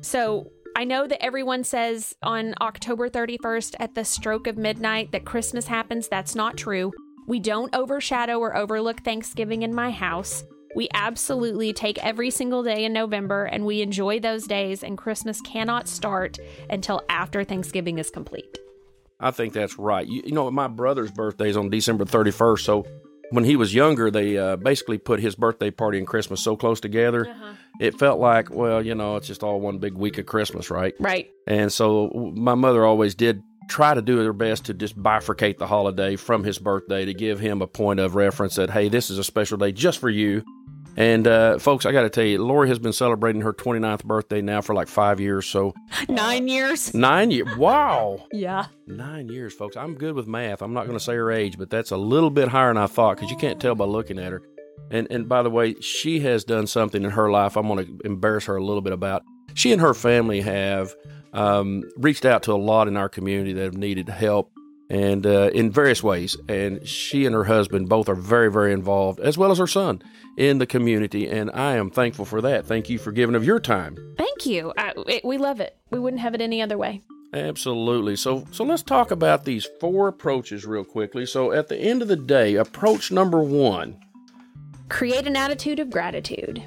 So 0.01 0.49
I 0.77 0.85
know 0.85 1.07
that 1.07 1.21
everyone 1.21 1.63
says 1.65 2.15
on 2.23 2.53
October 2.61 3.09
31st 3.09 3.75
at 3.79 3.95
the 3.95 4.05
stroke 4.05 4.47
of 4.47 4.57
midnight 4.57 5.11
that 5.11 5.25
Christmas 5.25 5.67
happens. 5.67 6.07
That's 6.07 6.35
not 6.35 6.57
true. 6.57 6.91
We 7.27 7.39
don't 7.39 7.75
overshadow 7.75 8.39
or 8.39 8.55
overlook 8.55 9.03
Thanksgiving 9.03 9.63
in 9.63 9.75
my 9.75 9.91
house. 9.91 10.43
We 10.75 10.87
absolutely 10.93 11.73
take 11.73 12.03
every 12.03 12.29
single 12.29 12.63
day 12.63 12.85
in 12.85 12.93
November 12.93 13.45
and 13.45 13.65
we 13.65 13.81
enjoy 13.81 14.19
those 14.19 14.45
days, 14.47 14.83
and 14.83 14.97
Christmas 14.97 15.41
cannot 15.41 15.87
start 15.87 16.37
until 16.69 17.01
after 17.09 17.43
Thanksgiving 17.43 17.97
is 17.97 18.09
complete. 18.09 18.57
I 19.19 19.31
think 19.31 19.53
that's 19.53 19.77
right. 19.77 20.07
You, 20.07 20.21
you 20.25 20.31
know, 20.31 20.49
my 20.49 20.67
brother's 20.67 21.11
birthday 21.11 21.49
is 21.49 21.57
on 21.57 21.69
December 21.69 22.05
31st. 22.05 22.59
So 22.59 22.85
when 23.31 23.43
he 23.43 23.55
was 23.55 23.73
younger, 23.73 24.09
they 24.09 24.37
uh, 24.37 24.55
basically 24.55 24.97
put 24.97 25.19
his 25.19 25.35
birthday 25.35 25.71
party 25.71 25.97
and 25.97 26.07
Christmas 26.07 26.41
so 26.41 26.55
close 26.55 26.79
together. 26.79 27.27
Uh-huh. 27.27 27.53
It 27.79 27.99
felt 27.99 28.19
like, 28.19 28.49
well, 28.49 28.83
you 28.83 28.95
know, 28.95 29.17
it's 29.17 29.27
just 29.27 29.43
all 29.43 29.59
one 29.59 29.79
big 29.79 29.93
week 29.93 30.17
of 30.17 30.25
Christmas, 30.25 30.69
right? 30.69 30.93
Right. 30.99 31.29
And 31.47 31.71
so 31.71 32.31
my 32.35 32.55
mother 32.55 32.85
always 32.85 33.15
did 33.15 33.41
try 33.69 33.93
to 33.93 34.01
do 34.01 34.17
her 34.17 34.33
best 34.33 34.65
to 34.65 34.73
just 34.73 34.97
bifurcate 34.97 35.57
the 35.57 35.67
holiday 35.67 36.15
from 36.15 36.43
his 36.43 36.57
birthday 36.57 37.05
to 37.05 37.13
give 37.13 37.39
him 37.39 37.61
a 37.61 37.67
point 37.67 37.99
of 37.99 38.15
reference 38.15 38.55
that, 38.55 38.71
hey, 38.71 38.89
this 38.89 39.09
is 39.09 39.19
a 39.19 39.23
special 39.23 39.57
day 39.57 39.71
just 39.71 39.99
for 39.99 40.09
you. 40.09 40.43
And 40.99 41.27
uh, 41.27 41.59
folks, 41.59 41.85
I 41.85 41.93
got 41.93 42.01
to 42.01 42.09
tell 42.09 42.25
you, 42.25 42.43
Lori 42.43 42.67
has 42.67 42.77
been 42.77 42.91
celebrating 42.91 43.41
her 43.43 43.53
29th 43.53 44.03
birthday 44.03 44.41
now 44.41 44.59
for 44.59 44.75
like 44.75 44.89
five 44.89 45.21
years. 45.21 45.47
So 45.47 45.73
nine 46.09 46.49
years. 46.49 46.93
Nine 46.93 47.31
years. 47.31 47.55
Wow. 47.55 48.27
Yeah. 48.33 48.65
Nine 48.85 49.29
years, 49.29 49.53
folks. 49.53 49.77
I'm 49.77 49.95
good 49.95 50.13
with 50.13 50.27
math. 50.27 50.61
I'm 50.61 50.73
not 50.73 50.87
going 50.87 50.97
to 50.97 51.03
say 51.03 51.15
her 51.15 51.31
age, 51.31 51.57
but 51.57 51.69
that's 51.69 51.91
a 51.91 51.97
little 51.97 52.29
bit 52.29 52.49
higher 52.49 52.67
than 52.73 52.83
I 52.83 52.87
thought 52.87 53.15
because 53.15 53.31
you 53.31 53.37
can't 53.37 53.61
tell 53.61 53.75
by 53.75 53.85
looking 53.85 54.19
at 54.19 54.33
her. 54.33 54.41
And 54.91 55.07
and 55.09 55.29
by 55.29 55.41
the 55.41 55.49
way, 55.49 55.75
she 55.79 56.19
has 56.21 56.43
done 56.43 56.67
something 56.67 57.01
in 57.01 57.11
her 57.11 57.31
life. 57.31 57.55
I'm 57.55 57.67
going 57.67 57.85
to 57.85 57.99
embarrass 58.03 58.45
her 58.45 58.57
a 58.57 58.63
little 58.63 58.81
bit 58.81 58.93
about. 58.93 59.23
She 59.53 59.71
and 59.71 59.79
her 59.79 59.93
family 59.93 60.41
have 60.41 60.93
um, 61.31 61.83
reached 61.95 62.25
out 62.25 62.43
to 62.43 62.51
a 62.51 62.55
lot 62.55 62.89
in 62.89 62.97
our 62.97 63.07
community 63.07 63.53
that 63.53 63.63
have 63.63 63.77
needed 63.77 64.09
help 64.09 64.51
and 64.89 65.25
uh, 65.25 65.49
in 65.53 65.71
various 65.71 66.01
ways. 66.01 66.35
And 66.47 66.85
she 66.87 67.25
and 67.25 67.35
her 67.35 67.43
husband 67.45 67.87
both 67.89 68.09
are 68.09 68.15
very, 68.15 68.51
very 68.51 68.73
involved, 68.73 69.19
as 69.19 69.37
well 69.37 69.51
as 69.51 69.59
her 69.59 69.67
son, 69.67 70.01
in 70.37 70.57
the 70.57 70.65
community. 70.65 71.27
And 71.29 71.51
I 71.51 71.75
am 71.75 71.91
thankful 71.91 72.25
for 72.25 72.41
that. 72.41 72.65
Thank 72.65 72.89
you 72.89 72.97
for 72.97 73.11
giving 73.11 73.35
of 73.35 73.43
your 73.43 73.59
time. 73.59 73.97
Thank 74.17 74.45
you. 74.45 74.73
I, 74.77 74.93
it, 75.07 75.25
we 75.25 75.37
love 75.37 75.59
it. 75.59 75.77
We 75.91 75.99
wouldn't 75.99 76.21
have 76.21 76.33
it 76.33 76.41
any 76.41 76.61
other 76.61 76.77
way. 76.77 77.01
Absolutely. 77.33 78.15
So, 78.15 78.45
so 78.51 78.63
let's 78.63 78.81
talk 78.81 79.11
about 79.11 79.45
these 79.45 79.67
four 79.79 80.07
approaches 80.07 80.65
real 80.65 80.83
quickly. 80.83 81.25
So, 81.25 81.51
at 81.51 81.67
the 81.67 81.77
end 81.77 82.01
of 82.01 82.07
the 82.07 82.15
day, 82.15 82.55
approach 82.55 83.11
number 83.11 83.41
one 83.41 83.99
create 84.89 85.27
an 85.27 85.35
attitude 85.35 85.79
of 85.79 85.91
gratitude. 85.91 86.63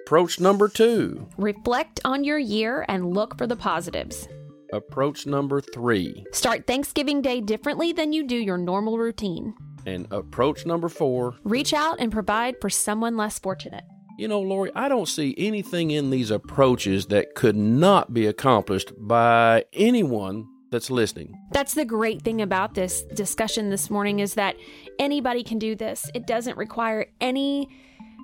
Approach 0.00 0.40
number 0.40 0.68
two 0.68 1.26
reflect 1.38 2.00
on 2.04 2.24
your 2.24 2.38
year 2.38 2.84
and 2.88 3.14
look 3.14 3.38
for 3.38 3.46
the 3.46 3.56
positives. 3.56 4.28
Approach 4.72 5.26
number 5.26 5.60
three 5.60 6.26
start 6.32 6.66
Thanksgiving 6.66 7.22
Day 7.22 7.40
differently 7.40 7.92
than 7.92 8.12
you 8.12 8.26
do 8.26 8.36
your 8.36 8.58
normal 8.58 8.98
routine. 8.98 9.54
And 9.86 10.06
approach 10.10 10.66
number 10.66 10.88
four 10.88 11.34
reach 11.44 11.72
out 11.72 12.00
and 12.00 12.12
provide 12.12 12.56
for 12.60 12.70
someone 12.70 13.16
less 13.16 13.38
fortunate. 13.38 13.84
You 14.18 14.28
know, 14.28 14.40
Lori, 14.40 14.70
I 14.74 14.88
don't 14.88 15.06
see 15.08 15.34
anything 15.38 15.90
in 15.90 16.10
these 16.10 16.30
approaches 16.30 17.06
that 17.06 17.34
could 17.34 17.56
not 17.56 18.12
be 18.12 18.26
accomplished 18.26 18.92
by 18.98 19.64
anyone 19.72 20.46
that's 20.70 20.90
listening. 20.90 21.34
That's 21.52 21.74
the 21.74 21.84
great 21.84 22.22
thing 22.22 22.42
about 22.42 22.74
this 22.74 23.02
discussion 23.14 23.70
this 23.70 23.88
morning 23.88 24.18
is 24.20 24.34
that 24.34 24.56
anybody 24.98 25.42
can 25.42 25.58
do 25.58 25.74
this. 25.74 26.10
It 26.14 26.26
doesn't 26.26 26.58
require 26.58 27.06
any 27.20 27.68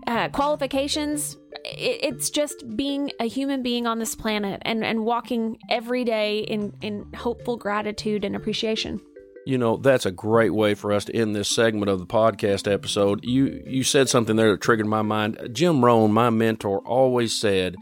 uh, 0.07 0.29
qualifications. 0.29 1.37
It's 1.65 2.31
just 2.31 2.77
being 2.77 3.11
a 3.19 3.25
human 3.25 3.63
being 3.63 3.87
on 3.87 3.99
this 3.99 4.15
planet 4.15 4.61
and, 4.67 4.85
and 4.85 5.05
walking 5.05 5.59
every 5.71 6.05
day 6.05 6.41
in, 6.41 6.75
in 6.83 7.13
hopeful 7.15 7.57
gratitude 7.57 8.25
and 8.25 8.37
appreciation 8.37 9.01
you 9.47 9.57
know 9.57 9.77
that's 9.77 10.05
a 10.05 10.11
great 10.11 10.53
way 10.53 10.75
for 10.75 10.93
us 10.93 11.05
to 11.05 11.15
end 11.15 11.35
this 11.35 11.49
segment 11.49 11.89
of 11.89 12.01
the 12.01 12.07
podcast 12.07 12.71
episode. 12.71 13.25
You 13.25 13.63
you 13.67 13.85
said 13.85 14.09
something 14.09 14.37
there 14.37 14.51
that 14.51 14.61
triggered 14.61 14.87
my 14.87 15.03
mind. 15.03 15.39
Jim 15.53 15.85
rohn 15.85 16.13
my 16.13 16.31
mentor 16.31 16.81
always 16.81 17.39
said 17.39 17.77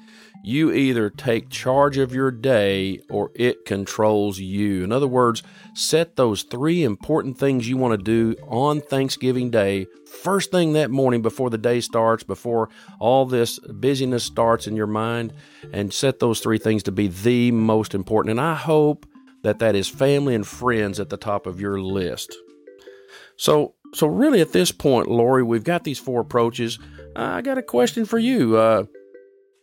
you 0.47 0.71
either 0.71 1.09
take 1.09 1.49
charge 1.49 1.97
of 1.97 2.13
your 2.13 2.31
day 2.31 3.01
or 3.09 3.31
it 3.35 3.65
controls 3.65 4.39
you. 4.39 4.85
In 4.85 4.93
other 4.93 5.09
words 5.09 5.43
set 5.73 6.17
those 6.17 6.43
three 6.43 6.85
important 6.85 7.39
things 7.39 7.67
you 7.67 7.79
want 7.79 7.99
to 7.99 8.05
do 8.05 8.37
on 8.47 8.83
thanksgiving 8.83 9.51
day 9.51 9.87
first 10.07 10.51
thing 10.51 10.75
that 10.75 10.91
morning 10.91 11.23
before 11.23 11.51
the 11.51 11.59
day 11.59 11.81
starts 11.81 12.23
before 12.23 12.69
all 13.01 13.25
this 13.25 13.59
busyness 13.59 14.23
starts 14.23 14.67
in 14.67 14.77
your 14.77 14.87
mind 14.87 15.33
and 15.73 15.93
set 15.93 16.21
those 16.21 16.41
three 16.41 16.59
things 16.59 16.83
to 16.83 16.93
be 16.93 17.09
the 17.09 17.51
most 17.51 17.95
important. 17.95 18.33
And 18.33 18.41
i 18.41 18.55
hope 18.55 19.07
that 19.45 19.61
that 19.61 19.77
is 19.77 19.89
family 19.89 20.35
and 20.35 20.47
friends 20.47 20.99
at 20.99 21.11
the 21.11 21.17
top 21.17 21.47
of 21.47 21.61
your 21.61 21.81
list. 21.81 22.35
So, 23.37 23.75
so 23.93 24.07
really 24.07 24.41
at 24.41 24.53
this 24.53 24.73
point, 24.73 25.09
Lori, 25.09 25.43
we've 25.43 25.65
got 25.65 25.85
these 25.85 25.99
four 25.99 26.23
approaches. 26.23 26.79
I 27.15 27.43
got 27.43 27.59
a 27.59 27.63
question 27.63 28.07
for 28.07 28.19
you. 28.19 28.57
Uh, 28.57 28.85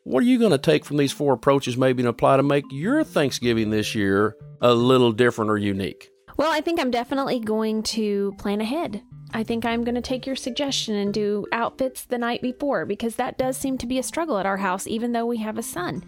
what 0.04 0.24
are 0.24 0.28
you 0.28 0.39
going 0.39 0.52
to 0.52 0.58
take 0.58 0.86
from 0.86 0.98
these 0.98 1.12
four 1.12 1.34
approaches, 1.34 1.78
maybe, 1.78 2.02
and 2.02 2.10
apply 2.10 2.38
to 2.38 2.44
make 2.44 2.65
your 2.72 3.04
Thanksgiving 3.04 3.70
this 3.70 3.94
year 3.94 4.36
a 4.62 4.74
little 4.74 5.12
different 5.12 5.52
or 5.52 5.58
unique? 5.58 6.10
Well, 6.38 6.52
I 6.52 6.62
think 6.62 6.80
I'm 6.80 6.91
definitely 6.91 7.39
going 7.39 7.84
to 7.84 8.34
plan 8.38 8.62
ahead. 8.62 9.04
I 9.34 9.44
think 9.44 9.65
I'm 9.65 9.84
going 9.84 9.96
to 9.96 10.02
take 10.02 10.26
your 10.26 10.36
suggestion 10.36 10.96
and 10.96 11.13
do 11.13 11.46
outfits 11.52 12.06
the 12.06 12.17
night 12.17 12.41
before 12.41 12.86
because 12.86 13.15
that 13.15 13.38
does 13.38 13.58
seem 13.58 13.78
to 13.80 13.88
be 13.88 13.98
a 13.98 14.04
struggle 14.04 14.38
at 14.38 14.46
our 14.46 14.58
house, 14.58 14.88
even 14.88 15.12
though 15.12 15.26
we 15.26 15.38
have 15.38 15.58
a 15.58 15.63
son. 15.63 16.04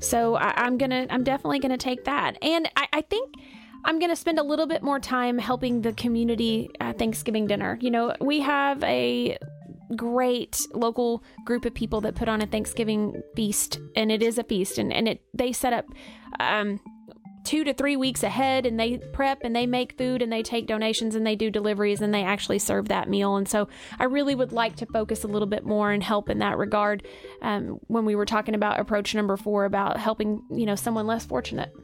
So 0.00 0.36
I, 0.36 0.66
am 0.66 0.78
gonna, 0.78 1.06
I'm 1.10 1.24
definitely 1.24 1.58
gonna 1.58 1.78
take 1.78 2.04
that, 2.04 2.42
and 2.42 2.68
I, 2.76 2.86
I 2.92 3.00
think. 3.02 3.34
I'm 3.84 4.00
going 4.00 4.10
to 4.10 4.16
spend 4.16 4.40
a 4.40 4.42
little 4.42 4.66
bit 4.66 4.82
more 4.82 4.98
time 4.98 5.38
helping 5.38 5.82
the 5.82 5.92
community 5.92 6.68
Thanksgiving 6.98 7.46
dinner. 7.46 7.78
You 7.80 7.92
know, 7.92 8.12
we 8.20 8.40
have 8.40 8.82
a 8.82 9.38
great 9.96 10.66
local 10.74 11.22
group 11.44 11.64
of 11.64 11.74
people 11.74 12.00
that 12.02 12.14
put 12.14 12.28
on 12.28 12.42
a 12.42 12.46
Thanksgiving 12.46 13.22
feast, 13.36 13.78
and 13.96 14.10
it 14.10 14.22
is 14.22 14.36
a 14.36 14.44
feast, 14.44 14.78
and, 14.78 14.92
and 14.92 15.08
it 15.08 15.22
they 15.32 15.52
set 15.52 15.72
up 15.72 15.86
um, 16.40 16.80
two 17.48 17.64
to 17.64 17.72
three 17.72 17.96
weeks 17.96 18.22
ahead 18.22 18.66
and 18.66 18.78
they 18.78 18.98
prep 18.98 19.38
and 19.42 19.56
they 19.56 19.64
make 19.64 19.96
food 19.96 20.20
and 20.20 20.30
they 20.30 20.42
take 20.42 20.66
donations 20.66 21.14
and 21.14 21.26
they 21.26 21.34
do 21.34 21.50
deliveries 21.50 22.02
and 22.02 22.12
they 22.12 22.22
actually 22.22 22.58
serve 22.58 22.88
that 22.88 23.08
meal. 23.08 23.36
And 23.36 23.48
so 23.48 23.68
I 23.98 24.04
really 24.04 24.34
would 24.34 24.52
like 24.52 24.76
to 24.76 24.86
focus 24.86 25.24
a 25.24 25.28
little 25.28 25.48
bit 25.48 25.64
more 25.64 25.90
and 25.90 26.02
help 26.02 26.28
in 26.28 26.40
that 26.40 26.58
regard 26.58 27.06
um, 27.40 27.80
when 27.86 28.04
we 28.04 28.14
were 28.14 28.26
talking 28.26 28.54
about 28.54 28.78
approach 28.78 29.14
number 29.14 29.38
four 29.38 29.64
about 29.64 29.96
helping, 29.96 30.42
you 30.50 30.66
know, 30.66 30.74
someone 30.74 31.06
less 31.06 31.24
fortunate. 31.24 31.74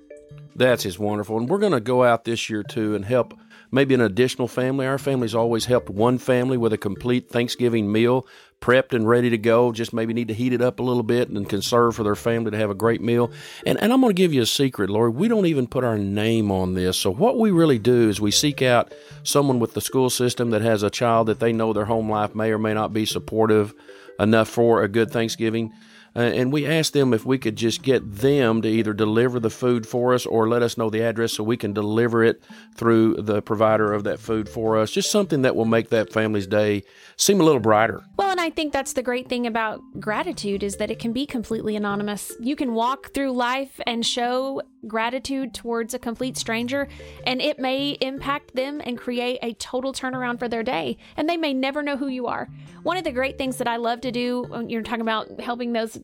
That's 0.55 0.83
just 0.83 0.99
wonderful. 0.99 1.39
And 1.39 1.49
we're 1.49 1.59
going 1.59 1.73
to 1.73 1.81
go 1.81 2.05
out 2.05 2.25
this 2.25 2.51
year 2.51 2.63
too 2.63 2.95
and 2.95 3.03
help 3.03 3.33
maybe 3.75 3.93
an 3.93 4.01
additional 4.01 4.47
family. 4.47 4.87
Our 4.87 4.99
family's 4.99 5.35
always 5.35 5.65
helped 5.65 5.91
one 5.91 6.19
family 6.19 6.57
with 6.57 6.73
a 6.73 6.79
complete 6.79 7.29
Thanksgiving 7.29 7.91
meal 7.91 8.27
prepped 8.61 8.95
and 8.95 9.07
ready 9.07 9.29
to 9.29 9.37
go. 9.37 9.73
Just 9.73 9.93
maybe 9.93 10.15
need 10.15 10.29
to 10.29 10.35
heat 10.35 10.55
it 10.55 10.63
up 10.63 10.79
a 10.79 10.83
little 10.83 11.03
bit 11.03 11.29
and 11.29 11.47
conserve 11.47 11.97
for 11.97 12.05
their 12.05 12.15
family 12.15 12.53
to 12.53 12.57
have 12.57 12.71
a 12.71 12.75
great 12.75 13.03
meal. 13.03 13.31
And, 13.67 13.79
and 13.83 13.93
I'm 13.93 14.01
going 14.01 14.15
to 14.15 14.23
give 14.23 14.33
you 14.33 14.41
a 14.41 14.47
secret, 14.47 14.89
Lori. 14.89 15.11
We 15.11 15.29
don't 15.29 15.45
even 15.47 15.67
put 15.67 15.85
our 15.85 15.99
name 15.99 16.51
on 16.51 16.75
this. 16.75 16.97
So 16.97 17.11
what 17.11 17.39
we 17.39 17.51
really 17.51 17.79
do 17.79 18.09
is 18.09 18.21
we 18.21 18.31
seek 18.31 18.63
out 18.63 18.95
someone 19.23 19.59
with 19.59 19.75
the 19.75 19.83
school 19.83 20.09
system 20.09 20.51
that 20.51 20.63
has 20.63 20.83
a 20.83 20.89
child 20.89 21.27
that 21.27 21.41
they 21.41 21.53
know 21.53 21.73
their 21.73 21.85
home 21.85 22.09
life 22.09 22.35
may 22.35 22.53
or 22.53 22.59
may 22.59 22.73
not 22.73 22.95
be 22.95 23.05
supportive 23.05 23.75
enough 24.19 24.49
for 24.49 24.83
a 24.83 24.89
good 24.89 25.11
Thanksgiving. 25.11 25.73
Uh, 26.17 26.21
and 26.21 26.53
we 26.53 26.65
asked 26.67 26.93
them 26.93 27.13
if 27.13 27.27
we 27.27 27.39
could 27.39 27.57
just 27.57 27.83
get 27.83 28.19
them 28.19 28.63
to 28.63 28.69
either 28.69 28.93
deliver 28.93 29.41
the 29.41 29.51
food 29.51 29.87
for 29.87 30.15
us 30.15 30.25
or 30.27 30.49
let 30.49 30.63
us 30.63 30.79
know 30.79 30.89
the 30.89 31.03
address 31.03 31.33
so 31.33 31.43
we 31.43 31.57
can 31.57 31.73
deliver 31.73 32.23
it 32.23 32.43
through 32.77 33.15
the 33.17 33.43
provider 33.43 33.93
of 33.93 34.05
that 34.05 34.21
food 34.21 34.49
for 34.49 34.79
us. 34.79 34.91
Just 34.91 35.11
something 35.11 35.43
that 35.43 35.57
will 35.57 35.65
make 35.65 35.91
that 35.91 36.13
family's 36.13 36.47
day 36.47 36.85
seem 37.17 37.41
a 37.41 37.45
little 37.45 37.61
brighter. 37.61 38.05
Well, 38.17 38.31
and 38.31 38.41
I 38.41 38.51
think 38.51 38.73
that's 38.73 38.93
the 38.93 39.03
great 39.03 39.29
thing 39.29 39.47
about 39.47 39.81
gratitude 39.99 40.63
is 40.63 40.77
that 40.77 40.91
it 40.91 40.99
can 40.99 41.13
be 41.13 41.27
completely 41.27 41.77
anonymous. 41.77 42.33
You 42.41 42.57
can 42.57 42.75
walk 42.75 43.13
through 43.13 43.33
life 43.33 43.81
and 43.87 44.07
show 44.07 44.63
gratitude 44.87 45.55
towards 45.55 45.95
a 45.95 45.99
complete 45.99 46.37
stranger, 46.37 46.89
and 47.27 47.41
it 47.41 47.59
may 47.59 47.97
impact 48.01 48.55
them 48.55 48.81
and 48.85 48.99
create 48.99 49.39
a 49.43 49.55
total 49.55 49.93
turnaround 49.93 50.39
for 50.39 50.49
their 50.49 50.63
day. 50.63 50.99
And 51.17 51.29
they 51.29 51.37
may 51.37 51.55
never 51.55 51.83
know 51.83 51.97
who 51.97 52.09
you 52.09 52.27
are. 52.27 52.49
One 52.83 52.97
of 52.97 53.05
the 53.05 53.13
great 53.13 53.39
things 53.39 53.57
that 53.59 53.69
I 53.69 53.77
love 53.77 54.01
to 54.03 54.13
do 54.13 54.45
when 54.49 54.69
you're 54.69 54.83
talking 54.83 55.01
about 55.01 55.41
helping 55.41 55.73
those 55.73 55.99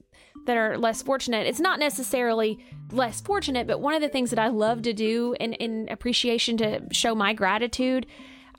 that 0.46 0.56
are 0.56 0.78
less 0.78 1.02
fortunate, 1.02 1.46
it's 1.46 1.60
not 1.60 1.78
necessarily 1.78 2.64
less 2.92 3.20
fortunate, 3.20 3.66
but 3.66 3.80
one 3.80 3.94
of 3.94 4.00
the 4.00 4.08
things 4.08 4.30
that 4.30 4.38
I 4.38 4.48
love 4.48 4.82
to 4.82 4.92
do 4.92 5.34
in, 5.38 5.52
in 5.54 5.88
appreciation 5.90 6.56
to 6.58 6.82
show 6.92 7.14
my 7.14 7.32
gratitude. 7.32 8.06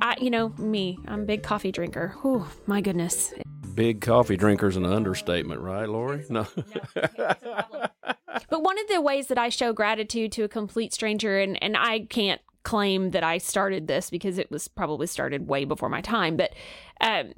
I, 0.01 0.15
you 0.19 0.29
know, 0.29 0.49
me, 0.57 0.97
I'm 1.07 1.21
a 1.21 1.25
big 1.25 1.43
coffee 1.43 1.71
drinker. 1.71 2.15
Oh, 2.23 2.51
my 2.65 2.81
goodness. 2.81 3.33
Big 3.75 4.01
coffee 4.01 4.35
drinker's 4.35 4.75
an 4.75 4.85
understatement, 4.85 5.61
right, 5.61 5.87
Lori? 5.87 6.25
No. 6.29 6.47
but 6.95 8.63
one 8.63 8.79
of 8.79 8.87
the 8.87 8.99
ways 9.01 9.27
that 9.27 9.37
I 9.37 9.49
show 9.49 9.73
gratitude 9.73 10.31
to 10.33 10.43
a 10.43 10.47
complete 10.47 10.93
stranger, 10.93 11.39
and, 11.39 11.61
and 11.61 11.77
I 11.77 12.01
can't 12.09 12.41
claim 12.63 13.11
that 13.11 13.23
I 13.23 13.37
started 13.37 13.87
this 13.87 14.09
because 14.09 14.37
it 14.37 14.51
was 14.51 14.67
probably 14.67 15.07
started 15.07 15.47
way 15.47 15.65
before 15.65 15.89
my 15.89 16.01
time, 16.01 16.35
but 16.35 16.53
um, 16.99 17.33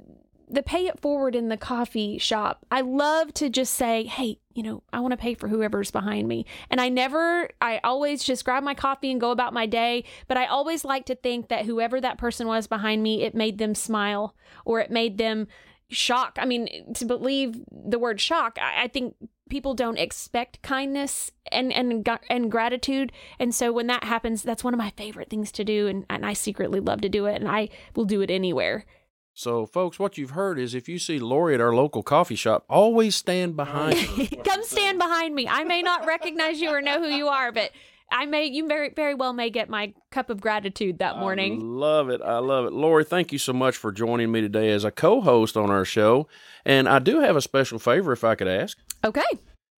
the 0.53 0.61
pay 0.61 0.85
it 0.85 0.99
forward 0.99 1.35
in 1.35 1.49
the 1.49 1.57
coffee 1.57 2.19
shop, 2.19 2.63
I 2.69 2.81
love 2.81 3.33
to 3.35 3.49
just 3.49 3.73
say, 3.73 4.03
hey, 4.03 4.39
you 4.53 4.61
know, 4.61 4.83
I 4.93 4.99
want 4.99 5.11
to 5.11 5.17
pay 5.17 5.33
for 5.33 5.47
whoever's 5.47 5.89
behind 5.89 6.27
me. 6.27 6.45
And 6.69 6.79
I 6.79 6.89
never, 6.89 7.49
I 7.59 7.79
always 7.83 8.23
just 8.23 8.45
grab 8.45 8.63
my 8.63 8.75
coffee 8.75 9.09
and 9.09 9.19
go 9.19 9.31
about 9.31 9.53
my 9.53 9.65
day. 9.65 10.03
But 10.27 10.37
I 10.37 10.45
always 10.45 10.85
like 10.85 11.07
to 11.07 11.15
think 11.15 11.49
that 11.49 11.65
whoever 11.65 11.99
that 11.99 12.19
person 12.19 12.45
was 12.45 12.67
behind 12.67 13.01
me, 13.01 13.23
it 13.23 13.33
made 13.33 13.57
them 13.57 13.73
smile 13.73 14.35
or 14.63 14.79
it 14.79 14.91
made 14.91 15.17
them 15.17 15.47
shock. 15.89 16.37
I 16.39 16.45
mean, 16.45 16.93
to 16.93 17.05
believe 17.05 17.55
the 17.71 17.97
word 17.97 18.21
shock, 18.21 18.59
I, 18.61 18.83
I 18.83 18.87
think 18.89 19.15
people 19.49 19.73
don't 19.73 19.97
expect 19.97 20.61
kindness 20.61 21.31
and 21.51 21.73
and 21.73 22.07
and 22.29 22.51
gratitude 22.51 23.11
and 23.39 23.53
so 23.53 23.71
when 23.71 23.87
that 23.87 24.03
happens 24.05 24.41
that's 24.41 24.63
one 24.63 24.73
of 24.73 24.77
my 24.77 24.91
favorite 24.91 25.29
things 25.29 25.51
to 25.51 25.65
do 25.65 25.85
and, 25.85 26.05
and 26.09 26.25
i 26.25 26.33
secretly 26.33 26.79
love 26.79 27.01
to 27.01 27.09
do 27.09 27.25
it 27.25 27.35
and 27.35 27.47
i 27.47 27.67
will 27.93 28.05
do 28.05 28.21
it 28.21 28.31
anywhere 28.31 28.85
so, 29.33 29.65
folks, 29.65 29.97
what 29.97 30.17
you've 30.17 30.31
heard 30.31 30.59
is 30.59 30.75
if 30.75 30.87
you 30.87 30.99
see 30.99 31.17
Lori 31.17 31.55
at 31.55 31.61
our 31.61 31.73
local 31.73 32.03
coffee 32.03 32.35
shop, 32.35 32.65
always 32.69 33.15
stand 33.15 33.55
behind. 33.55 33.97
Come 34.45 34.63
stand 34.63 34.99
behind 34.99 35.33
me. 35.33 35.47
I 35.47 35.63
may 35.63 35.81
not 35.81 36.05
recognize 36.05 36.61
you 36.61 36.69
or 36.69 36.81
know 36.81 36.99
who 36.99 37.09
you 37.09 37.27
are, 37.27 37.51
but 37.51 37.71
I 38.11 38.27
may 38.27 38.45
you 38.45 38.67
very 38.67 38.89
very 38.89 39.15
well 39.15 39.33
may 39.33 39.49
get 39.49 39.69
my 39.69 39.93
cup 40.11 40.29
of 40.29 40.39
gratitude 40.39 40.99
that 40.99 41.17
morning. 41.17 41.59
I 41.59 41.65
love 41.65 42.09
it. 42.09 42.21
I 42.21 42.37
love 42.37 42.65
it. 42.65 42.73
Lori, 42.73 43.03
thank 43.03 43.31
you 43.31 43.39
so 43.39 43.53
much 43.53 43.75
for 43.75 43.91
joining 43.91 44.31
me 44.31 44.41
today 44.41 44.69
as 44.69 44.83
a 44.83 44.91
co-host 44.91 45.57
on 45.57 45.71
our 45.71 45.85
show. 45.85 46.27
And 46.63 46.87
I 46.87 46.99
do 46.99 47.19
have 47.21 47.35
a 47.35 47.41
special 47.41 47.79
favor 47.79 48.11
if 48.11 48.23
I 48.23 48.35
could 48.35 48.47
ask. 48.47 48.77
Okay. 49.03 49.21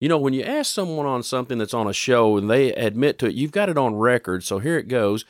You 0.01 0.10
know, 0.10 0.18
when 0.18 0.34
you 0.34 0.43
ask 0.43 0.74
someone 0.74 1.06
on 1.06 1.24
something 1.24 1.58
that's 1.58 1.74
on 1.74 1.88
a 1.88 1.93
show 1.93 2.36
and 2.36 2.49
they 2.49 2.74
admit 2.74 3.18
to 3.20 3.28
it, 3.28 3.36
you've 3.36 3.53
got 3.53 3.70
it 3.70 3.78
on 3.78 3.95
record. 3.95 4.43
So 4.43 4.60
here 4.60 4.78
it 4.78 4.89
goes. 4.89 5.24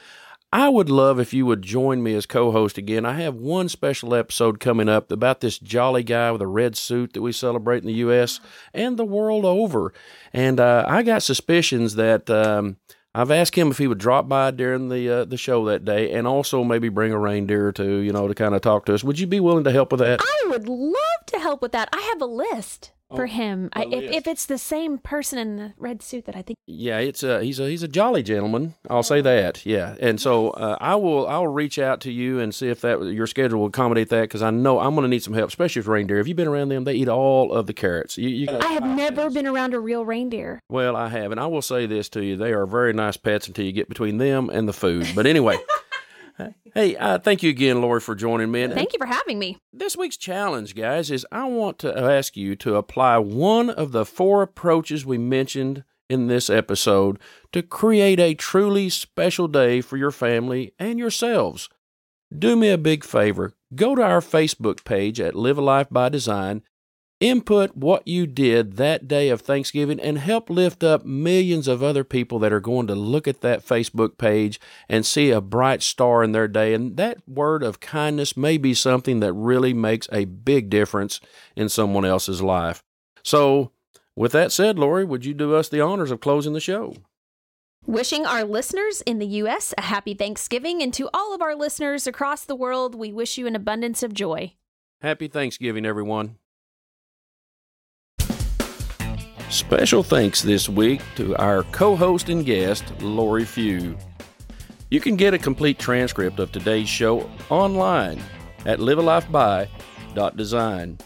I 0.56 0.70
would 0.70 0.89
love 0.89 1.20
if 1.20 1.34
you 1.34 1.45
would 1.47 1.62
join 1.62 2.01
me 2.01 2.14
as 2.16 2.26
co 2.26 2.49
host 2.53 2.78
again. 2.78 3.06
I 3.06 3.20
have 3.20 3.36
one 3.36 3.68
special 3.68 4.16
episode 4.16 4.62
coming 4.62 4.88
up 4.88 5.12
about 5.12 5.41
this 5.41 5.60
jolly 5.60 6.01
guy 6.01 6.32
with 6.32 6.41
a 6.41 6.47
red 6.47 6.78
suit 6.78 7.12
that 7.12 7.22
we 7.22 7.34
celebrate 7.34 7.80
in 7.80 7.88
the 7.88 7.95
U.S. 7.95 8.39
and 8.74 8.95
the 8.95 9.03
world 9.03 9.43
over. 9.43 9.91
And 10.32 10.62
uh, 10.62 10.86
I 10.88 11.03
got 11.03 11.24
suspicions 11.24 11.95
that. 11.95 12.30
Um, 12.30 12.78
I've 13.14 13.32
asked 13.32 13.56
him 13.56 13.70
if 13.70 13.80
he 13.80 13.88
would 13.88 13.97
drop 13.97 14.30
by 14.30 14.51
during 14.51 14.88
the 14.88 15.10
uh, 15.10 15.26
the 15.26 15.36
show 15.36 15.66
that 15.66 15.84
day, 15.84 16.14
and 16.14 16.26
also 16.26 16.64
maybe 16.64 16.88
bring 16.88 17.12
a 17.12 17.20
reindeer 17.20 17.68
or 17.68 17.72
two, 17.74 17.97
you 17.97 18.14
know, 18.14 18.30
to 18.30 18.34
kind 18.34 18.56
of 18.56 18.62
talk 18.62 18.86
to 18.86 18.93
us. 18.93 19.03
Would 19.03 19.20
you 19.20 19.28
be 19.28 19.41
willing 19.41 19.66
to 19.66 19.72
help 19.74 19.91
with 19.91 19.99
that? 19.99 20.22
I 20.22 20.47
would 20.47 20.70
love 20.70 21.26
to 21.28 21.39
help 21.39 21.62
with 21.62 21.74
that. 21.74 21.89
I 21.91 21.99
have 21.99 22.22
a 22.22 22.26
list 22.26 22.93
for 23.10 23.26
oh, 23.26 23.28
him. 23.28 23.70
I, 23.74 23.86
if, 23.86 24.12
if 24.12 24.28
it's 24.28 24.45
the 24.45 24.58
same 24.58 24.97
person 24.97 25.38
in 25.38 25.58
the 25.58 25.74
red 25.78 26.01
suit 26.01 26.26
that 26.26 26.36
I 26.36 26.41
think. 26.41 26.58
Yeah, 26.66 26.99
it's 26.99 27.24
a 27.24 27.43
he's 27.43 27.60
a 27.60 27.70
he's 27.70 27.84
a 27.84 27.88
jolly 27.88 28.24
gentleman. 28.24 28.76
I'll 28.89 29.03
say 29.03 29.22
that. 29.22 29.66
Yeah, 29.66 29.95
and 29.99 30.20
so 30.20 30.51
uh, 30.51 30.78
I 30.80 30.95
will 30.95 31.28
I'll 31.28 31.47
reach 31.47 31.78
out 31.78 32.01
to 32.01 32.12
you 32.12 32.39
and 32.39 32.53
see 32.53 32.70
if 32.70 32.82
that 32.82 33.01
your 33.01 33.28
schedule 33.28 33.60
will 33.60 33.68
accommodate 33.68 34.10
that 34.10 34.22
because 34.22 34.41
I 34.41 34.49
know 34.49 34.80
I'm 34.80 34.95
going 34.95 35.03
to 35.03 35.10
need 35.10 35.24
some 35.24 35.34
help, 35.34 35.49
especially 35.49 35.82
with 35.82 35.88
reindeer. 35.88 36.18
Have 36.18 36.28
you 36.28 36.36
been 36.36 36.47
around 36.47 36.70
them? 36.70 36.84
They 36.84 36.93
eat 36.93 37.10
all 37.10 37.53
of 37.53 37.68
the 37.68 37.74
carrots. 37.74 38.18
You, 38.18 38.30
you 38.30 38.47
I 38.49 38.74
have 38.74 38.86
never 38.86 39.30
been 39.30 39.47
around 39.47 39.74
a 39.74 39.80
real 39.80 40.06
reindeer. 40.06 40.62
Well, 40.70 40.95
I 40.95 41.10
have, 41.10 41.32
and 41.32 41.39
I 41.39 41.47
will 41.47 41.62
say 41.62 41.86
this 41.86 42.10
to 42.10 42.24
you: 42.24 42.38
they 42.38 42.53
are 42.53 42.66
very 42.66 42.93
nice 42.93 43.18
pets 43.18 43.47
until 43.47 43.66
you 43.66 43.72
get 43.72 43.89
between 43.89 44.18
them 44.18 44.49
and 44.49 44.68
the 44.68 44.74
food. 44.74 45.08
But 45.16 45.26
anyway. 45.26 45.58
Hey, 46.73 46.97
uh, 46.97 47.19
thank 47.19 47.41
you 47.41 47.49
again, 47.49 47.81
Lori, 47.81 48.01
for 48.01 48.15
joining 48.15 48.51
me. 48.51 48.67
Thank 48.67 48.91
you 48.91 48.99
for 48.99 49.05
having 49.05 49.39
me. 49.39 49.57
This 49.71 49.95
week's 49.95 50.17
challenge, 50.17 50.75
guys, 50.75 51.09
is 51.09 51.25
I 51.31 51.45
want 51.45 51.79
to 51.79 51.97
ask 51.97 52.36
you 52.36 52.55
to 52.57 52.75
apply 52.75 53.17
one 53.19 53.69
of 53.69 53.93
the 53.93 54.05
four 54.05 54.41
approaches 54.41 55.05
we 55.05 55.17
mentioned 55.17 55.86
in 56.09 56.27
this 56.27 56.49
episode 56.49 57.17
to 57.53 57.63
create 57.63 58.19
a 58.19 58.33
truly 58.33 58.89
special 58.89 59.47
day 59.47 59.79
for 59.79 59.95
your 59.95 60.11
family 60.11 60.73
and 60.77 60.99
yourselves. 60.99 61.69
Do 62.38 62.55
me 62.55 62.69
a 62.69 62.77
big 62.77 63.03
favor. 63.03 63.53
Go 63.73 63.95
to 63.95 64.03
our 64.03 64.19
Facebook 64.19 64.83
page 64.83 65.19
at 65.19 65.36
Live 65.36 65.57
a 65.57 65.61
Life 65.61 65.88
by 65.89 66.09
Design 66.09 66.61
Input 67.22 67.78
what 67.78 68.05
you 68.05 68.28
did 68.28 68.74
that 68.74 69.07
day 69.07 69.30
of 69.30 69.39
Thanksgiving 69.39 70.01
and 70.01 70.18
help 70.18 70.49
lift 70.49 70.84
up 70.84 71.05
millions 71.05 71.66
of 71.66 71.82
other 71.82 72.03
people 72.03 72.39
that 72.39 72.51
are 72.51 72.59
going 72.59 72.88
to 72.88 72.95
look 72.95 73.26
at 73.26 73.39
that 73.39 73.66
Facebook 73.66 74.18
page 74.18 74.59
and 74.89 75.05
see 75.05 75.32
a 75.32 75.39
bright 75.39 75.82
star 75.82 76.26
in 76.26 76.34
their 76.34 76.49
day. 76.49 76.74
And 76.74 76.97
that 76.97 77.20
word 77.26 77.63
of 77.63 77.80
kindness 77.80 78.36
may 78.36 78.57
be 78.57 78.74
something 78.74 79.22
that 79.22 79.32
really 79.32 79.74
makes 79.74 80.09
a 80.11 80.26
big 80.26 80.70
difference 80.70 81.22
in 81.55 81.70
someone 81.70 82.03
else's 82.03 82.41
life. 82.41 82.84
So, 83.24 83.72
with 84.18 84.34
that 84.34 84.51
said, 84.51 84.78
Lori, 84.78 85.05
would 85.05 85.24
you 85.24 85.34
do 85.34 85.55
us 85.55 85.70
the 85.70 85.82
honors 85.82 86.11
of 86.11 86.20
closing 86.20 86.51
the 86.51 86.59
show? 86.59 86.95
Wishing 87.86 88.26
our 88.26 88.43
listeners 88.43 89.01
in 89.01 89.20
the 89.20 89.28
U.S. 89.28 89.74
a 89.78 89.82
happy 89.82 90.16
Thanksgiving, 90.16 90.82
and 90.82 90.93
to 90.95 91.09
all 91.13 91.34
of 91.34 91.41
our 91.41 91.55
listeners 91.55 92.07
across 92.07 92.43
the 92.43 92.55
world, 92.55 92.95
we 92.95 93.13
wish 93.13 93.38
you 93.38 93.47
an 93.47 93.55
abundance 93.55 94.03
of 94.03 94.13
joy. 94.13 94.53
Happy 95.01 95.28
Thanksgiving, 95.28 95.86
everyone. 95.86 96.38
Special 99.50 100.02
thanks 100.02 100.41
this 100.41 100.68
week 100.68 101.02
to 101.16 101.36
our 101.38 101.62
co 101.64 101.96
host 101.96 102.30
and 102.30 102.46
guest, 102.46 102.84
Lori 103.00 103.46
Few. 103.46 103.96
You 104.89 105.00
can 105.00 105.16
get 105.16 105.36
a 105.36 105.39
complete 105.39 105.78
transcript 105.78 106.39
of 106.39 106.52
today's 106.52 106.89
show 106.89 107.30
online 107.50 108.20
at 108.66 108.80
livealifeby.design. 108.80 110.98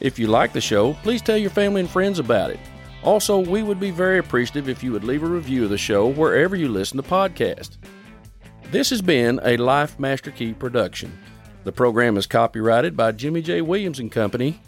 If 0.00 0.20
you 0.20 0.28
like 0.28 0.52
the 0.52 0.60
show, 0.60 0.92
please 1.02 1.20
tell 1.20 1.36
your 1.36 1.50
family 1.50 1.80
and 1.80 1.90
friends 1.90 2.20
about 2.20 2.50
it. 2.50 2.60
Also, 3.02 3.38
we 3.38 3.64
would 3.64 3.80
be 3.80 3.90
very 3.90 4.18
appreciative 4.18 4.68
if 4.68 4.84
you 4.84 4.92
would 4.92 5.04
leave 5.04 5.22
a 5.22 5.26
review 5.26 5.64
of 5.64 5.70
the 5.70 5.78
show 5.78 6.06
wherever 6.06 6.54
you 6.54 6.68
listen 6.68 6.96
to 6.96 7.02
podcasts. 7.02 7.76
This 8.70 8.90
has 8.90 9.02
been 9.02 9.40
a 9.42 9.56
Life 9.56 9.98
Master 9.98 10.30
Key 10.30 10.52
production. 10.52 11.18
The 11.64 11.72
program 11.72 12.16
is 12.16 12.28
copyrighted 12.28 12.96
by 12.96 13.10
Jimmy 13.12 13.42
J. 13.42 13.62
Williams 13.62 13.98
and 13.98 14.12
Company, 14.12 14.60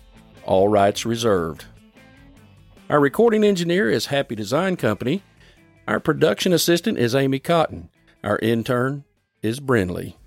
all 0.44 0.68
rights 0.68 1.06
reserved. 1.06 1.66
Our 2.92 3.00
recording 3.00 3.42
engineer 3.42 3.88
is 3.88 4.12
Happy 4.12 4.34
Design 4.34 4.76
Company. 4.76 5.22
Our 5.88 5.98
production 5.98 6.52
assistant 6.52 6.98
is 6.98 7.14
Amy 7.14 7.38
Cotton. 7.38 7.88
Our 8.22 8.38
intern 8.40 9.04
is 9.40 9.60
Brindley. 9.60 10.18